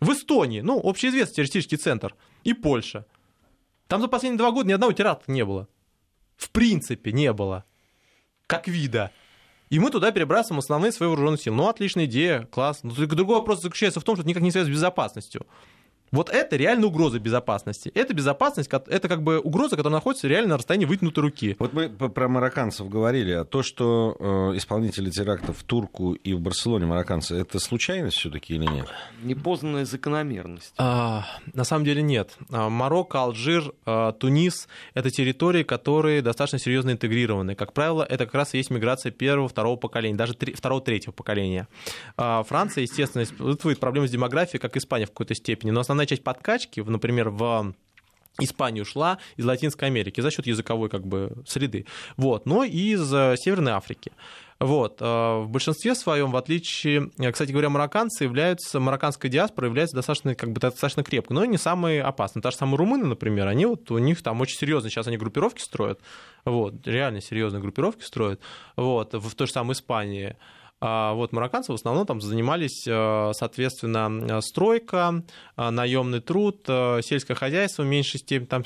В 0.00 0.12
Эстонии, 0.12 0.60
ну, 0.60 0.80
общеизвестный 0.82 1.36
террористический 1.36 1.78
центр, 1.78 2.14
и 2.42 2.52
Польша. 2.52 3.06
Там 3.86 4.00
за 4.00 4.08
последние 4.08 4.38
два 4.38 4.50
года 4.50 4.68
ни 4.68 4.72
одного 4.72 4.92
теракта 4.92 5.30
не 5.30 5.44
было. 5.44 5.68
В 6.36 6.50
принципе, 6.50 7.12
не 7.12 7.32
было. 7.32 7.64
Как 8.46 8.68
вида. 8.68 9.10
И 9.70 9.78
мы 9.78 9.90
туда 9.90 10.10
перебрасываем 10.12 10.58
основные 10.58 10.92
свои 10.92 11.08
вооруженные 11.08 11.38
силы. 11.38 11.56
Ну, 11.56 11.68
отличная 11.68 12.06
идея, 12.06 12.44
класс. 12.46 12.80
Но 12.82 12.94
только 12.94 13.16
другой 13.16 13.36
вопрос 13.36 13.62
заключается 13.62 14.00
в 14.00 14.04
том, 14.04 14.16
что 14.16 14.22
это 14.22 14.28
никак 14.28 14.42
не 14.42 14.50
связано 14.50 14.74
с 14.74 14.76
безопасностью. 14.76 15.46
Вот 16.14 16.30
это 16.30 16.54
реально 16.54 16.86
угроза 16.86 17.18
безопасности. 17.18 17.90
Это 17.92 18.14
безопасность, 18.14 18.70
это 18.72 19.08
как 19.08 19.24
бы 19.24 19.40
угроза, 19.40 19.74
которая 19.74 19.98
находится 19.98 20.28
реально 20.28 20.50
на 20.50 20.56
расстоянии 20.58 20.86
вытянутой 20.86 21.22
руки. 21.22 21.56
Вот 21.58 21.72
мы 21.72 21.88
про 21.88 22.28
марокканцев 22.28 22.88
говорили, 22.88 23.32
а 23.32 23.44
то, 23.44 23.64
что 23.64 24.16
э, 24.20 24.56
исполнители 24.56 25.10
терактов 25.10 25.58
в 25.58 25.64
Турку 25.64 26.12
и 26.12 26.32
в 26.32 26.40
Барселоне 26.40 26.86
марокканцы, 26.86 27.34
это 27.34 27.58
случайность 27.58 28.16
все-таки 28.16 28.54
или 28.54 28.64
нет? 28.64 28.86
Непознанная 29.24 29.84
закономерность. 29.86 30.72
А, 30.78 31.26
на 31.52 31.64
самом 31.64 31.84
деле 31.84 32.00
нет. 32.00 32.36
А, 32.52 32.68
Марокко, 32.68 33.20
Алжир, 33.20 33.72
а, 33.84 34.12
Тунис— 34.12 34.68
это 34.94 35.10
территории, 35.10 35.64
которые 35.64 36.22
достаточно 36.22 36.60
серьезно 36.60 36.92
интегрированы. 36.92 37.56
Как 37.56 37.72
правило, 37.72 38.06
это 38.08 38.26
как 38.26 38.34
раз 38.36 38.54
и 38.54 38.58
есть 38.58 38.70
миграция 38.70 39.10
первого, 39.10 39.48
второго 39.48 39.74
поколения, 39.74 40.16
даже 40.16 40.34
три- 40.34 40.54
второго, 40.54 40.80
третьего 40.80 41.10
поколения. 41.10 41.66
А, 42.16 42.44
Франция, 42.44 42.82
естественно, 42.82 43.24
испытывает 43.24 43.80
проблемы 43.80 44.06
с 44.06 44.12
демографией, 44.12 44.60
как 44.60 44.76
Испания 44.76 45.06
в 45.06 45.10
какой-то 45.10 45.34
степени, 45.34 45.72
но 45.72 45.80
основная 45.80 46.03
часть 46.06 46.22
подкачки, 46.22 46.80
например, 46.80 47.30
в 47.30 47.74
Испанию 48.40 48.84
шла 48.84 49.18
из 49.36 49.44
Латинской 49.44 49.88
Америки 49.88 50.20
за 50.20 50.30
счет 50.30 50.46
языковой 50.46 50.88
как 50.88 51.06
бы 51.06 51.32
среды, 51.46 51.86
вот, 52.16 52.46
но 52.46 52.64
и 52.64 52.92
из 52.94 53.14
э, 53.14 53.36
Северной 53.38 53.72
Африки. 53.72 54.10
Вот. 54.58 55.00
э, 55.00 55.04
В 55.04 55.48
большинстве 55.48 55.94
своем, 55.94 56.32
в 56.32 56.36
отличие, 56.36 57.10
э, 57.18 57.30
кстати 57.30 57.52
говоря, 57.52 57.68
марокканцы 57.68 58.24
являются, 58.24 58.80
марокканская 58.80 59.30
диаспора 59.30 59.68
является 59.68 59.94
достаточно, 59.94 60.34
как 60.34 60.50
бы, 60.50 60.60
достаточно 60.60 61.04
крепкой, 61.04 61.34
но 61.36 61.44
не 61.44 61.58
самые 61.58 62.02
опасные. 62.02 62.42
Та 62.42 62.50
же 62.50 62.56
самые 62.56 62.76
румыны, 62.76 63.06
например, 63.06 63.46
они 63.46 63.66
вот, 63.66 63.88
у 63.92 63.98
них 63.98 64.20
там 64.20 64.40
очень 64.40 64.58
серьезно, 64.58 64.90
сейчас 64.90 65.06
они 65.06 65.16
группировки 65.16 65.60
строят, 65.60 66.00
вот, 66.44 66.86
реально 66.88 67.20
серьезные 67.20 67.60
группировки 67.60 68.02
строят, 68.02 68.40
вот, 68.74 69.14
в 69.14 69.34
той 69.36 69.46
же 69.46 69.52
самой 69.52 69.74
Испании. 69.74 70.36
А 70.86 71.14
вот 71.14 71.32
марокканцы 71.32 71.72
в 71.72 71.76
основном 71.76 72.04
там 72.04 72.20
занимались, 72.20 72.86
э, 72.86 73.30
соответственно, 73.32 74.10
э, 74.28 74.40
стройка, 74.42 75.24
э, 75.56 75.70
наемный 75.70 76.20
труд, 76.20 76.66
сельское 76.66 77.34
хозяйство 77.34 77.84
в 77.84 77.86
меньшей 77.86 78.20
степени 78.20 78.44
там 78.44 78.64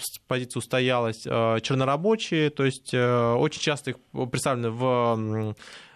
устоялось, 0.57 1.25
э, 1.25 1.61
чернорабочие, 1.63 2.51
то 2.51 2.65
есть 2.65 2.93
очень 2.93 3.61
часто 3.61 3.91
их 3.93 3.99
представлены 4.33 4.71
в 4.71 5.55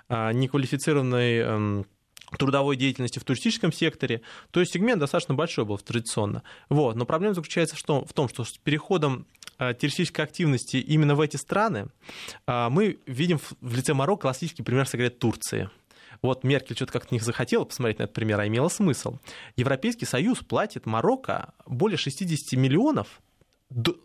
неквалифицированной 0.08 1.38
эм, 1.38 1.86
трудовой 2.38 2.76
деятельности 2.76 3.18
в 3.18 3.24
туристическом 3.24 3.72
секторе. 3.72 4.20
То 4.52 4.60
есть 4.60 4.74
сегмент 4.74 5.00
достаточно 5.00 5.34
большой 5.34 5.64
был 5.64 5.78
традиционно. 5.78 6.44
Вот. 6.68 6.94
Но 6.94 7.04
проблема 7.04 7.34
заключается 7.34 7.76
в 7.76 8.12
том, 8.12 8.28
что 8.28 8.44
с 8.44 8.58
переходом 8.58 9.26
террористической 9.58 10.24
активности 10.24 10.76
именно 10.76 11.14
в 11.14 11.20
эти 11.20 11.36
страны 11.36 11.88
мы 12.46 12.98
видим 13.06 13.38
в- 13.38 13.74
лице 13.76 13.94
Марокко 13.94 14.22
классический 14.22 14.62
пример, 14.62 14.86
говоря, 14.92 15.10
Турции. 15.10 15.70
Вот 16.22 16.44
Меркель 16.44 16.76
что-то 16.76 16.92
как-то 16.92 17.14
не 17.14 17.20
захотела 17.20 17.64
посмотреть 17.64 17.98
на 17.98 18.04
этот 18.04 18.14
пример, 18.14 18.38
а 18.40 18.46
имела 18.46 18.68
смысл. 18.68 19.18
Европейский 19.56 20.06
Союз 20.06 20.38
платит 20.38 20.86
Марокко 20.86 21.52
более 21.66 21.98
60 21.98 22.58
миллионов 22.58 23.20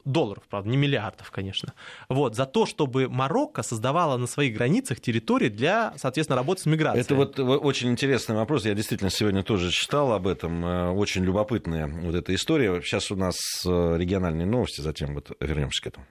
долларов, 0.06 0.44
правда, 0.50 0.70
не 0.70 0.78
миллиардов, 0.78 1.32
конечно. 1.32 1.74
Вот, 2.10 2.36
за 2.36 2.46
то, 2.46 2.66
чтобы 2.66 3.10
Марокко 3.10 3.64
создавала 3.64 4.18
на 4.18 4.28
своих 4.28 4.56
границах 4.56 5.02
территории 5.02 5.50
для, 5.50 5.94
соответственно, 5.98 6.38
работы 6.38 6.62
с 6.62 6.66
миграцией. 6.66 7.04
Это 7.04 7.16
вот 7.16 7.40
очень 7.40 7.90
интересный 7.90 8.36
вопрос. 8.36 8.66
Я 8.66 8.74
действительно 8.74 9.10
сегодня 9.10 9.44
тоже 9.44 9.72
читал 9.72 10.14
об 10.14 10.28
этом. 10.28 10.66
Э, 10.66 10.90
очень 10.92 11.24
любопытная 11.24 11.88
вот 11.88 12.16
эта 12.16 12.34
история. 12.34 12.82
Сейчас 12.82 13.12
у 13.12 13.16
нас 13.16 13.36
э, 13.66 13.98
региональные 13.98 14.48
новости, 14.48 14.82
затем 14.82 15.14
вот 15.14 15.32
вернемся 15.40 15.84
к 15.84 15.88
этому. 15.88 16.06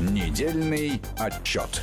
Недельный 0.00 1.00
отчет. 1.18 1.82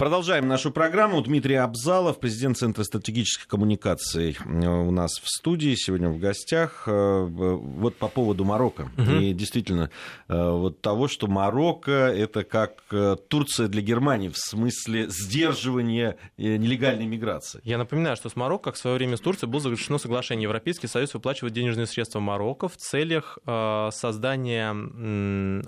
Продолжаем 0.00 0.48
нашу 0.48 0.70
программу. 0.70 1.20
Дмитрий 1.20 1.56
Абзалов, 1.56 2.20
президент 2.20 2.56
Центра 2.56 2.84
стратегических 2.84 3.46
коммуникаций 3.46 4.34
э, 4.42 4.66
у 4.66 4.90
нас 4.90 5.20
в 5.22 5.28
студии, 5.28 5.74
сегодня 5.74 6.08
в 6.08 6.18
гостях. 6.18 6.84
Э, 6.86 7.26
вот 7.26 7.96
по 7.96 8.08
поводу 8.08 8.46
Марокко. 8.46 8.90
Угу. 8.96 9.10
И 9.16 9.34
действительно, 9.34 9.90
э, 10.26 10.50
вот 10.52 10.80
того, 10.80 11.06
что 11.06 11.26
Марокко 11.26 11.92
это 11.92 12.44
как 12.44 12.82
Турция 13.28 13.68
для 13.68 13.82
Германии 13.82 14.30
в 14.30 14.38
смысле 14.38 15.10
сдерживания 15.10 16.16
нелегальной 16.38 17.04
миграции. 17.04 17.60
Я 17.64 17.76
напоминаю, 17.76 18.16
что 18.16 18.30
с 18.30 18.36
Марокко 18.36 18.72
в 18.72 18.78
свое 18.78 18.96
время 18.96 19.18
с 19.18 19.20
Турцией 19.20 19.50
было 19.50 19.60
заключено 19.60 19.98
соглашение. 19.98 20.44
Европейский 20.44 20.86
Союз 20.86 21.12
выплачивает 21.12 21.52
денежные 21.52 21.86
средства 21.86 22.20
Марокко 22.20 22.68
в 22.68 22.76
целях 22.78 23.38
создания 23.44 24.70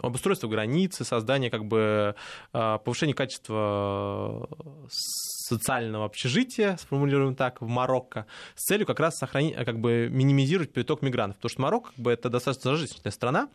обустройства 0.02 0.48
границы, 0.48 1.04
создания 1.04 1.50
как 1.50 1.66
бы 1.66 2.14
повышения 2.52 3.12
качества 3.12 4.21
социального 4.90 6.04
общежития, 6.04 6.76
сформулируем 6.76 7.34
так, 7.34 7.60
в 7.60 7.66
Марокко, 7.66 8.26
с 8.54 8.64
целью 8.64 8.86
как 8.86 9.00
раз 9.00 9.16
сохранить, 9.16 9.54
как 9.54 9.80
бы 9.80 10.08
минимизировать 10.10 10.72
приток 10.72 11.02
мигрантов. 11.02 11.36
Потому 11.36 11.50
что 11.50 11.62
Марокко 11.62 11.90
как 11.90 11.98
бы, 11.98 12.12
это 12.12 12.30
достаточно 12.30 12.70
зажиточная 12.72 13.12
страна, 13.12 13.48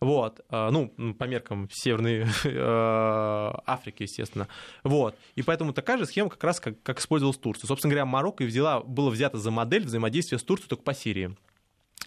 вот, 0.00 0.40
э, 0.50 0.70
ну, 0.70 0.92
по 1.14 1.24
меркам 1.24 1.68
Северной 1.72 2.26
э, 2.44 3.52
Африки, 3.66 4.02
естественно. 4.02 4.48
Вот. 4.82 5.16
И 5.36 5.42
поэтому 5.42 5.72
такая 5.72 5.96
же 5.98 6.06
схема 6.06 6.28
как 6.28 6.42
раз, 6.42 6.60
как, 6.60 6.82
как 6.82 6.98
использовалась 6.98 7.38
Турция. 7.38 7.68
Собственно 7.68 7.92
говоря, 7.92 8.04
Марокко 8.04 8.42
и 8.42 8.46
взяла, 8.46 8.80
было 8.80 9.10
взято 9.10 9.38
за 9.38 9.50
модель 9.50 9.84
взаимодействия 9.84 10.38
с 10.38 10.42
Турцией 10.42 10.68
только 10.68 10.82
по 10.82 10.92
Сирии 10.94 11.36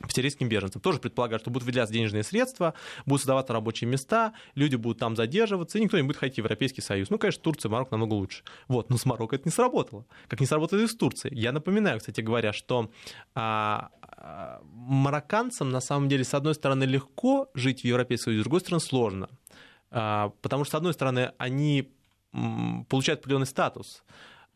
сирийским 0.09 0.49
беженцам. 0.49 0.81
Тоже 0.81 0.99
предполагают, 0.99 1.41
что 1.41 1.51
будут 1.51 1.65
выделяться 1.65 1.93
денежные 1.93 2.23
средства, 2.23 2.73
будут 3.05 3.21
создаваться 3.21 3.53
рабочие 3.53 3.89
места, 3.89 4.33
люди 4.55 4.75
будут 4.75 4.99
там 4.99 5.15
задерживаться, 5.15 5.77
и 5.77 5.81
никто 5.81 5.97
не 5.97 6.03
будет 6.03 6.17
ходить 6.17 6.35
в 6.35 6.37
Европейский 6.39 6.81
Союз. 6.81 7.09
Ну, 7.09 7.17
конечно, 7.17 7.41
Турция, 7.41 7.69
Марокко 7.69 7.93
намного 7.93 8.13
лучше. 8.13 8.43
Вот, 8.67 8.89
но 8.89 8.97
с 8.97 9.05
Марокко 9.05 9.35
это 9.35 9.47
не 9.47 9.51
сработало. 9.51 10.05
Как 10.27 10.39
не 10.39 10.45
сработало 10.45 10.79
и 10.79 10.87
с 10.87 10.95
Турцией. 10.95 11.35
Я 11.35 11.51
напоминаю, 11.51 11.99
кстати 11.99 12.21
говоря, 12.21 12.53
что 12.53 12.91
а, 13.33 13.89
а, 14.01 14.61
марокканцам 14.63 15.71
на 15.71 15.81
самом 15.81 16.09
деле, 16.09 16.23
с 16.23 16.33
одной 16.33 16.55
стороны, 16.55 16.83
легко 16.83 17.49
жить 17.53 17.81
в 17.81 17.85
Европейском 17.85 18.25
Союзе, 18.25 18.41
с 18.41 18.43
другой 18.43 18.59
стороны, 18.61 18.81
сложно. 18.81 19.29
А, 19.91 20.31
потому 20.41 20.65
что, 20.65 20.71
с 20.71 20.75
одной 20.75 20.93
стороны, 20.93 21.31
они 21.37 21.91
получают 22.89 23.21
определенный 23.21 23.45
статус. 23.45 24.03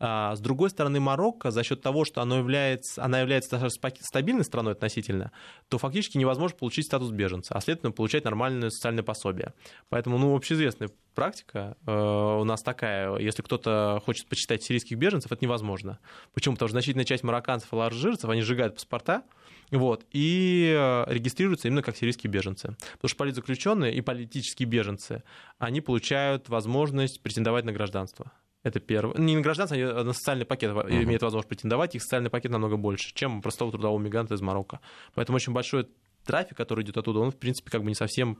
А 0.02 0.34
с 0.34 0.40
другой 0.40 0.70
стороны, 0.70 0.98
Марокко 0.98 1.50
за 1.50 1.62
счет 1.62 1.82
того, 1.82 2.06
что 2.06 2.22
оно 2.22 2.38
является, 2.38 3.04
она 3.04 3.20
является 3.20 3.68
стабильной 3.68 4.44
страной 4.44 4.72
относительно, 4.72 5.30
то 5.68 5.76
фактически 5.76 6.16
невозможно 6.16 6.56
получить 6.56 6.86
статус 6.86 7.10
беженца, 7.10 7.54
а 7.54 7.60
следовательно 7.60 7.92
получать 7.92 8.24
нормальное 8.24 8.70
социальное 8.70 9.04
пособие. 9.04 9.52
Поэтому, 9.90 10.16
ну, 10.16 10.34
общеизвестная 10.34 10.90
практика 11.14 11.76
э, 11.86 11.92
у 11.92 12.44
нас 12.44 12.62
такая, 12.62 13.14
если 13.18 13.42
кто-то 13.42 14.00
хочет 14.06 14.26
почитать 14.26 14.62
сирийских 14.62 14.96
беженцев, 14.96 15.30
это 15.30 15.44
невозможно. 15.44 15.98
Почему? 16.32 16.54
Потому 16.54 16.68
что 16.68 16.74
значительная 16.74 17.04
часть 17.04 17.22
марокканцев 17.22 17.70
и 17.72 17.76
алжирцев, 17.76 18.30
они 18.30 18.40
сжигают 18.40 18.76
паспорта, 18.76 19.22
вот, 19.70 20.06
и 20.12 20.74
э, 20.74 21.04
регистрируются 21.12 21.68
именно 21.68 21.82
как 21.82 21.96
сирийские 21.96 22.30
беженцы. 22.30 22.74
Потому 22.92 23.08
что 23.08 23.16
политзаключенные 23.16 23.94
и 23.94 24.00
политические 24.00 24.66
беженцы, 24.66 25.22
они 25.58 25.82
получают 25.82 26.48
возможность 26.48 27.20
претендовать 27.20 27.66
на 27.66 27.72
гражданство. 27.72 28.32
Это 28.62 28.78
первое. 28.78 29.16
Не 29.16 29.36
на 29.36 29.42
гражданство, 29.42 29.76
а 29.76 30.04
на 30.04 30.12
социальный 30.12 30.44
пакет 30.44 30.72
uh-huh. 30.72 31.02
имеют 31.02 31.22
возможность 31.22 31.48
претендовать. 31.48 31.94
Их 31.94 32.02
социальный 32.02 32.30
пакет 32.30 32.52
намного 32.52 32.76
больше, 32.76 33.14
чем 33.14 33.40
простого 33.40 33.72
трудового 33.72 33.98
мигранта 33.98 34.34
из 34.34 34.42
Марокко. 34.42 34.80
Поэтому 35.14 35.36
очень 35.36 35.52
большой 35.52 35.88
трафик, 36.24 36.56
который 36.56 36.84
идет 36.84 36.98
оттуда, 36.98 37.20
он, 37.20 37.30
в 37.30 37.36
принципе, 37.36 37.70
как 37.70 37.82
бы 37.82 37.88
не 37.88 37.94
совсем 37.94 38.38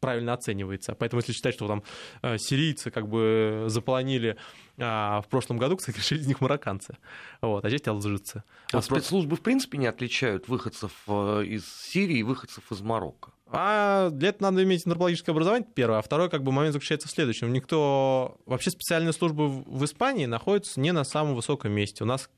правильно 0.00 0.32
оценивается. 0.32 0.94
Поэтому 0.94 1.20
если 1.20 1.32
считать, 1.32 1.54
что 1.54 1.66
там 1.66 1.82
э, 2.22 2.38
сирийцы 2.38 2.90
как 2.90 3.08
бы 3.08 3.64
заполонили 3.66 4.36
э, 4.76 4.82
в 4.82 5.24
прошлом 5.28 5.58
году, 5.58 5.76
кстати, 5.78 5.96
решили 5.96 6.20
из 6.20 6.26
них 6.26 6.40
марокканцы, 6.40 6.96
вот, 7.40 7.64
а 7.64 7.68
здесь 7.68 7.86
алжирцы. 7.86 8.44
А 8.72 8.76
вот 8.76 8.84
спецслужбы, 8.84 9.36
в 9.36 9.40
принципе, 9.40 9.78
не 9.78 9.86
отличают 9.86 10.48
выходцев 10.48 10.92
э, 11.08 11.44
из 11.46 11.66
Сирии 11.66 12.18
и 12.18 12.22
выходцев 12.22 12.70
из 12.70 12.80
Марокко? 12.80 13.32
А 13.50 14.10
для 14.10 14.28
этого 14.28 14.50
надо 14.50 14.62
иметь 14.64 14.84
антропологическое 14.84 15.32
образование, 15.32 15.68
первое. 15.74 15.98
А 15.98 16.02
второй 16.02 16.28
как 16.28 16.42
бы, 16.42 16.52
момент 16.52 16.74
заключается 16.74 17.08
в 17.08 17.10
следующем. 17.10 17.52
Никто... 17.52 18.38
Вообще 18.46 18.70
специальные 18.70 19.12
службы 19.12 19.48
в 19.48 19.84
Испании 19.84 20.26
находятся 20.26 20.80
не 20.80 20.92
на 20.92 21.04
самом 21.04 21.34
высоком 21.34 21.72
месте. 21.72 22.04
У 22.04 22.06
нас, 22.06 22.28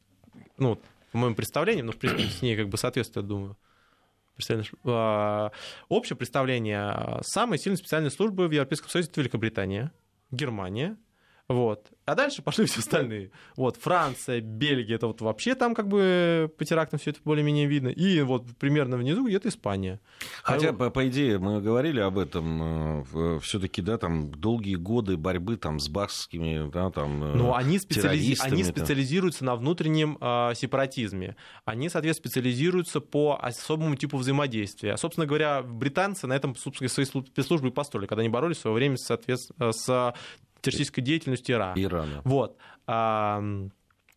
ну, 0.56 0.80
по 1.10 1.18
моим 1.18 1.34
представлениям, 1.34 1.86
но, 1.86 1.92
в 1.92 1.96
принципе, 1.96 2.30
с 2.30 2.42
ней 2.42 2.56
как 2.56 2.68
бы 2.68 2.78
соответствует, 2.78 3.26
думаю, 3.26 3.56
а, 4.84 5.50
общее 5.88 6.16
представление. 6.16 7.18
Самые 7.22 7.58
сильные 7.58 7.78
специальные 7.78 8.10
службы 8.10 8.46
в 8.46 8.52
Европейском 8.52 8.88
Союзе— 8.88 9.10
это 9.10 9.20
Великобритания, 9.20 9.92
Германия, 10.30 10.96
вот. 11.50 11.88
А 12.06 12.14
дальше 12.14 12.42
пошли 12.42 12.64
все 12.66 12.78
остальные. 12.78 13.32
Вот, 13.56 13.76
Франция, 13.76 14.40
Бельгия, 14.40 14.94
это 14.94 15.08
вот 15.08 15.20
вообще 15.20 15.56
там 15.56 15.74
как 15.74 15.88
бы 15.88 16.48
по 16.56 16.64
терактам 16.64 17.00
все 17.00 17.10
это 17.10 17.18
более-менее 17.24 17.66
видно. 17.66 17.88
И 17.88 18.20
вот 18.22 18.46
примерно 18.56 18.96
внизу 18.96 19.26
где-то 19.26 19.48
Испания. 19.48 20.00
Хотя, 20.44 20.70
а... 20.70 20.72
по, 20.72 20.90
по 20.90 21.08
идее, 21.08 21.40
мы 21.40 21.60
говорили 21.60 21.98
об 21.98 22.18
этом, 22.18 23.02
э, 23.12 23.40
все-таки, 23.42 23.82
да, 23.82 23.98
там 23.98 24.30
долгие 24.30 24.76
годы 24.76 25.16
борьбы 25.16 25.56
там 25.56 25.80
с 25.80 25.88
бахскими, 25.88 26.70
да, 26.70 26.92
там 26.92 27.24
э, 27.24 27.34
Но 27.34 27.56
они, 27.56 27.80
специализи... 27.80 28.36
они 28.40 28.62
специализируются 28.62 29.44
на 29.44 29.56
внутреннем 29.56 30.18
э, 30.20 30.52
сепаратизме. 30.54 31.34
Они, 31.64 31.88
соответственно, 31.88 32.30
специализируются 32.30 33.00
по 33.00 33.36
особому 33.42 33.96
типу 33.96 34.18
взаимодействия. 34.18 34.96
Собственно 34.96 35.26
говоря, 35.26 35.64
британцы 35.64 36.28
на 36.28 36.34
этом, 36.34 36.54
собственно, 36.54 36.88
свои 36.88 37.06
спецслужбы 37.06 37.68
и 37.68 37.72
построили, 37.72 38.06
когда 38.06 38.20
они 38.20 38.28
боролись 38.28 38.58
в 38.58 38.60
свое 38.60 38.76
время, 38.76 38.96
соответственно, 38.96 39.72
с 39.72 40.14
террористической 40.60 41.02
деятельностью 41.02 41.56
Ирана. 41.56 41.82
Ирана. 41.82 42.22
Вот. 42.24 42.56
А, 42.86 43.42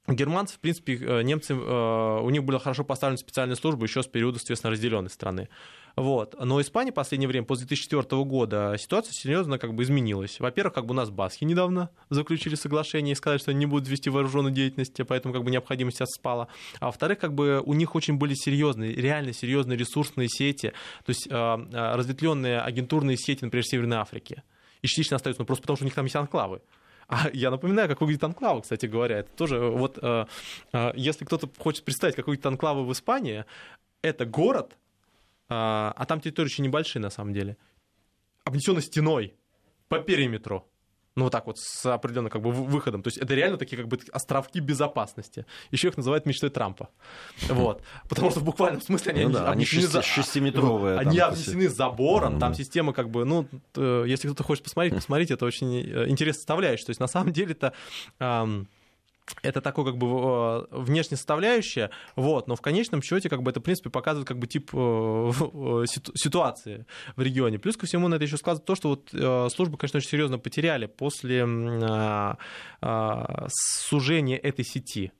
германцы, 0.07 0.55
в 0.55 0.59
принципе, 0.59 0.95
э, 0.95 1.21
немцы, 1.23 1.53
э, 1.53 2.19
у 2.21 2.29
них 2.29 2.43
были 2.43 2.57
хорошо 2.57 2.83
поставлены 2.83 3.17
специальные 3.17 3.55
службы 3.55 3.85
еще 3.85 4.03
с 4.03 4.07
периода, 4.07 4.37
соответственно, 4.37 4.71
разделенной 4.71 5.09
страны. 5.09 5.47
Вот. 5.95 6.35
Но 6.43 6.59
Испания 6.59 6.91
в 6.91 6.95
последнее 6.95 7.27
время, 7.27 7.45
после 7.45 7.67
2004 7.67 8.23
года, 8.23 8.75
ситуация 8.79 9.13
серьезно 9.13 9.59
как 9.59 9.73
бы 9.73 9.83
изменилась. 9.83 10.39
Во-первых, 10.39 10.73
как 10.73 10.85
бы 10.87 10.91
у 10.93 10.95
нас 10.95 11.09
баски 11.09 11.45
недавно 11.45 11.89
заключили 12.09 12.55
соглашение 12.55 13.13
и 13.13 13.15
сказали, 13.15 13.37
что 13.37 13.51
они 13.51 13.61
не 13.61 13.65
будут 13.67 13.87
вести 13.87 14.09
вооруженную 14.09 14.53
деятельность, 14.53 14.99
поэтому 15.07 15.33
как 15.33 15.43
бы 15.43 15.51
необходимость 15.51 16.01
спала. 16.07 16.47
А 16.79 16.87
во-вторых, 16.87 17.19
как 17.19 17.33
бы 17.33 17.61
у 17.63 17.73
них 17.73 17.95
очень 17.95 18.15
были 18.15 18.33
серьезные, 18.33 18.93
реально 18.93 19.33
серьезные 19.33 19.77
ресурсные 19.77 20.27
сети, 20.27 20.73
то 21.05 21.09
есть 21.09 21.27
э, 21.29 21.93
разветвленные 21.93 22.59
агентурные 22.59 23.15
сети, 23.15 23.43
например, 23.43 23.63
в 23.63 23.67
Северной 23.67 23.97
Африке 23.97 24.43
и 24.83 24.87
частично 24.87 25.15
остаются, 25.15 25.41
ну, 25.41 25.47
просто 25.47 25.63
потому 25.63 25.77
что 25.77 25.85
у 25.85 25.87
них 25.87 25.95
там 25.95 26.05
есть 26.05 26.15
анклавы. 26.15 26.61
А 27.07 27.29
я 27.33 27.49
напоминаю, 27.49 27.89
как 27.89 28.01
выглядит 28.01 28.23
анклавы, 28.23 28.61
кстати 28.61 28.85
говоря. 28.85 29.19
Это 29.19 29.29
тоже 29.35 29.59
вот, 29.59 29.97
э, 30.01 30.25
э, 30.73 30.91
если 30.95 31.25
кто-то 31.25 31.49
хочет 31.57 31.83
представить, 31.83 32.15
как 32.15 32.27
выглядит 32.27 32.45
анклавы 32.45 32.85
в 32.85 32.91
Испании, 32.91 33.45
это 34.01 34.25
город, 34.25 34.73
э, 34.73 34.75
а 35.49 36.05
там 36.07 36.21
территории 36.21 36.47
очень 36.47 36.65
небольшие 36.65 37.01
на 37.01 37.09
самом 37.09 37.33
деле, 37.33 37.57
обнесенный 38.43 38.81
стеной 38.81 39.33
по 39.87 39.99
периметру 39.99 40.67
ну, 41.15 41.25
вот 41.25 41.31
так 41.31 41.45
вот, 41.45 41.59
с 41.59 41.85
определенным 41.85 42.31
как 42.31 42.41
бы 42.41 42.51
выходом. 42.51 43.03
То 43.03 43.09
есть 43.09 43.17
это 43.17 43.33
реально 43.35 43.57
такие 43.57 43.77
как 43.77 43.87
бы 43.87 43.99
островки 44.11 44.59
безопасности. 44.59 45.45
Еще 45.71 45.89
их 45.89 45.97
называют 45.97 46.25
мечтой 46.25 46.49
Трампа. 46.49 46.89
Вот. 47.49 47.83
Потому 48.09 48.31
что 48.31 48.39
в 48.39 48.43
буквальном 48.43 48.81
смысле 48.81 49.13
они, 49.13 49.25
ну, 49.25 49.33
да, 49.33 49.51
они 49.51 49.65
шести, 49.65 50.01
шестиметровые. 50.01 50.97
Они 50.97 51.17
там, 51.17 51.29
обнесены 51.29 51.69
забором, 51.69 52.39
там 52.39 52.53
система 52.53 52.93
как 52.93 53.09
бы, 53.09 53.25
ну, 53.25 53.47
если 53.75 54.27
кто-то 54.27 54.43
хочет 54.43 54.63
посмотреть, 54.63 54.95
посмотрите, 54.95 55.35
это 55.35 55.45
очень 55.45 55.79
э, 55.79 56.09
интересная 56.09 56.39
составляющая. 56.39 56.85
То 56.85 56.91
есть 56.91 56.99
на 56.99 57.07
самом 57.07 57.31
деле 57.31 57.51
это 57.51 57.73
это 59.41 59.61
такое 59.61 59.85
как 59.85 59.97
бы 59.97 60.07
э, 60.07 60.65
внешняя 60.71 61.17
составляющая, 61.17 61.89
вот, 62.15 62.47
но 62.47 62.55
в 62.55 62.61
конечном 62.61 63.01
счете 63.01 63.29
как 63.29 63.41
бы 63.41 63.51
это, 63.51 63.59
в 63.59 63.63
принципе, 63.63 63.89
показывает 63.89 64.27
как 64.27 64.37
бы 64.37 64.47
тип 64.47 64.71
э, 64.73 64.77
э, 65.43 65.85
ситуации 66.15 66.85
в 67.15 67.21
регионе. 67.21 67.59
Плюс 67.59 67.77
ко 67.77 67.85
всему 67.85 68.07
на 68.07 68.15
это 68.15 68.25
еще 68.25 68.37
сказано 68.37 68.65
то, 68.65 68.75
что 68.75 68.89
вот 68.89 69.09
службы, 69.53 69.77
конечно, 69.77 69.97
очень 69.97 70.09
серьезно 70.09 70.39
потеряли 70.39 70.85
после 70.85 71.45
сужения 73.49 74.37
этой 74.37 74.65
сети. 74.65 75.11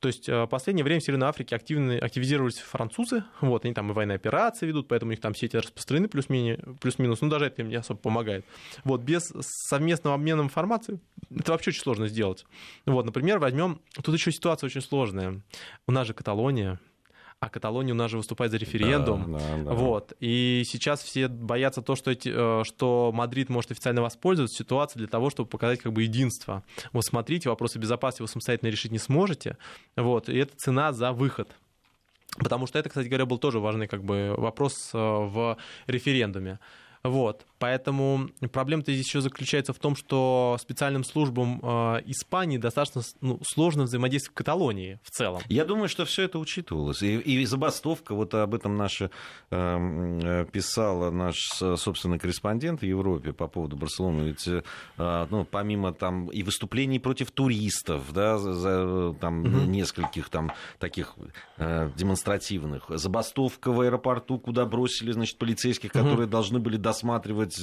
То 0.00 0.08
есть 0.08 0.28
в 0.28 0.46
последнее 0.46 0.84
время 0.84 1.00
в 1.00 1.04
Северной 1.04 1.28
Африке 1.28 1.56
активно, 1.56 1.98
активизировались 1.98 2.58
французы, 2.58 3.24
вот, 3.40 3.64
они 3.64 3.74
там 3.74 3.90
и 3.90 3.94
военные 3.94 4.16
операции 4.16 4.66
ведут, 4.66 4.86
поэтому 4.88 5.10
у 5.10 5.12
них 5.12 5.20
там 5.20 5.34
сети 5.34 5.56
распространены 5.56 6.08
плюс-минус, 6.08 6.60
плюс-минус, 6.80 7.20
ну 7.20 7.28
даже 7.28 7.46
это 7.46 7.62
им 7.62 7.68
не 7.68 7.76
особо 7.76 7.98
помогает. 7.98 8.44
Вот, 8.84 9.00
без 9.00 9.32
совместного 9.40 10.14
обмена 10.14 10.42
информацией 10.42 11.00
это 11.34 11.52
вообще 11.52 11.70
очень 11.70 11.82
сложно 11.82 12.08
сделать. 12.08 12.46
Вот, 12.86 13.04
например, 13.04 13.38
возьмем, 13.38 13.80
тут 14.02 14.14
еще 14.14 14.30
ситуация 14.30 14.68
очень 14.68 14.82
сложная. 14.82 15.40
У 15.86 15.92
нас 15.92 16.06
же 16.06 16.14
Каталония, 16.14 16.78
а 17.40 17.48
Каталония 17.50 17.92
у 17.92 17.96
нас 17.96 18.10
же 18.10 18.16
выступает 18.16 18.50
за 18.50 18.58
референдум. 18.58 19.32
Да, 19.32 19.38
да, 19.38 19.62
да. 19.64 19.72
Вот. 19.72 20.12
И 20.18 20.64
сейчас 20.66 21.02
все 21.02 21.28
боятся 21.28 21.82
то, 21.82 21.94
что, 21.94 22.10
эти, 22.10 22.32
э, 22.34 22.64
что 22.64 23.12
Мадрид 23.14 23.48
может 23.48 23.70
официально 23.70 24.02
воспользоваться 24.02 24.56
ситуацией 24.56 25.00
для 25.00 25.08
того, 25.08 25.30
чтобы 25.30 25.48
показать 25.48 25.80
как 25.80 25.92
бы 25.92 26.02
единство. 26.02 26.64
Вот 26.92 27.04
смотрите, 27.04 27.48
вопросы 27.48 27.78
безопасности 27.78 28.22
вы 28.22 28.28
самостоятельно 28.28 28.70
решить 28.70 28.90
не 28.90 28.98
сможете. 28.98 29.56
Вот. 29.94 30.28
И 30.28 30.36
это 30.36 30.56
цена 30.56 30.92
за 30.92 31.12
выход. 31.12 31.48
Потому 32.38 32.66
что 32.66 32.78
это, 32.78 32.88
кстати 32.88 33.06
говоря, 33.06 33.24
был 33.24 33.38
тоже 33.38 33.60
важный 33.60 33.86
как 33.86 34.02
бы, 34.02 34.34
вопрос 34.36 34.90
э, 34.92 34.98
в 34.98 35.56
референдуме. 35.86 36.58
Вот. 37.02 37.46
Поэтому 37.58 38.28
проблема-то 38.52 38.92
здесь 38.92 39.06
еще 39.06 39.20
заключается 39.20 39.72
в 39.72 39.78
том, 39.78 39.96
что 39.96 40.56
специальным 40.60 41.04
службам 41.04 41.60
э, 41.62 42.02
Испании 42.06 42.56
достаточно 42.56 43.02
ну, 43.20 43.40
сложно 43.42 43.84
взаимодействовать 43.84 44.34
в 44.34 44.38
Каталонии 44.38 45.00
в 45.02 45.10
целом. 45.10 45.42
Я 45.48 45.64
думаю, 45.64 45.88
что 45.88 46.04
все 46.04 46.22
это 46.22 46.38
учитывалось. 46.38 47.02
И, 47.02 47.18
и 47.18 47.44
забастовка, 47.46 48.14
вот 48.14 48.34
об 48.34 48.54
этом 48.54 48.76
наша 48.76 49.10
э, 49.50 50.46
писала 50.52 51.10
наш 51.10 51.36
собственный 51.58 52.18
корреспондент 52.18 52.80
в 52.80 52.84
Европе 52.84 53.32
по 53.32 53.48
поводу 53.48 53.76
Барселоны. 53.76 54.28
Ведь 54.28 54.46
э, 54.46 54.62
ну, 55.30 55.44
помимо 55.44 55.92
там 55.92 56.28
и 56.28 56.42
выступлений 56.42 56.98
против 56.98 57.30
туристов, 57.30 58.12
да, 58.12 58.38
за, 58.38 59.14
там 59.20 59.40
угу. 59.40 59.70
нескольких 59.70 60.28
там 60.28 60.52
таких 60.78 61.14
э, 61.56 61.90
демонстративных, 61.96 62.84
забастовка 62.88 63.72
в 63.72 63.80
аэропорту, 63.80 64.38
куда 64.38 64.64
бросили, 64.66 65.12
значит, 65.12 65.38
полицейских, 65.38 65.92
которые 65.92 66.24
угу. 66.24 66.30
должны 66.30 66.58
были 66.58 66.76
досматривать 66.88 67.58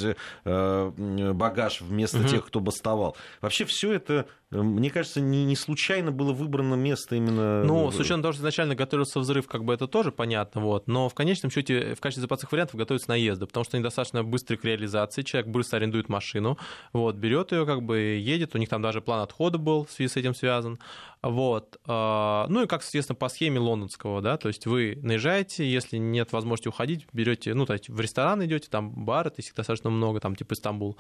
э, 0.46 0.92
багаж 1.34 1.82
вместо 1.82 2.20
угу. 2.20 2.28
тех, 2.28 2.46
кто 2.46 2.60
бастовал. 2.60 3.18
Вообще 3.42 3.66
все 3.66 3.94
это, 3.94 4.28
э, 4.52 4.62
мне 4.62 4.90
кажется, 4.90 5.22
не, 5.22 5.46
не 5.46 5.56
случайно 5.56 6.12
было 6.12 6.32
выбрано 6.34 6.76
место 6.76 7.16
именно... 7.16 7.64
Ну, 7.64 7.92
с 7.92 8.00
учетом 8.00 8.22
того, 8.22 8.34
что 8.34 8.42
изначально 8.42 8.76
готовился 8.76 9.20
взрыв, 9.20 9.48
как 9.48 9.64
бы 9.64 9.74
это 9.74 9.88
тоже 9.88 10.12
понятно, 10.12 10.62
вот, 10.62 10.88
но 10.88 11.10
в 11.10 11.14
конечном 11.14 11.52
счете 11.52 11.96
в 11.96 12.00
качестве 12.00 12.22
запасных 12.22 12.52
вариантов 12.52 12.76
готовятся 12.76 13.10
наезды, 13.10 13.46
потому 13.46 13.64
что 13.64 13.78
они 13.78 13.84
достаточно 13.84 14.24
быстры 14.24 14.58
к 14.58 14.64
реализации, 14.64 15.24
человек 15.24 15.50
быстро 15.50 15.78
арендует 15.78 16.10
машину, 16.10 16.58
вот, 16.94 17.16
берет 17.16 17.52
ее, 17.52 17.66
как 17.66 17.82
бы 17.82 17.98
едет, 17.98 18.56
у 18.56 18.58
них 18.58 18.70
там 18.70 18.82
даже 18.82 19.02
план 19.02 19.22
отхода 19.22 19.58
был 19.58 19.86
в 19.86 19.92
связи 19.92 20.14
с 20.14 20.18
этим 20.18 20.36
связан, 20.36 20.80
вот. 21.26 21.80
А, 21.88 22.46
ну 22.50 22.62
и 22.62 22.68
как, 22.68 22.84
естественно, 22.84 23.16
по 23.16 23.30
схеме 23.30 23.60
лондонского, 23.60 24.22
да, 24.22 24.38
то 24.38 24.48
есть 24.48 24.68
вы 24.68 25.00
наезжаете, 25.02 25.68
если 25.68 25.98
нет 25.98 26.32
возможности 26.32 26.68
уходить, 26.68 27.08
берете, 27.14 27.56
ну, 27.56 27.66
то 27.66 27.74
есть 27.74 27.90
в 27.90 28.00
ресторан 28.00 28.46
идете, 28.46 28.68
там 28.70 28.92
бар, 29.06 29.26
это 29.28 29.42
их 29.42 29.54
достаточно 29.56 29.90
много, 29.90 30.20
там 30.20 30.36
типа 30.36 30.54
Стамбул, 30.54 30.98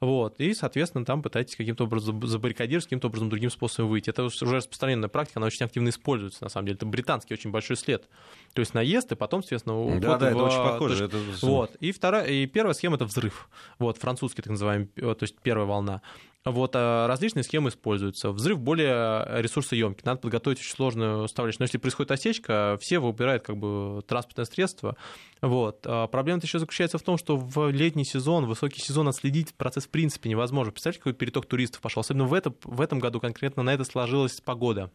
вот, 0.00 0.40
и, 0.40 0.54
соответственно, 0.54 1.04
там 1.04 1.22
пытаетесь 1.22 1.56
каким-то 1.56 1.84
образом 1.84 2.26
забаррикадировать, 2.26 2.84
каким-то 2.84 3.08
образом 3.08 3.28
другим 3.28 3.50
способом 3.50 3.90
выйти. 3.90 4.10
Это 4.10 4.24
уже 4.24 4.44
распространенная 4.46 5.08
практика, 5.08 5.38
она 5.38 5.46
очень 5.46 5.64
активно 5.64 5.88
используется, 5.88 6.44
на 6.44 6.50
самом 6.50 6.66
деле. 6.66 6.76
Это 6.76 6.86
британский 6.86 7.34
очень 7.34 7.50
большой 7.50 7.76
след. 7.76 8.08
То 8.52 8.60
есть 8.60 8.74
наезд, 8.74 9.12
и 9.12 9.14
потом, 9.14 9.42
соответственно, 9.42 10.00
да, 10.00 10.16
да, 10.16 10.26
в... 10.26 10.30
это 10.30 10.42
очень 10.42 10.62
похоже. 10.62 11.04
Это... 11.04 11.18
Вот. 11.42 11.74
И, 11.76 11.92
вторая, 11.92 12.26
и 12.26 12.46
первая 12.46 12.74
схема— 12.74 12.96
это 12.96 13.04
взрыв. 13.04 13.48
Вот, 13.78 13.98
французский, 13.98 14.42
так 14.42 14.50
называемый, 14.50 14.86
то 14.86 15.16
есть 15.20 15.36
первая 15.42 15.66
волна. 15.66 16.02
Вот, 16.44 16.72
а 16.74 17.06
различные 17.06 17.42
схемы 17.42 17.70
используются. 17.70 18.30
Взрыв 18.30 18.60
более 18.60 19.40
ресурсоемкий. 19.40 20.02
Надо 20.04 20.20
подготовить 20.20 20.58
очень 20.58 20.74
сложную 20.74 21.26
ставлячь. 21.26 21.58
Но 21.58 21.62
если 21.64 21.78
происходит 21.78 22.10
осечка, 22.10 22.76
все 22.82 22.98
выбирают 22.98 23.44
как 23.44 23.56
бы 23.56 24.02
транспортное 24.06 24.44
средство. 24.44 24.94
Вот. 25.40 25.86
А 25.86 26.06
проблема 26.06 26.42
еще 26.42 26.58
заключается 26.58 26.98
в 26.98 27.02
том, 27.02 27.16
что 27.16 27.38
в 27.38 27.70
летний 27.70 28.04
сезон, 28.04 28.44
высокий 28.44 28.82
сезон 28.82 29.08
отследить 29.08 29.54
процесс 29.54 29.83
в 29.84 29.90
принципе 29.90 30.28
невозможно. 30.28 30.72
Представьте, 30.72 31.00
какой 31.00 31.14
переток 31.14 31.46
туристов 31.46 31.80
пошел. 31.80 32.00
Особенно 32.00 32.24
в, 32.24 32.34
это, 32.34 32.54
в 32.64 32.80
этом 32.80 32.98
году 32.98 33.20
конкретно 33.20 33.62
на 33.62 33.72
это 33.72 33.84
сложилась 33.84 34.40
погода. 34.40 34.90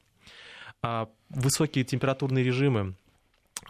А 0.82 1.10
высокие 1.30 1.84
температурные 1.84 2.44
режимы, 2.44 2.96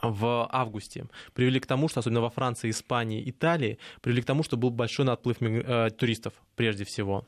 в 0.01 0.47
августе 0.51 1.07
привели 1.34 1.59
к 1.59 1.65
тому, 1.65 1.88
что 1.88 1.99
особенно 1.99 2.22
во 2.22 2.30
Франции, 2.30 2.70
Испании, 2.70 3.28
Италии 3.30 3.80
привели 4.01 4.22
к 4.22 4.26
тому, 4.26 4.43
что 4.43 4.57
был 4.57 4.70
большой 4.70 5.05
наплыв 5.05 5.41
э, 5.41 5.89
туристов 5.91 6.34
прежде 6.55 6.86
всего. 6.86 7.28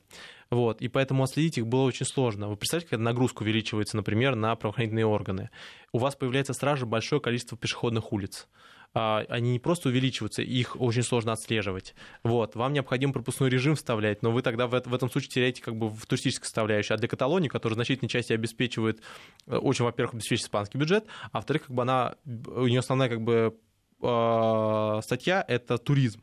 Вот, 0.50 0.82
и 0.82 0.88
поэтому 0.88 1.24
отследить 1.24 1.58
их 1.58 1.68
было 1.68 1.84
очень 1.84 2.06
сложно. 2.06 2.50
Вы 2.50 2.58
представляете, 2.58 2.90
когда 2.90 3.04
нагрузка 3.04 3.44
увеличивается, 3.44 3.96
например, 3.96 4.36
на 4.36 4.56
правоохранительные 4.56 5.06
органы. 5.06 5.50
У 5.94 5.98
вас 5.98 6.16
появляется 6.16 6.54
сразу 6.54 6.86
большое 6.86 7.22
количество 7.22 7.58
пешеходных 7.58 8.12
улиц. 8.12 8.48
А, 8.94 9.24
они 9.30 9.54
не 9.54 9.60
просто 9.60 9.90
увеличиваются, 9.90 10.42
их 10.42 10.80
очень 10.80 11.04
сложно 11.04 11.32
отслеживать. 11.32 11.96
Вот. 12.24 12.56
Вам 12.56 12.74
необходимо 12.74 13.14
пропускной 13.14 13.50
режим 13.50 13.76
вставлять, 13.76 14.22
но 14.22 14.32
вы 14.32 14.42
тогда 14.42 14.68
в 14.68 14.74
этом 14.74 15.10
случае 15.10 15.30
теряете 15.30 15.62
как 15.62 15.78
бы 15.78 15.90
в 15.90 16.06
туристической 16.06 16.46
составляющей. 16.46 16.94
А 16.94 16.98
для 16.98 17.08
Каталонии, 17.08 17.48
которая 17.48 17.76
значительной 17.76 18.10
части 18.10 18.34
обеспечивает, 18.34 19.02
э, 19.48 19.56
очень, 19.56 19.86
во-первых, 19.86 20.16
обеспечивает 20.16 20.48
испанский 20.48 20.78
бюджет, 20.78 21.06
а 21.32 21.38
во-вторых, 21.38 21.64
как 21.64 21.76
бы 21.76 21.82
она, 21.84 22.16
у 22.26 22.68
нее 22.68 22.80
основная 22.80 23.08
как 23.08 23.22
бы 23.22 23.58
а, 24.02 25.00
статья— 25.02 25.44
это 25.48 25.78
туризм. 25.78 26.22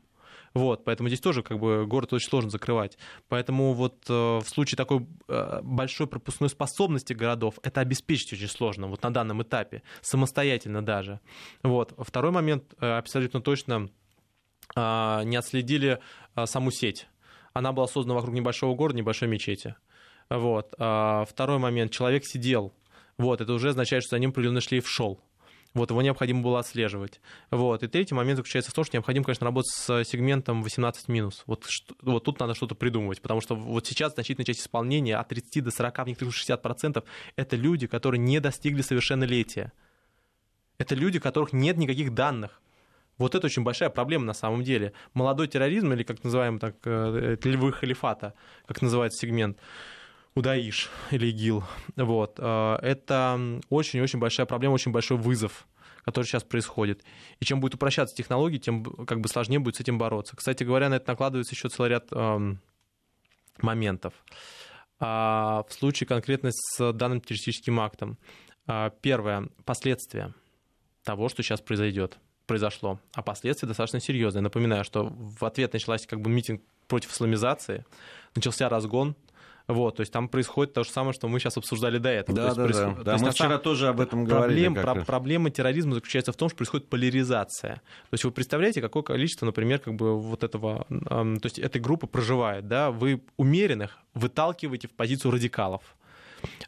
Вот, 0.58 0.84
поэтому 0.84 1.08
здесь 1.08 1.20
тоже 1.20 1.44
как 1.44 1.60
бы 1.60 1.86
город 1.86 2.12
очень 2.12 2.28
сложно 2.28 2.50
закрывать. 2.50 2.98
Поэтому 3.28 3.74
вот 3.74 4.04
э, 4.08 4.12
в 4.12 4.48
случае 4.48 4.76
такой 4.76 5.06
э, 5.28 5.60
большой 5.62 6.08
пропускной 6.08 6.48
способности 6.48 7.12
городов 7.12 7.60
это 7.62 7.80
обеспечить 7.80 8.32
очень 8.32 8.48
сложно 8.48 8.88
вот 8.88 9.00
на 9.04 9.12
данном 9.12 9.40
этапе, 9.40 9.84
самостоятельно 10.00 10.84
даже. 10.84 11.20
Вот. 11.62 11.94
Второй 11.96 12.32
момент, 12.32 12.64
э, 12.80 12.98
абсолютно 12.98 13.40
точно 13.40 13.88
не 14.76 15.36
отследили 15.36 15.98
саму 16.44 16.70
сеть. 16.70 17.06
Она 17.54 17.72
была 17.72 17.86
создана 17.86 18.14
вокруг 18.14 18.34
небольшого 18.34 18.74
города, 18.74 18.98
небольшой 18.98 19.26
мечети. 19.26 19.76
Вот. 20.28 20.72
Второй 20.72 21.58
момент, 21.58 21.90
человек 21.90 22.26
сидел. 22.26 22.74
Вот, 23.16 23.40
это 23.40 23.54
уже 23.54 23.70
означает, 23.70 24.02
что 24.02 24.16
за 24.16 24.20
ним 24.20 24.30
определенный 24.30 24.60
шлейф 24.60 24.86
шел. 24.86 25.22
Вот, 25.74 25.90
его 25.90 26.00
необходимо 26.02 26.42
было 26.42 26.60
отслеживать. 26.60 27.20
Вот. 27.50 27.82
И 27.82 27.88
третий 27.88 28.14
момент 28.14 28.38
заключается 28.38 28.70
в 28.70 28.74
том, 28.74 28.84
что 28.84 28.96
необходимо, 28.96 29.24
конечно, 29.24 29.44
работать 29.44 29.70
с 29.70 30.04
сегментом 30.04 30.64
18-. 30.64 31.42
Вот, 31.46 31.64
что, 31.68 31.94
вот 32.02 32.24
тут 32.24 32.40
надо 32.40 32.54
что-то 32.54 32.74
придумывать, 32.74 33.20
потому 33.20 33.40
что 33.40 33.54
вот 33.54 33.86
сейчас 33.86 34.14
значительная 34.14 34.46
часть 34.46 34.60
исполнения 34.60 35.16
от 35.16 35.28
30 35.28 35.64
до 35.64 35.70
40, 35.70 35.98
в 35.98 36.06
некоторых 36.06 36.34
60% 36.34 37.04
это 37.36 37.56
люди, 37.56 37.86
которые 37.86 38.18
не 38.18 38.40
достигли 38.40 38.82
совершеннолетия. 38.82 39.72
Это 40.78 40.94
люди, 40.94 41.18
у 41.18 41.20
которых 41.20 41.52
нет 41.52 41.76
никаких 41.76 42.14
данных. 42.14 42.60
Вот 43.18 43.34
это 43.34 43.46
очень 43.46 43.64
большая 43.64 43.90
проблема 43.90 44.24
на 44.24 44.34
самом 44.34 44.62
деле. 44.62 44.92
Молодой 45.12 45.48
терроризм, 45.48 45.92
или 45.92 46.04
как 46.04 46.22
называем 46.22 46.58
так, 46.60 46.76
э, 46.84 47.36
львы 47.42 47.72
халифата, 47.72 48.34
как 48.66 48.80
называется 48.80 49.18
сегмент, 49.18 49.58
Удаиш 50.34 50.90
или 51.10 51.26
ИГИЛ. 51.26 51.64
Вот. 51.96 52.36
Э, 52.38 52.78
это 52.82 53.60
очень-очень 53.70 54.18
большая 54.18 54.46
проблема, 54.46 54.74
очень 54.74 54.92
большой 54.92 55.16
вызов 55.16 55.66
который 56.04 56.24
сейчас 56.24 56.42
происходит. 56.42 57.04
И 57.38 57.44
чем 57.44 57.60
будет 57.60 57.74
упрощаться 57.74 58.16
технологии, 58.16 58.56
тем 58.56 58.82
как 58.82 59.20
бы 59.20 59.28
сложнее 59.28 59.58
будет 59.58 59.76
с 59.76 59.80
этим 59.80 59.98
бороться. 59.98 60.36
Кстати 60.36 60.64
говоря, 60.64 60.88
на 60.88 60.94
это 60.94 61.10
накладывается 61.10 61.54
еще 61.54 61.68
целый 61.68 61.90
ряд 61.90 62.06
эм, 62.12 62.60
моментов. 63.60 64.14
А 65.00 65.64
в 65.68 65.72
случае 65.74 66.06
конкретно 66.06 66.48
с 66.50 66.92
данным 66.94 67.20
террористическим 67.20 67.78
актом. 67.78 68.16
А, 68.66 68.88
первое. 69.02 69.48
Последствия 69.66 70.32
того, 71.04 71.28
что 71.28 71.42
сейчас 71.42 71.60
произойдет 71.60 72.18
произошло, 72.46 72.98
а 73.12 73.20
последствия 73.20 73.68
достаточно 73.68 74.00
серьезные. 74.00 74.40
Напоминаю, 74.40 74.82
что 74.82 75.10
в 75.10 75.44
ответ 75.44 75.74
началась 75.74 76.06
как 76.06 76.22
бы 76.22 76.30
митинг 76.30 76.62
против 76.86 77.12
исламизации, 77.12 77.84
начался 78.34 78.70
разгон 78.70 79.14
вот, 79.68 79.96
то 79.96 80.00
есть 80.00 80.12
там 80.12 80.28
происходит 80.28 80.72
то 80.72 80.82
же 80.82 80.90
самое, 80.90 81.12
что 81.12 81.28
мы 81.28 81.38
сейчас 81.38 81.58
обсуждали 81.58 81.98
до 81.98 82.08
этого. 82.08 82.34
Да, 82.34 82.54
да, 82.54 82.64
происход... 82.64 82.96
да. 82.96 83.02
да 83.02 83.18
мы 83.18 83.30
вчера 83.30 83.48
самом... 83.50 83.62
тоже 83.62 83.88
об 83.88 84.00
этом 84.00 84.26
проблем, 84.26 84.72
говорили. 84.72 85.00
Про- 85.00 85.04
проблема 85.04 85.50
терроризма 85.50 85.94
заключается 85.94 86.32
в 86.32 86.36
том, 86.36 86.48
что 86.48 86.56
происходит 86.56 86.88
поляризация. 86.88 87.74
То 87.74 88.14
есть 88.14 88.24
вы 88.24 88.30
представляете, 88.30 88.80
какое 88.80 89.02
количество, 89.02 89.44
например, 89.44 89.78
как 89.78 89.94
бы 89.94 90.18
вот 90.18 90.42
этого, 90.42 90.86
э, 90.88 90.96
то 91.04 91.44
есть 91.44 91.58
этой 91.58 91.82
группы 91.82 92.06
проживает, 92.06 92.66
да, 92.66 92.90
вы 92.90 93.22
умеренных 93.36 93.98
выталкиваете 94.14 94.88
в 94.88 94.92
позицию 94.92 95.32
радикалов 95.32 95.82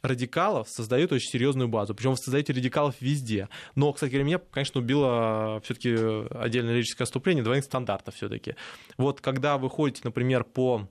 радикалов 0.02 0.68
создает 0.68 1.12
очень 1.12 1.30
серьезную 1.30 1.68
базу. 1.68 1.94
Причем 1.94 2.10
вы 2.10 2.16
создаете 2.16 2.52
радикалов 2.52 2.96
везде. 3.00 3.48
Но, 3.76 3.92
кстати 3.92 4.10
говоря, 4.10 4.24
меня, 4.24 4.40
конечно, 4.50 4.80
убило 4.80 5.60
все-таки 5.64 5.94
отдельное 6.36 6.74
лирическое 6.74 7.04
отступление 7.04 7.44
двойных 7.44 7.64
стандартов 7.64 8.16
все-таки. 8.16 8.56
Вот 8.96 9.20
когда 9.20 9.58
вы 9.58 9.70
ходите, 9.70 10.00
например, 10.04 10.44
по 10.44 10.88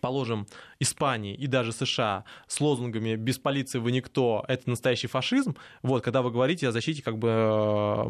положим, 0.00 0.46
Испании 0.80 1.34
и 1.34 1.46
даже 1.46 1.72
США 1.72 2.24
с 2.46 2.60
лозунгами 2.60 3.16
«без 3.16 3.38
полиции 3.38 3.78
вы 3.78 3.92
никто, 3.92 4.44
это 4.48 4.68
настоящий 4.68 5.06
фашизм», 5.06 5.56
вот, 5.82 6.04
когда 6.04 6.22
вы 6.22 6.30
говорите 6.30 6.68
о 6.68 6.72
защите 6.72 7.02
как 7.02 7.18
бы 7.18 7.28
э, 7.28 8.04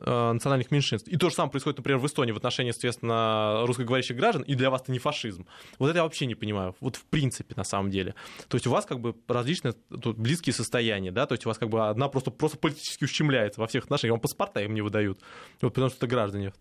э, 0.00 0.32
национальных 0.32 0.70
меньшинств. 0.70 1.08
И 1.08 1.16
то 1.16 1.30
же 1.30 1.36
самое 1.36 1.50
происходит, 1.50 1.78
например, 1.78 1.98
в 1.98 2.06
Эстонии 2.06 2.32
в 2.32 2.36
отношении, 2.36 2.72
соответственно, 2.72 3.62
русскоговорящих 3.64 4.16
граждан, 4.16 4.42
и 4.42 4.54
для 4.54 4.70
вас 4.70 4.82
это 4.82 4.92
не 4.92 4.98
фашизм. 4.98 5.46
Вот 5.78 5.88
это 5.88 5.98
я 5.98 6.02
вообще 6.02 6.26
не 6.26 6.34
понимаю, 6.34 6.74
вот 6.80 6.96
в 6.96 7.04
принципе, 7.06 7.54
на 7.56 7.64
самом 7.64 7.90
деле. 7.90 8.14
То 8.48 8.56
есть 8.56 8.66
у 8.66 8.70
вас 8.70 8.84
как 8.84 9.00
бы 9.00 9.14
различные 9.28 9.72
тут 9.72 10.18
близкие 10.18 10.52
состояния, 10.52 11.12
да, 11.12 11.26
то 11.26 11.34
есть 11.34 11.46
у 11.46 11.48
вас 11.48 11.58
как 11.58 11.68
бы 11.68 11.88
одна 11.88 12.08
просто, 12.08 12.30
просто 12.30 12.58
политически 12.58 13.04
ущемляется 13.04 13.60
во 13.60 13.66
всех 13.66 13.84
отношениях, 13.84 14.14
вам 14.14 14.20
паспорта 14.20 14.60
им 14.60 14.74
не 14.74 14.82
выдают, 14.82 15.20
вот 15.62 15.72
потому 15.74 15.88
что 15.88 15.98
это 15.98 16.06
граждане. 16.06 16.52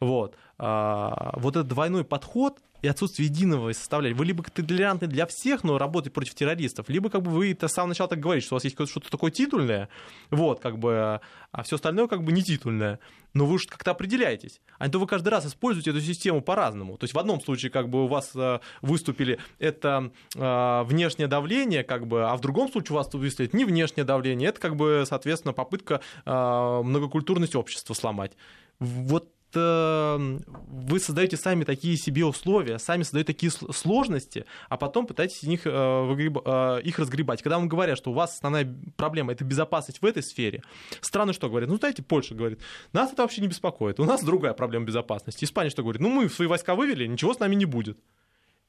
Вот. 0.00 0.36
А, 0.58 1.34
вот 1.36 1.56
этот 1.56 1.68
двойной 1.68 2.04
подход 2.04 2.58
и 2.82 2.88
отсутствие 2.88 3.28
единого 3.28 3.72
составляющего. 3.72 4.18
Вы 4.18 4.26
либо 4.26 4.42
толерантны 4.42 5.06
для 5.06 5.26
всех, 5.26 5.64
но 5.64 5.78
работаете 5.78 6.12
против 6.12 6.34
террористов, 6.34 6.88
либо 6.88 7.10
как 7.10 7.22
бы 7.22 7.30
вы 7.30 7.56
с 7.60 7.68
самого 7.68 7.88
начала 7.90 8.08
так 8.08 8.20
говорите, 8.20 8.46
что 8.46 8.54
у 8.54 8.56
вас 8.56 8.64
есть 8.64 8.74
что-то 8.74 9.10
такое 9.10 9.30
титульное, 9.30 9.88
вот, 10.30 10.60
как 10.60 10.78
бы, 10.78 11.20
а 11.52 11.62
все 11.62 11.76
остальное 11.76 12.06
как 12.06 12.22
бы 12.22 12.32
не 12.32 12.42
титульное. 12.42 12.98
Но 13.32 13.46
вы 13.46 13.58
же 13.58 13.68
как-то 13.68 13.92
определяетесь. 13.92 14.60
А 14.78 14.88
то 14.88 14.98
вы 14.98 15.06
каждый 15.06 15.28
раз 15.28 15.46
используете 15.46 15.90
эту 15.90 16.00
систему 16.00 16.40
по-разному. 16.40 16.96
То 16.98 17.04
есть 17.04 17.14
в 17.14 17.18
одном 17.18 17.40
случае 17.40 17.70
как 17.70 17.88
бы 17.88 18.04
у 18.04 18.06
вас 18.08 18.32
э, 18.34 18.58
выступили 18.82 19.38
это 19.60 20.10
э, 20.34 20.82
внешнее 20.84 21.28
давление, 21.28 21.84
как 21.84 22.08
бы, 22.08 22.28
а 22.28 22.36
в 22.36 22.40
другом 22.40 22.70
случае 22.72 22.94
у 22.94 22.98
вас 22.98 23.12
выступит 23.12 23.54
не 23.54 23.64
внешнее 23.64 24.04
давление, 24.04 24.48
это 24.48 24.60
как 24.60 24.74
бы, 24.74 25.04
соответственно, 25.06 25.52
попытка 25.52 26.00
э, 26.24 26.80
многокультурность 26.82 27.54
общества 27.54 27.94
сломать. 27.94 28.32
Вот 28.80 29.28
вы 29.58 31.00
создаете 31.00 31.36
сами 31.36 31.64
такие 31.64 31.96
себе 31.96 32.24
условия, 32.24 32.78
сами 32.78 33.02
создаете 33.02 33.32
такие 33.32 33.50
сложности, 33.50 34.44
а 34.68 34.76
потом 34.76 35.06
пытаетесь 35.06 35.42
них, 35.42 35.62
э, 35.64 35.70
э, 35.70 36.80
их 36.82 36.98
разгребать. 36.98 37.42
Когда 37.42 37.58
вам 37.58 37.68
говорят, 37.68 37.98
что 37.98 38.10
у 38.10 38.14
вас 38.14 38.34
основная 38.34 38.72
проблема— 38.96 39.32
это 39.34 39.44
безопасность 39.44 40.02
в 40.02 40.06
этой 40.06 40.22
сфере, 40.22 40.62
страны 41.00 41.32
что 41.32 41.48
говорят? 41.48 41.68
Ну, 41.68 41.76
знаете, 41.76 42.02
Польша 42.02 42.34
говорит, 42.34 42.60
нас 42.92 43.12
это 43.12 43.22
вообще 43.22 43.40
не 43.40 43.48
беспокоит, 43.48 44.00
у 44.00 44.04
нас 44.04 44.22
другая 44.22 44.52
проблема 44.52 44.86
безопасности. 44.86 45.44
Испания 45.44 45.70
что 45.70 45.82
говорит? 45.82 46.00
Ну, 46.00 46.08
мы 46.08 46.28
свои 46.28 46.48
войска 46.48 46.74
вывели, 46.74 47.06
ничего 47.06 47.34
с 47.34 47.38
нами 47.38 47.54
не 47.54 47.64
будет. 47.64 47.98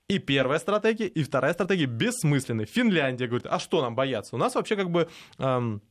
И 0.07 0.19
первая 0.19 0.59
стратегия, 0.59 1.07
и 1.07 1.23
вторая 1.23 1.53
стратегия 1.53 1.85
бессмысленны. 1.85 2.65
Финляндия 2.65 3.27
говорит, 3.27 3.47
а 3.49 3.59
что 3.59 3.81
нам 3.81 3.95
бояться? 3.95 4.35
У 4.35 4.39
нас 4.39 4.55
вообще 4.55 4.75
как 4.75 4.89
бы... 4.89 5.07
Эм, 5.37 5.81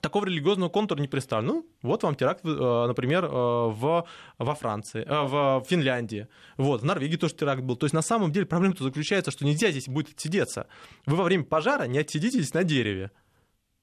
такого 0.00 0.24
религиозного 0.24 0.70
контура 0.70 1.00
не 1.00 1.08
представлен. 1.08 1.48
Ну, 1.48 1.66
вот 1.82 2.02
вам 2.02 2.14
теракт, 2.14 2.44
э, 2.44 2.84
например, 2.86 3.24
э, 3.24 3.28
в, 3.28 4.06
во 4.38 4.54
Франции, 4.54 5.02
э, 5.02 5.22
в 5.22 5.64
Финляндии. 5.68 6.28
Вот, 6.56 6.82
в 6.82 6.84
Норвегии 6.84 7.16
тоже 7.16 7.34
теракт 7.34 7.62
был. 7.62 7.76
То 7.76 7.84
есть, 7.84 7.94
на 7.94 8.02
самом 8.02 8.32
деле, 8.32 8.46
проблема-то 8.46 8.84
заключается, 8.84 9.30
что 9.30 9.44
нельзя 9.44 9.70
здесь 9.70 9.88
будет 9.88 10.10
отсидеться. 10.10 10.66
Вы 11.06 11.16
во 11.16 11.24
время 11.24 11.44
пожара 11.44 11.84
не 11.84 11.98
отсидитесь 11.98 12.54
на 12.54 12.64
дереве 12.64 13.10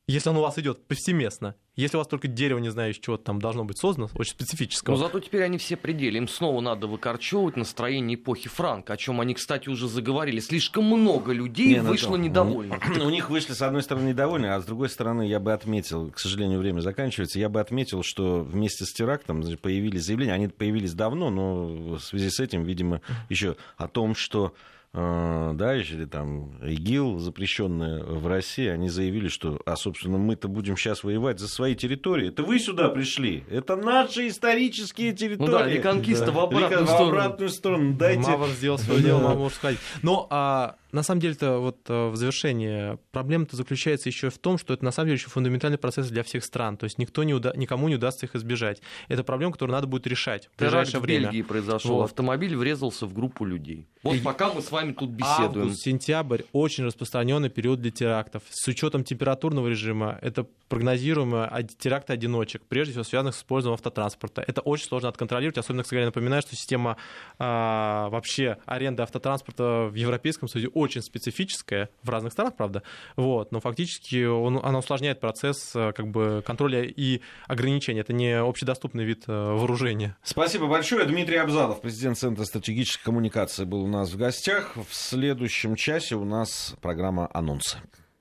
если 0.10 0.30
он 0.30 0.38
у 0.38 0.41
вас 0.41 0.57
идет 0.57 0.88
повсеместно. 0.88 1.55
Если 1.80 1.96
у 1.96 2.00
вас 2.00 2.08
только 2.08 2.28
дерево, 2.28 2.60
не 2.60 2.68
знаю, 2.68 2.92
из 2.92 3.00
чего 3.00 3.16
там 3.16 3.40
должно 3.40 3.64
быть 3.64 3.78
создано, 3.78 4.10
очень 4.16 4.32
специфического. 4.32 4.96
Но 4.96 5.00
зато 5.00 5.22
теперь 5.22 5.44
они 5.44 5.58
все 5.58 5.78
пределы. 5.78 6.18
Им 6.18 6.28
снова 6.28 6.60
надо 6.60 6.88
выкорчевывать 6.88 7.56
настроение 7.56 8.16
эпохи 8.16 8.50
Франка, 8.50 8.94
о 8.94 8.98
чем 8.98 9.22
они, 9.22 9.34
кстати, 9.34 9.70
уже 9.70 9.88
заговорили. 9.88 10.42
Слишком 10.42 10.84
много 10.84 11.32
людей 11.32 11.68
не, 11.68 11.82
ну 11.82 11.92
вышло 11.92 12.18
ну, 12.18 12.24
недовольных. 12.24 12.82
У 13.02 13.10
них 13.10 13.30
вышли, 13.30 13.54
с 13.54 13.62
одной 13.62 13.82
стороны, 13.82 14.10
недовольны, 14.10 14.48
а 14.48 14.60
с 14.60 14.66
другой 14.66 14.90
стороны, 14.90 15.26
я 15.26 15.40
бы 15.40 15.54
отметил, 15.54 16.12
к 16.12 16.20
сожалению, 16.20 16.60
время 16.60 16.82
заканчивается, 16.82 17.40
я 17.40 17.48
бы 17.48 17.62
отметил, 17.62 18.04
что 18.04 18.42
вместе 18.42 18.84
с 18.84 18.92
терактом 18.92 19.42
появились 19.62 20.04
заявления, 20.04 20.34
они 20.34 20.50
появились 20.50 20.94
давно, 20.94 21.30
но 21.30 21.96
в 21.96 22.00
связи 22.00 22.30
с 22.30 22.42
этим, 22.42 22.64
видимо, 22.64 23.00
еще 23.30 23.56
о 23.78 23.88
том, 23.88 24.16
что 24.16 24.54
а, 24.92 25.54
да, 25.54 25.76
или 25.76 26.06
там 26.06 26.58
ИГИЛ, 26.64 27.20
запрещенные 27.20 28.04
в 28.04 28.26
России, 28.26 28.68
они 28.68 28.90
заявили, 28.90 29.28
что, 29.28 29.62
а, 29.66 29.76
собственно, 29.76 30.18
мы-то 30.18 30.48
будем 30.48 30.76
сейчас 30.78 31.04
воевать 31.04 31.40
за 31.40 31.48
свои 31.48 31.76
территории. 31.76 32.30
Это 32.30 32.42
вы 32.42 32.60
сюда 32.60 32.90
пришли. 32.90 33.44
Это 33.52 33.76
наши 33.76 34.28
исторические 34.28 35.14
территории. 35.14 35.52
Ну 35.52 35.58
да, 35.58 35.68
реконкиста 35.68 36.28
да. 36.28 36.32
в 36.32 36.40
обратную 36.40 36.86
в 36.86 36.90
сторону. 36.90 37.06
В 37.06 37.20
обратную 37.20 37.50
сторону. 37.50 37.94
Дайте... 37.94 38.22
Мавр 38.22 38.48
сделал 38.48 38.80
свое 38.80 39.04
дело, 39.04 39.20
Мавр 39.20 39.38
может 39.38 39.58
сказать. 39.58 39.78
Но 40.02 40.28
а, 40.32 40.76
на 40.92 41.04
самом 41.04 41.22
деле-то 41.22 41.60
вот 41.60 41.78
э, 41.88 42.10
в 42.10 42.16
завершении 42.16 42.98
проблема-то 43.12 43.56
заключается 43.56 44.10
еще 44.10 44.30
в 44.30 44.38
том, 44.40 44.58
что 44.58 44.74
это 44.74 44.84
на 44.84 44.92
самом 44.92 45.10
деле 45.10 45.18
еще 45.20 45.30
фундаментальный 45.30 45.78
процесс 45.78 46.10
для 46.10 46.24
всех 46.24 46.44
стран. 46.44 46.78
То 46.78 46.86
есть 46.86 46.98
никто 46.98 47.24
не 47.24 47.34
уда... 47.34 47.54
никому 47.56 47.90
не 47.90 47.96
удастся 47.96 48.26
их 48.26 48.36
избежать. 48.36 48.82
Это 49.08 49.24
проблема, 49.24 49.54
которую 49.54 49.76
надо 49.76 49.88
будет 49.88 50.08
решать 50.08 50.50
в 50.56 50.60
ближайшее 50.60 51.00
время. 51.00 51.28
в 51.28 51.32
Бельгии 51.32 51.42
произошел. 51.44 51.98
Вот. 51.98 52.06
Автомобиль 52.06 52.56
врезался 52.56 53.06
в 53.06 53.14
группу 53.14 53.46
людей. 53.46 53.88
Вот 54.02 54.16
и... 54.16 54.20
пока 54.20 54.52
мы 54.52 54.62
с 54.62 54.72
вами 54.72 54.79
тут 54.94 55.12
беседуем. 55.12 55.64
Август, 55.64 55.82
сентябрь 55.82 56.44
очень 56.54 56.86
распространенный 56.86 57.50
период 57.50 57.82
для 57.82 57.92
терактов. 57.92 58.44
С 58.50 58.68
учетом 58.68 59.04
температурного 59.04 59.68
режима 59.68 60.18
это 60.22 60.46
прогнозируемо 60.70 61.52
теракты 61.80 62.14
одиночек, 62.14 62.62
прежде 62.68 62.94
всего 62.94 63.04
связанных 63.04 63.36
с 63.36 63.40
использованием 63.40 63.74
автотранспорта. 63.76 64.44
Это 64.46 64.62
очень 64.62 64.86
сложно 64.86 65.10
отконтролировать, 65.10 65.58
особенно, 65.58 65.84
кстати, 65.84 66.04
напоминаю, 66.06 66.42
что 66.42 66.56
система 66.56 66.98
а, 67.40 68.10
вообще 68.10 68.58
аренды 68.66 69.02
автотранспорта 69.04 69.90
в 69.92 69.96
Европейском 69.96 70.48
Союзе 70.48 70.70
очень 70.74 71.02
специфическая, 71.02 71.90
в 72.04 72.10
разных 72.10 72.34
странах, 72.34 72.56
правда, 72.56 72.84
вот, 73.16 73.52
но 73.52 73.60
фактически 73.60 74.26
он, 74.26 74.60
она 74.64 74.80
усложняет 74.80 75.20
процесс 75.20 75.72
э, 75.76 75.92
как 75.94 76.08
бы, 76.08 76.44
контроля 76.46 76.84
и 76.84 77.22
ограничения. 77.48 78.02
Это 78.02 78.14
не 78.14 78.38
общедоступный 78.38 79.06
вид 79.06 79.24
э, 79.28 79.32
вооружения. 79.32 80.16
Спасибо 80.24 80.68
большое. 80.68 81.06
Дмитрий 81.06 81.38
Абзалов, 81.38 81.82
президент 81.82 82.18
Центра 82.18 82.44
стратегической 82.44 83.04
коммуникации, 83.04 83.66
был 83.66 83.84
у 83.84 83.88
нас 83.88 84.12
в 84.12 84.18
гостях. 84.18 84.69
В 84.76 84.94
следующем 84.94 85.76
часе 85.76 86.16
у 86.16 86.26
нас 86.26 86.76
программа 86.82 87.30
«Анонсы». 87.34 87.80